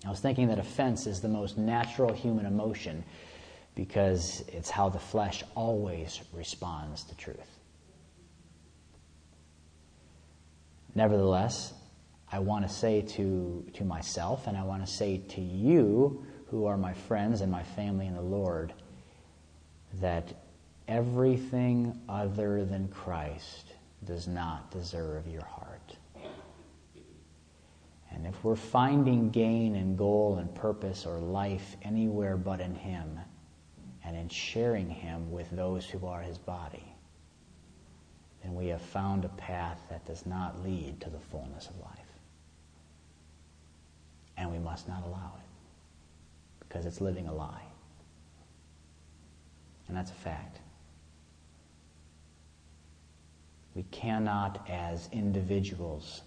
I 0.05 0.09
was 0.09 0.19
thinking 0.19 0.47
that 0.47 0.59
offense 0.59 1.07
is 1.07 1.21
the 1.21 1.27
most 1.27 1.57
natural 1.57 2.13
human 2.13 2.45
emotion 2.45 3.03
because 3.75 4.43
it's 4.47 4.69
how 4.69 4.89
the 4.89 4.99
flesh 4.99 5.43
always 5.55 6.19
responds 6.33 7.03
to 7.05 7.17
truth. 7.17 7.59
Nevertheless, 10.95 11.73
I 12.31 12.39
want 12.39 12.67
to 12.67 12.73
say 12.73 13.01
to, 13.01 13.65
to 13.73 13.83
myself 13.83 14.47
and 14.47 14.57
I 14.57 14.63
want 14.63 14.85
to 14.85 14.91
say 14.91 15.21
to 15.29 15.41
you, 15.41 16.25
who 16.47 16.65
are 16.65 16.77
my 16.77 16.93
friends 16.93 17.41
and 17.41 17.51
my 17.51 17.63
family 17.63 18.07
in 18.07 18.15
the 18.15 18.21
Lord, 18.21 18.73
that 19.95 20.33
everything 20.87 21.99
other 22.07 22.65
than 22.65 22.87
Christ 22.87 23.73
does 24.05 24.27
not 24.27 24.71
deserve 24.71 25.27
your 25.27 25.43
heart. 25.43 25.76
And 28.11 28.25
if 28.25 28.43
we're 28.43 28.55
finding 28.55 29.29
gain 29.29 29.75
and 29.75 29.97
goal 29.97 30.37
and 30.39 30.53
purpose 30.55 31.05
or 31.05 31.19
life 31.19 31.75
anywhere 31.83 32.37
but 32.37 32.59
in 32.59 32.73
Him 32.73 33.19
and 34.03 34.15
in 34.15 34.29
sharing 34.29 34.89
Him 34.89 35.31
with 35.31 35.49
those 35.51 35.85
who 35.85 36.05
are 36.07 36.21
His 36.21 36.37
body, 36.37 36.85
then 38.43 38.55
we 38.55 38.67
have 38.67 38.81
found 38.81 39.25
a 39.25 39.29
path 39.29 39.81
that 39.89 40.05
does 40.05 40.25
not 40.25 40.63
lead 40.63 40.99
to 41.01 41.09
the 41.09 41.19
fullness 41.19 41.67
of 41.67 41.77
life 41.79 42.07
and 44.37 44.51
we 44.51 44.59
must 44.59 44.87
not 44.87 45.03
allow 45.03 45.33
it 45.37 45.45
because 46.59 46.85
it's 46.85 47.01
living 47.01 47.27
a 47.27 47.33
lie. 47.33 47.63
And 49.87 49.97
that's 49.97 50.11
a 50.11 50.15
fact. 50.15 50.59
We 53.73 53.83
cannot, 53.83 54.67
as 54.69 55.09
individuals 55.11 56.21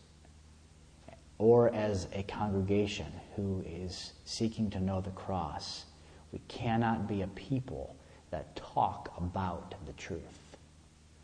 or 1.41 1.75
as 1.75 2.07
a 2.13 2.23
congregation 2.25 3.07
who 3.35 3.65
is 3.67 4.13
seeking 4.27 4.69
to 4.69 4.79
know 4.79 5.01
the 5.01 5.11
cross, 5.13 5.87
we 6.33 6.39
cannot 6.49 7.09
be 7.09 7.23
a 7.23 7.27
people 7.29 7.97
that 8.31 8.55
talk 8.55 9.11
about 9.17 9.75
the 9.87 9.93
truth. 9.95 10.59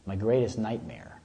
My 0.07 0.17
greatest 0.17 0.59
nightmare 0.59 1.21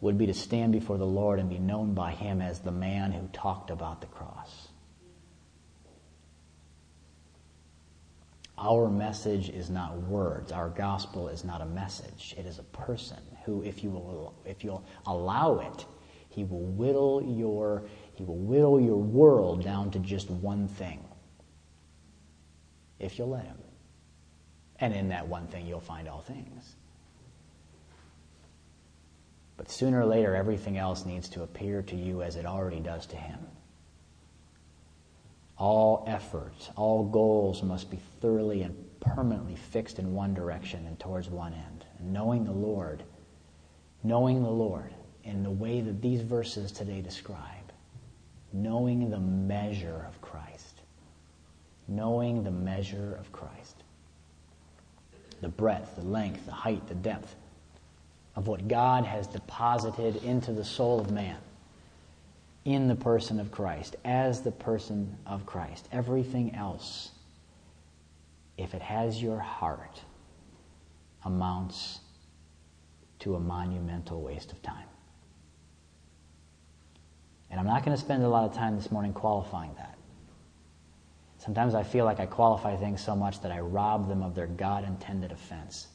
would 0.00 0.18
be 0.18 0.26
to 0.26 0.34
stand 0.34 0.72
before 0.72 0.98
the 0.98 1.06
Lord 1.06 1.38
and 1.38 1.48
be 1.48 1.60
known 1.60 1.94
by 1.94 2.10
Him 2.10 2.42
as 2.42 2.58
the 2.58 2.72
man 2.72 3.12
who 3.12 3.28
talked 3.32 3.70
about 3.70 4.00
the 4.00 4.08
cross. 4.08 4.66
Our 8.58 8.88
message 8.90 9.48
is 9.48 9.70
not 9.70 9.96
words. 10.02 10.50
Our 10.50 10.70
gospel 10.70 11.28
is 11.28 11.44
not 11.44 11.60
a 11.60 11.66
message. 11.66 12.34
It 12.36 12.46
is 12.46 12.58
a 12.58 12.64
person 12.64 13.20
who, 13.44 13.62
if 13.62 13.84
you 13.84 13.90
will, 13.90 14.34
if 14.44 14.64
you'll 14.64 14.84
allow 15.06 15.60
it, 15.60 15.84
he 16.38 16.44
will 16.44 16.60
whittle 16.60 17.20
your, 17.20 17.82
he 18.14 18.22
will 18.22 18.38
whittle 18.38 18.80
your 18.80 18.96
world 18.96 19.64
down 19.64 19.90
to 19.90 19.98
just 19.98 20.30
one 20.30 20.68
thing. 20.68 21.04
If 23.00 23.18
you'll 23.18 23.30
let 23.30 23.44
him. 23.44 23.58
And 24.78 24.94
in 24.94 25.08
that 25.08 25.26
one 25.26 25.48
thing, 25.48 25.66
you'll 25.66 25.80
find 25.80 26.08
all 26.08 26.20
things. 26.20 26.76
But 29.56 29.68
sooner 29.68 30.00
or 30.00 30.06
later, 30.06 30.36
everything 30.36 30.78
else 30.78 31.04
needs 31.04 31.28
to 31.30 31.42
appear 31.42 31.82
to 31.82 31.96
you 31.96 32.22
as 32.22 32.36
it 32.36 32.46
already 32.46 32.78
does 32.78 33.06
to 33.06 33.16
Him. 33.16 33.40
All 35.58 36.04
efforts, 36.06 36.70
all 36.76 37.02
goals 37.02 37.64
must 37.64 37.90
be 37.90 37.98
thoroughly 38.20 38.62
and 38.62 38.76
permanently 39.00 39.56
fixed 39.56 39.98
in 39.98 40.14
one 40.14 40.34
direction 40.34 40.86
and 40.86 41.00
towards 41.00 41.28
one 41.28 41.52
end. 41.52 41.84
And 41.98 42.12
knowing 42.12 42.44
the 42.44 42.52
Lord, 42.52 43.02
knowing 44.04 44.44
the 44.44 44.50
Lord 44.50 44.94
in 45.24 45.42
the 45.42 45.50
way 45.50 45.80
that 45.80 46.00
these 46.00 46.22
verses 46.22 46.72
today 46.72 47.00
describe, 47.00 47.72
knowing 48.52 49.10
the 49.10 49.20
measure 49.20 50.04
of 50.08 50.20
Christ, 50.20 50.80
knowing 51.86 52.42
the 52.44 52.50
measure 52.50 53.16
of 53.18 53.30
Christ, 53.32 53.84
the 55.40 55.48
breadth, 55.48 55.96
the 55.96 56.04
length, 56.04 56.46
the 56.46 56.52
height, 56.52 56.86
the 56.88 56.94
depth, 56.94 57.34
of 58.36 58.46
what 58.46 58.68
God 58.68 59.04
has 59.04 59.26
deposited 59.26 60.16
into 60.22 60.52
the 60.52 60.64
soul 60.64 61.00
of 61.00 61.10
man 61.10 61.38
in 62.64 62.86
the 62.86 62.94
person 62.94 63.40
of 63.40 63.50
Christ, 63.50 63.96
as 64.04 64.42
the 64.42 64.50
person 64.50 65.16
of 65.26 65.46
Christ. 65.46 65.88
Everything 65.90 66.54
else, 66.54 67.10
if 68.56 68.74
it 68.74 68.82
has 68.82 69.22
your 69.22 69.38
heart, 69.38 70.02
amounts 71.24 72.00
to 73.20 73.34
a 73.34 73.40
monumental 73.40 74.20
waste 74.20 74.52
of 74.52 74.62
time. 74.62 74.87
And 77.50 77.58
I'm 77.58 77.66
not 77.66 77.84
going 77.84 77.96
to 77.96 78.02
spend 78.02 78.22
a 78.22 78.28
lot 78.28 78.44
of 78.44 78.54
time 78.54 78.76
this 78.76 78.90
morning 78.90 79.12
qualifying 79.12 79.74
that. 79.76 79.96
Sometimes 81.38 81.74
I 81.74 81.82
feel 81.82 82.04
like 82.04 82.20
I 82.20 82.26
qualify 82.26 82.76
things 82.76 83.02
so 83.02 83.14
much 83.14 83.40
that 83.42 83.52
I 83.52 83.60
rob 83.60 84.08
them 84.08 84.22
of 84.22 84.34
their 84.34 84.46
God 84.46 84.84
intended 84.84 85.32
offense. 85.32 85.86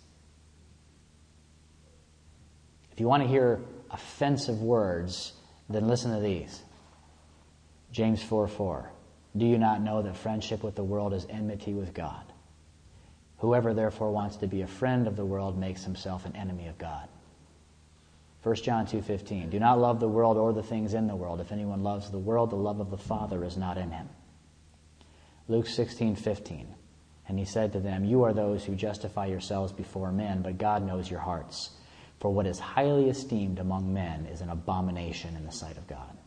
If 2.91 2.99
you 2.99 3.07
want 3.07 3.23
to 3.23 3.29
hear 3.29 3.59
offensive 3.91 4.61
words, 4.61 5.33
then 5.69 5.87
listen 5.87 6.13
to 6.13 6.19
these. 6.19 6.61
James 7.91 8.23
4 8.23 8.47
4. 8.47 8.91
Do 9.35 9.45
you 9.45 9.57
not 9.57 9.81
know 9.81 10.01
that 10.01 10.15
friendship 10.15 10.63
with 10.63 10.75
the 10.75 10.83
world 10.83 11.13
is 11.13 11.25
enmity 11.29 11.73
with 11.73 11.93
God? 11.93 12.23
Whoever 13.37 13.73
therefore 13.73 14.11
wants 14.11 14.37
to 14.37 14.47
be 14.47 14.61
a 14.61 14.67
friend 14.67 15.07
of 15.07 15.15
the 15.15 15.25
world 15.25 15.57
makes 15.57 15.83
himself 15.83 16.25
an 16.25 16.35
enemy 16.35 16.67
of 16.67 16.77
God. 16.77 17.09
1 18.43 18.55
John 18.57 18.85
2:15 18.85 19.49
Do 19.49 19.59
not 19.59 19.79
love 19.79 20.01
the 20.01 20.09
world 20.09 20.37
or 20.37 20.51
the 20.51 20.61
things 20.61 20.93
in 20.93 21.07
the 21.07 21.15
world. 21.15 21.39
If 21.39 21.53
anyone 21.53 21.81
loves 21.81 22.11
the 22.11 22.19
world, 22.19 22.49
the 22.49 22.57
love 22.57 22.81
of 22.81 22.91
the 22.91 22.97
Father 22.97 23.43
is 23.45 23.55
not 23.55 23.77
in 23.77 23.91
him. 23.91 24.09
Luke 25.47 25.65
16:15 25.65 26.65
And 27.27 27.39
he 27.39 27.45
said 27.45 27.71
to 27.71 27.79
them, 27.79 28.03
You 28.03 28.23
are 28.23 28.33
those 28.33 28.65
who 28.65 28.75
justify 28.75 29.27
yourselves 29.27 29.71
before 29.71 30.11
men, 30.11 30.41
but 30.41 30.57
God 30.57 30.85
knows 30.85 31.09
your 31.09 31.21
hearts. 31.21 31.71
For 32.19 32.33
what 32.33 32.45
is 32.45 32.59
highly 32.59 33.09
esteemed 33.09 33.59
among 33.59 33.93
men 33.93 34.25
is 34.25 34.41
an 34.41 34.49
abomination 34.49 35.37
in 35.37 35.45
the 35.45 35.51
sight 35.51 35.77
of 35.77 35.87
God. 35.87 36.17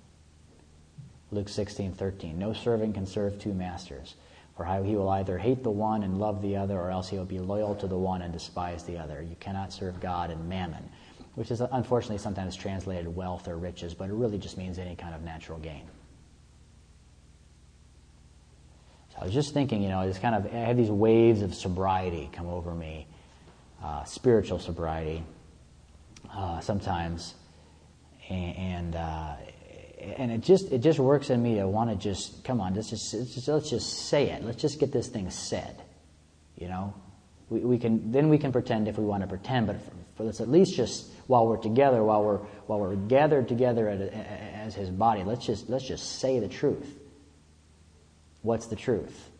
Luke 1.30 1.48
16:13 1.48 2.36
No 2.36 2.54
servant 2.54 2.94
can 2.94 3.04
serve 3.04 3.38
two 3.38 3.52
masters, 3.52 4.14
for 4.56 4.64
he 4.64 4.96
will 4.96 5.10
either 5.10 5.36
hate 5.36 5.62
the 5.62 5.70
one 5.70 6.02
and 6.02 6.18
love 6.18 6.40
the 6.40 6.56
other, 6.56 6.80
or 6.80 6.90
else 6.90 7.10
he 7.10 7.18
will 7.18 7.26
be 7.26 7.40
loyal 7.40 7.74
to 7.74 7.86
the 7.86 7.98
one 7.98 8.22
and 8.22 8.32
despise 8.32 8.84
the 8.84 8.96
other. 8.96 9.20
You 9.20 9.36
cannot 9.36 9.72
serve 9.72 10.00
God 10.00 10.30
and 10.30 10.48
mammon, 10.48 10.88
which 11.36 11.50
is 11.50 11.60
unfortunately 11.60 12.18
sometimes 12.18 12.56
translated 12.56 13.14
wealth 13.14 13.46
or 13.46 13.56
riches, 13.56 13.94
but 13.94 14.08
it 14.08 14.14
really 14.14 14.38
just 14.38 14.56
means 14.58 14.78
any 14.78 14.96
kind 14.96 15.14
of 15.14 15.22
natural 15.22 15.58
gain. 15.58 15.82
So 19.10 19.18
I 19.20 19.24
was 19.24 19.34
just 19.34 19.52
thinking, 19.52 19.82
you 19.82 19.90
know, 19.90 20.00
it's 20.00 20.18
kind 20.18 20.34
of, 20.34 20.46
I 20.46 20.58
had 20.58 20.78
these 20.78 20.90
waves 20.90 21.42
of 21.42 21.54
sobriety 21.54 22.30
come 22.32 22.46
over 22.46 22.74
me, 22.74 23.06
uh, 23.84 24.04
spiritual 24.04 24.58
sobriety, 24.58 25.22
uh, 26.32 26.60
sometimes, 26.60 27.34
and, 28.30 28.56
and 28.56 28.96
uh, 28.96 29.36
and 30.16 30.30
it 30.30 30.40
just 30.40 30.72
it 30.72 30.78
just 30.78 30.98
works 30.98 31.30
in 31.30 31.42
me 31.42 31.56
to 31.56 31.66
want 31.66 31.90
to 31.90 31.96
just 31.96 32.44
come 32.44 32.60
on, 32.60 32.74
let's 32.74 32.90
just, 32.90 33.10
just 33.10 33.48
let's 33.48 33.70
just 33.70 34.08
say 34.08 34.30
it. 34.30 34.42
Let's 34.42 34.60
just 34.60 34.80
get 34.80 34.92
this 34.92 35.08
thing 35.08 35.30
said. 35.30 35.82
You 36.56 36.68
know, 36.68 36.94
we, 37.50 37.60
we 37.60 37.78
can 37.78 38.12
then 38.12 38.28
we 38.28 38.38
can 38.38 38.52
pretend 38.52 38.88
if 38.88 38.98
we 38.98 39.04
want 39.04 39.22
to 39.22 39.26
pretend, 39.26 39.66
but 39.66 39.76
for, 40.16 40.24
let's 40.24 40.40
at 40.40 40.48
least 40.48 40.74
just 40.74 41.06
while 41.26 41.46
we're 41.46 41.56
together, 41.56 42.02
while 42.02 42.22
we're 42.22 42.38
while 42.66 42.80
we're 42.80 42.96
gathered 42.96 43.48
together 43.48 43.88
as 43.88 44.74
His 44.74 44.90
body, 44.90 45.22
let's 45.24 45.44
just 45.44 45.68
let's 45.68 45.86
just 45.86 46.18
say 46.20 46.38
the 46.38 46.48
truth. 46.48 46.98
What's 48.42 48.66
the 48.66 48.76
truth? 48.76 49.30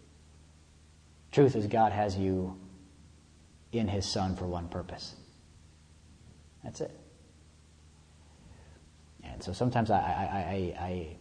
Truth 1.33 1.57
is 1.57 1.67
God 1.67 1.93
has 1.93 2.17
you 2.17 2.59
in 3.73 3.89
His 3.89 4.07
Son 4.07 4.37
for 4.37 4.47
one 4.47 4.69
purpose. 4.69 5.15
That's 6.65 6.81
it. 6.81 6.91
And 9.23 9.43
so 9.43 9.53
sometimes 9.53 9.91
I, 9.91 9.99
I, 9.99 10.81
I, 10.81 10.85
I 10.85 11.17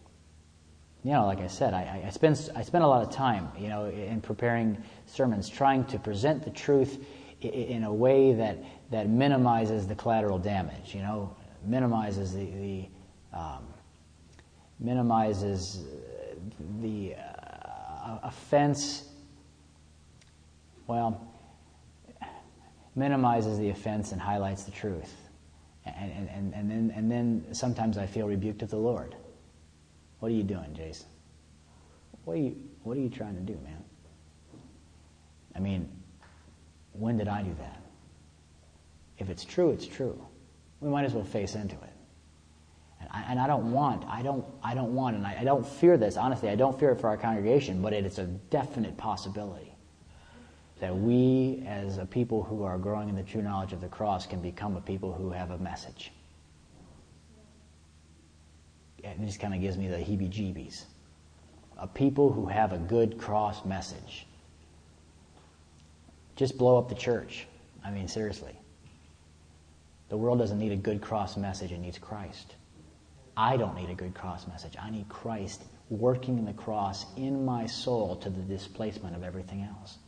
you 1.06 1.12
know, 1.12 1.26
like 1.26 1.38
I 1.38 1.46
said, 1.46 1.72
I, 1.72 2.02
I, 2.06 2.10
spend, 2.10 2.50
I 2.56 2.62
spend 2.62 2.82
a 2.82 2.86
lot 2.88 3.02
of 3.06 3.12
time, 3.12 3.48
you 3.56 3.68
know, 3.68 3.86
in 3.86 4.20
preparing 4.20 4.76
sermons, 5.06 5.48
trying 5.48 5.84
to 5.84 6.00
present 6.00 6.42
the 6.42 6.50
truth 6.50 6.98
in 7.40 7.84
a 7.84 7.92
way 7.92 8.32
that, 8.32 8.58
that 8.90 9.08
minimizes 9.08 9.86
the 9.86 9.94
collateral 9.94 10.38
damage, 10.38 10.94
you 10.94 11.02
know, 11.02 11.34
minimizes 11.64 12.32
the, 12.32 12.44
the 12.44 12.88
um, 13.36 13.66
minimizes 14.78 15.84
the 16.80 17.14
uh, 17.14 18.18
offense, 18.22 19.08
well, 20.86 21.26
minimizes 22.94 23.58
the 23.58 23.70
offense 23.70 24.12
and 24.12 24.20
highlights 24.20 24.64
the 24.64 24.70
truth. 24.70 25.14
And, 25.84 26.28
and, 26.28 26.54
and, 26.54 26.70
then, 26.70 26.92
and 26.96 27.10
then 27.10 27.46
sometimes 27.52 27.96
I 27.96 28.06
feel 28.06 28.26
rebuked 28.26 28.62
of 28.62 28.70
the 28.70 28.76
Lord. 28.76 29.14
What 30.18 30.32
are 30.32 30.34
you 30.34 30.42
doing, 30.42 30.74
Jason? 30.74 31.06
What 32.24 32.34
are 32.34 32.40
you, 32.40 32.56
what 32.82 32.96
are 32.96 33.00
you 33.00 33.08
trying 33.08 33.34
to 33.34 33.40
do, 33.40 33.58
man? 33.62 33.84
I 35.54 35.60
mean, 35.60 35.88
when 36.98 37.18
did 37.18 37.28
I 37.28 37.42
do 37.42 37.54
that? 37.58 37.80
If 39.18 39.30
it's 39.30 39.44
true, 39.44 39.70
it's 39.70 39.86
true. 39.86 40.20
We 40.80 40.90
might 40.90 41.04
as 41.04 41.14
well 41.14 41.24
face 41.24 41.54
into 41.54 41.74
it. 41.74 41.92
And 43.00 43.08
I, 43.10 43.24
and 43.28 43.40
I 43.40 43.46
don't 43.46 43.72
want, 43.72 44.04
I 44.06 44.22
don't, 44.22 44.44
I 44.62 44.74
don't 44.74 44.94
want, 44.94 45.16
and 45.16 45.26
I, 45.26 45.38
I 45.40 45.44
don't 45.44 45.66
fear 45.66 45.96
this, 45.96 46.16
honestly, 46.16 46.48
I 46.48 46.54
don't 46.54 46.78
fear 46.78 46.90
it 46.92 47.00
for 47.00 47.08
our 47.08 47.16
congregation, 47.16 47.82
but 47.82 47.92
it 47.92 48.04
is 48.06 48.18
a 48.18 48.24
definite 48.24 48.96
possibility 48.96 49.72
that 50.80 50.94
we, 50.94 51.62
as 51.66 51.98
a 51.98 52.04
people 52.04 52.42
who 52.42 52.62
are 52.64 52.76
growing 52.76 53.08
in 53.08 53.16
the 53.16 53.22
true 53.22 53.42
knowledge 53.42 53.72
of 53.72 53.80
the 53.80 53.88
cross, 53.88 54.26
can 54.26 54.40
become 54.40 54.76
a 54.76 54.80
people 54.80 55.12
who 55.12 55.30
have 55.30 55.50
a 55.50 55.58
message. 55.58 56.12
It 59.02 59.18
just 59.24 59.40
kind 59.40 59.54
of 59.54 59.60
gives 59.60 59.76
me 59.76 59.88
the 59.88 59.96
heebie 59.96 60.30
jeebies. 60.30 60.84
A 61.78 61.86
people 61.86 62.32
who 62.32 62.46
have 62.46 62.72
a 62.72 62.78
good 62.78 63.18
cross 63.18 63.64
message. 63.64 64.26
Just 66.36 66.56
blow 66.56 66.78
up 66.78 66.88
the 66.88 66.94
church. 66.94 67.46
I 67.84 67.90
mean, 67.90 68.08
seriously. 68.08 68.56
The 70.08 70.16
world 70.16 70.38
doesn't 70.38 70.58
need 70.58 70.72
a 70.72 70.76
good 70.76 71.00
cross 71.00 71.36
message, 71.36 71.72
it 71.72 71.78
needs 71.78 71.98
Christ. 71.98 72.54
I 73.36 73.56
don't 73.56 73.74
need 73.76 73.90
a 73.90 73.94
good 73.94 74.14
cross 74.14 74.46
message. 74.46 74.74
I 74.80 74.90
need 74.90 75.08
Christ 75.08 75.64
working 75.90 76.38
in 76.38 76.44
the 76.44 76.52
cross 76.52 77.04
in 77.16 77.44
my 77.44 77.66
soul 77.66 78.16
to 78.16 78.30
the 78.30 78.40
displacement 78.40 79.14
of 79.14 79.22
everything 79.22 79.62
else. 79.62 79.98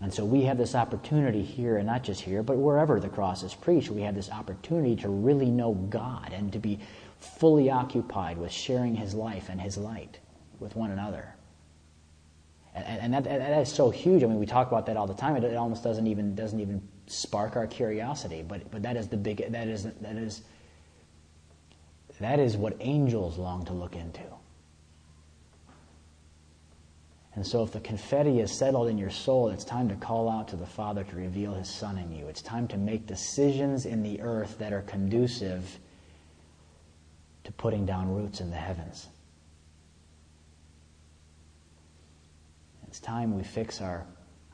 And 0.00 0.12
so 0.12 0.24
we 0.24 0.42
have 0.42 0.58
this 0.58 0.74
opportunity 0.74 1.42
here, 1.42 1.78
and 1.78 1.86
not 1.86 2.02
just 2.02 2.20
here, 2.20 2.42
but 2.42 2.56
wherever 2.56 2.98
the 2.98 3.08
cross 3.08 3.42
is 3.42 3.54
preached, 3.54 3.90
we 3.90 4.02
have 4.02 4.14
this 4.14 4.30
opportunity 4.30 4.96
to 4.96 5.08
really 5.08 5.50
know 5.50 5.74
God 5.74 6.32
and 6.32 6.52
to 6.52 6.58
be 6.58 6.80
fully 7.20 7.70
occupied 7.70 8.36
with 8.36 8.52
sharing 8.52 8.96
His 8.96 9.14
life 9.14 9.48
and 9.48 9.60
His 9.60 9.78
light 9.78 10.18
with 10.58 10.76
one 10.76 10.90
another. 10.90 11.34
And, 12.74 13.14
and 13.14 13.14
that, 13.14 13.24
that 13.24 13.60
is 13.62 13.72
so 13.72 13.90
huge. 13.90 14.22
I 14.22 14.26
mean, 14.26 14.38
we 14.38 14.46
talk 14.46 14.68
about 14.68 14.86
that 14.86 14.96
all 14.96 15.06
the 15.06 15.14
time. 15.14 15.36
It, 15.36 15.44
it 15.44 15.56
almost 15.56 15.84
doesn't 15.84 16.06
even 16.06 16.34
doesn't 16.34 16.58
even 16.58 16.82
spark 17.06 17.56
our 17.56 17.66
curiosity. 17.66 18.44
But 18.46 18.70
but 18.70 18.82
that 18.82 18.96
is 18.96 19.08
the 19.08 19.16
big 19.16 19.50
that 19.52 19.68
is 19.68 19.84
that 19.84 20.16
is 20.16 20.42
that 22.20 22.38
is 22.38 22.56
what 22.56 22.76
angels 22.80 23.38
long 23.38 23.64
to 23.66 23.72
look 23.72 23.96
into. 23.96 24.22
And 27.36 27.44
so, 27.44 27.64
if 27.64 27.72
the 27.72 27.80
confetti 27.80 28.40
is 28.40 28.52
settled 28.52 28.88
in 28.88 28.96
your 28.96 29.10
soul, 29.10 29.48
it's 29.48 29.64
time 29.64 29.88
to 29.88 29.96
call 29.96 30.28
out 30.28 30.48
to 30.48 30.56
the 30.56 30.66
Father 30.66 31.02
to 31.02 31.16
reveal 31.16 31.52
His 31.52 31.68
Son 31.68 31.98
in 31.98 32.12
you. 32.12 32.28
It's 32.28 32.42
time 32.42 32.68
to 32.68 32.76
make 32.76 33.06
decisions 33.06 33.86
in 33.86 34.04
the 34.04 34.20
earth 34.20 34.58
that 34.58 34.72
are 34.72 34.82
conducive 34.82 35.78
to 37.42 37.52
putting 37.52 37.86
down 37.86 38.14
roots 38.14 38.40
in 38.40 38.50
the 38.50 38.56
heavens. 38.56 39.08
It's 42.94 43.00
time 43.00 43.34
we 43.34 43.42
fix 43.42 43.80
our 43.80 44.06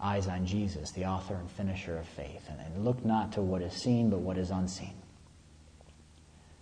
eyes 0.03 0.27
on 0.27 0.47
Jesus, 0.47 0.93
the 0.93 1.05
author 1.05 1.35
and 1.35 1.51
finisher 1.51 1.99
of 1.99 2.07
faith, 2.09 2.49
and, 2.49 2.87
look 2.87 3.05
not 3.05 3.33
to 3.33 3.43
what 3.43 3.61
is 3.61 3.75
seen, 3.75 4.09
but 4.09 4.21
what 4.21 4.39
is 4.39 4.51
unseen. 4.51 4.95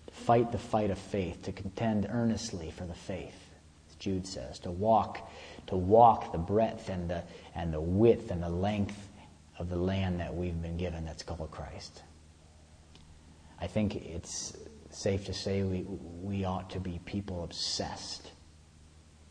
To 0.09 0.13
fight 0.13 0.51
the 0.51 0.59
fight 0.59 0.91
of 0.91 0.99
faith, 0.99 1.45
to 1.45 1.53
contend 1.53 2.09
earnestly 2.11 2.73
for 2.73 2.85
the 2.85 2.95
faith, 2.95 3.53
as 3.89 3.95
Jude 3.95 4.27
says, 4.27 4.59
to 4.59 4.73
walk 4.73 5.31
to 5.69 5.77
walk 5.77 6.33
the 6.33 6.39
breadth 6.39 6.89
and 6.89 7.09
the, 7.09 7.23
and 7.55 7.73
the 7.73 7.81
width 7.81 8.33
and 8.33 8.43
the 8.43 8.49
length 8.49 8.99
of 9.61 9.71
the 9.71 9.77
land 9.77 10.19
that 10.19 10.35
we've 10.35 10.61
been 10.61 10.79
given 10.79 11.05
that's 11.05 11.23
called 11.23 11.49
Christ. 11.53 12.03
I 13.61 13.69
think 13.69 13.95
it's 13.95 14.53
safe 14.91 15.27
to 15.27 15.33
say 15.33 15.63
we, 15.63 15.83
we 16.23 16.45
ought 16.45 16.71
to 16.71 16.81
be 16.81 16.99
people 17.05 17.45
obsessed 17.45 18.33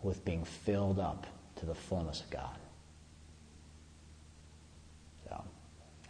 with 0.01 0.23
being 0.23 0.45
filled 0.45 0.97
up 0.97 1.27
to 1.59 1.65
the 1.65 1.75
fullness 1.75 2.21
of 2.21 2.29
God. 2.29 2.57
So, 5.27 5.43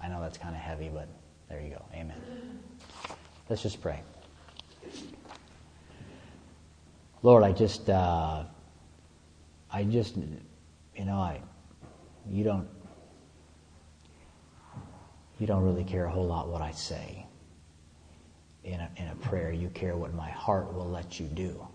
I 0.02 0.08
know 0.08 0.22
that's 0.22 0.38
kind 0.38 0.56
of 0.56 0.62
heavy, 0.62 0.90
but 0.94 1.08
there 1.50 1.62
you 1.62 1.70
go. 1.70 1.84
Amen. 1.94 2.18
Let's 3.50 3.64
just 3.64 3.82
pray. 3.82 4.02
Lord, 7.24 7.44
I 7.44 7.52
just. 7.52 7.90
Uh, 7.90 8.44
I 9.70 9.84
just, 9.84 10.16
you 10.16 11.06
know, 11.06 11.18
I, 11.18 11.42
you 12.30 12.44
don't, 12.44 12.68
you 15.40 15.46
don't 15.46 15.64
really 15.64 15.84
care 15.84 16.06
a 16.06 16.10
whole 16.10 16.26
lot 16.26 16.48
what 16.48 16.62
I 16.62 16.72
say 16.72 17.26
in 18.64 18.80
a, 18.80 18.90
in 18.96 19.08
a 19.10 19.16
prayer. 19.16 19.52
You 19.52 19.70
care 19.70 19.96
what 19.98 20.14
my 20.14 20.30
heart 20.30 20.74
will 20.74 20.90
let 20.90 21.20
you 21.20 21.28
do. 21.28 21.67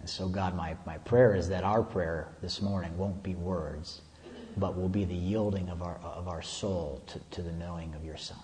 And 0.00 0.08
so, 0.08 0.28
God, 0.28 0.56
my, 0.56 0.76
my 0.86 0.98
prayer 0.98 1.34
is 1.34 1.48
that 1.50 1.62
our 1.62 1.82
prayer 1.82 2.28
this 2.40 2.62
morning 2.62 2.96
won't 2.96 3.22
be 3.22 3.34
words, 3.34 4.00
but 4.56 4.76
will 4.76 4.88
be 4.88 5.04
the 5.04 5.14
yielding 5.14 5.68
of 5.68 5.82
our, 5.82 6.00
of 6.02 6.26
our 6.26 6.42
soul 6.42 7.02
to, 7.06 7.20
to 7.30 7.42
the 7.42 7.52
knowing 7.52 7.94
of 7.94 8.04
your 8.04 8.16
Son. 8.16 8.38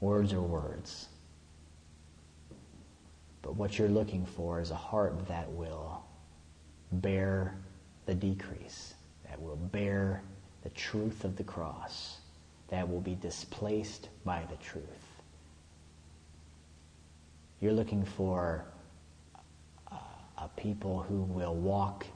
Words 0.00 0.34
are 0.34 0.42
words. 0.42 1.08
But 3.40 3.56
what 3.56 3.78
you're 3.78 3.88
looking 3.88 4.26
for 4.26 4.60
is 4.60 4.70
a 4.70 4.74
heart 4.76 5.26
that 5.28 5.50
will 5.50 6.04
bear 6.92 7.56
the 8.06 8.14
decrease, 8.14 8.94
that 9.28 9.40
will 9.40 9.56
bear 9.56 10.22
the 10.62 10.70
truth 10.70 11.24
of 11.24 11.36
the 11.36 11.44
cross, 11.44 12.18
that 12.68 12.88
will 12.88 13.00
be 13.00 13.14
displaced 13.14 14.08
by 14.24 14.44
the 14.50 14.56
truth. 14.56 14.84
You're 17.60 17.72
looking 17.72 18.04
for 18.04 18.66
a 20.38 20.48
people 20.48 21.02
who 21.02 21.22
will 21.22 21.54
walk 21.54 22.06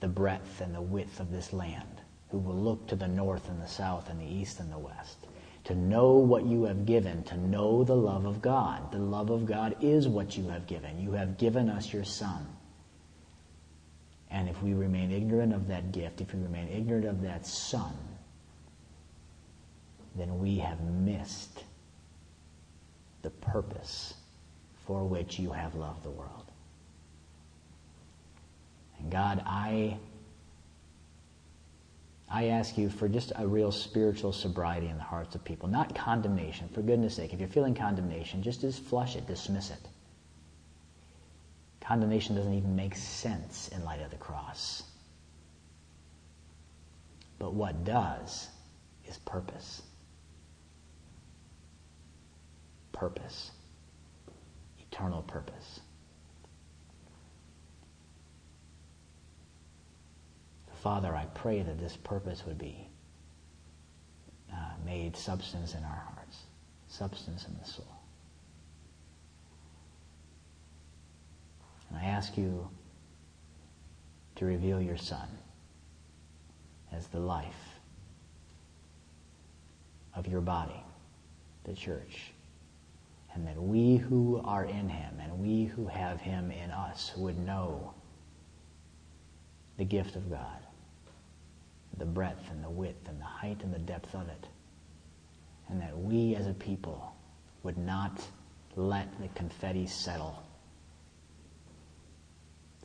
the 0.00 0.08
breadth 0.08 0.60
and 0.60 0.74
the 0.74 0.80
width 0.80 1.20
of 1.20 1.30
this 1.30 1.52
land, 1.52 2.00
who 2.30 2.38
will 2.38 2.54
look 2.54 2.86
to 2.86 2.96
the 2.96 3.08
north 3.08 3.48
and 3.48 3.60
the 3.60 3.68
south 3.68 4.08
and 4.08 4.20
the 4.20 4.32
east 4.32 4.60
and 4.60 4.72
the 4.72 4.78
west, 4.78 5.18
to 5.64 5.74
know 5.74 6.12
what 6.12 6.46
you 6.46 6.64
have 6.64 6.86
given, 6.86 7.22
to 7.24 7.36
know 7.36 7.84
the 7.84 7.94
love 7.94 8.24
of 8.24 8.40
God. 8.40 8.90
The 8.92 8.98
love 8.98 9.30
of 9.30 9.44
God 9.44 9.76
is 9.80 10.08
what 10.08 10.36
you 10.36 10.48
have 10.48 10.66
given. 10.66 10.98
You 11.00 11.12
have 11.12 11.36
given 11.36 11.68
us 11.68 11.92
your 11.92 12.04
Son. 12.04 12.46
And 14.30 14.48
if 14.48 14.62
we 14.62 14.72
remain 14.74 15.10
ignorant 15.10 15.52
of 15.52 15.68
that 15.68 15.92
gift, 15.92 16.20
if 16.20 16.32
we 16.32 16.40
remain 16.40 16.68
ignorant 16.68 17.04
of 17.04 17.22
that 17.22 17.46
Son, 17.46 17.92
then 20.14 20.38
we 20.38 20.58
have 20.58 20.80
missed 20.80 21.64
the 23.22 23.30
purpose 23.30 24.14
for 24.86 25.04
which 25.04 25.38
you 25.38 25.50
have 25.52 25.74
loved 25.74 26.02
the 26.02 26.10
world. 26.10 26.49
And 29.00 29.10
God, 29.10 29.42
I 29.46 29.98
I 32.32 32.46
ask 32.46 32.78
you 32.78 32.88
for 32.88 33.08
just 33.08 33.32
a 33.34 33.46
real 33.46 33.72
spiritual 33.72 34.32
sobriety 34.32 34.86
in 34.86 34.96
the 34.96 35.02
hearts 35.02 35.34
of 35.34 35.44
people, 35.44 35.68
not 35.68 35.96
condemnation. 35.96 36.68
For 36.68 36.80
goodness 36.80 37.16
sake, 37.16 37.32
if 37.32 37.40
you're 37.40 37.48
feeling 37.48 37.74
condemnation, 37.74 38.42
just 38.42 38.60
just 38.60 38.82
flush 38.84 39.16
it, 39.16 39.26
dismiss 39.26 39.70
it. 39.70 39.88
Condemnation 41.80 42.36
doesn't 42.36 42.54
even 42.54 42.76
make 42.76 42.94
sense 42.94 43.68
in 43.68 43.84
light 43.84 44.00
of 44.00 44.10
the 44.10 44.16
cross. 44.16 44.84
But 47.40 47.52
what 47.52 47.84
does 47.84 48.48
is 49.08 49.18
purpose. 49.18 49.82
Purpose. 52.92 53.50
Eternal 54.78 55.22
purpose. 55.22 55.79
Father, 60.82 61.14
I 61.14 61.26
pray 61.34 61.60
that 61.60 61.78
this 61.78 61.96
purpose 61.98 62.44
would 62.46 62.56
be 62.56 62.88
uh, 64.50 64.56
made 64.86 65.14
substance 65.14 65.74
in 65.74 65.84
our 65.84 66.04
hearts, 66.14 66.38
substance 66.88 67.46
in 67.46 67.54
the 67.62 67.70
soul. 67.70 67.86
And 71.90 71.98
I 71.98 72.04
ask 72.04 72.38
you 72.38 72.66
to 74.36 74.46
reveal 74.46 74.80
your 74.80 74.96
Son 74.96 75.28
as 76.92 77.08
the 77.08 77.20
life 77.20 77.78
of 80.14 80.26
your 80.26 80.40
body, 80.40 80.82
the 81.64 81.74
church, 81.74 82.32
and 83.34 83.46
that 83.46 83.60
we 83.60 83.96
who 83.96 84.40
are 84.46 84.64
in 84.64 84.88
him 84.88 85.20
and 85.20 85.38
we 85.40 85.64
who 85.64 85.86
have 85.88 86.22
him 86.22 86.50
in 86.50 86.70
us 86.70 87.12
would 87.18 87.38
know 87.38 87.92
the 89.76 89.84
gift 89.84 90.16
of 90.16 90.30
God 90.30 90.60
the 92.00 92.06
breadth 92.06 92.50
and 92.50 92.64
the 92.64 92.70
width 92.70 93.08
and 93.08 93.20
the 93.20 93.24
height 93.24 93.62
and 93.62 93.72
the 93.72 93.78
depth 93.78 94.14
of 94.14 94.26
it. 94.28 94.46
And 95.68 95.80
that 95.80 95.96
we 95.96 96.34
as 96.34 96.48
a 96.48 96.54
people 96.54 97.14
would 97.62 97.78
not 97.78 98.20
let 98.74 99.06
the 99.20 99.28
confetti 99.28 99.86
settle. 99.86 100.42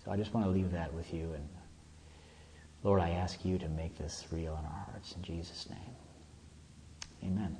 So 0.04 0.12
I 0.12 0.18
just 0.18 0.34
want 0.34 0.46
to 0.46 0.52
leave 0.52 0.72
that 0.72 0.94
with 0.94 1.12
you. 1.12 1.32
And 1.34 1.50
Lord, 2.84 3.02
I 3.02 3.12
ask 3.12 3.44
you 3.44 3.58
to 3.58 3.70
make 3.70 3.98
this 3.98 4.26
real 4.32 4.54
in 4.60 4.66
our 4.66 4.86
hearts. 4.92 5.16
In 5.16 5.24
Jesus' 5.24 5.68
name. 5.70 5.96
Amen. 7.24 7.58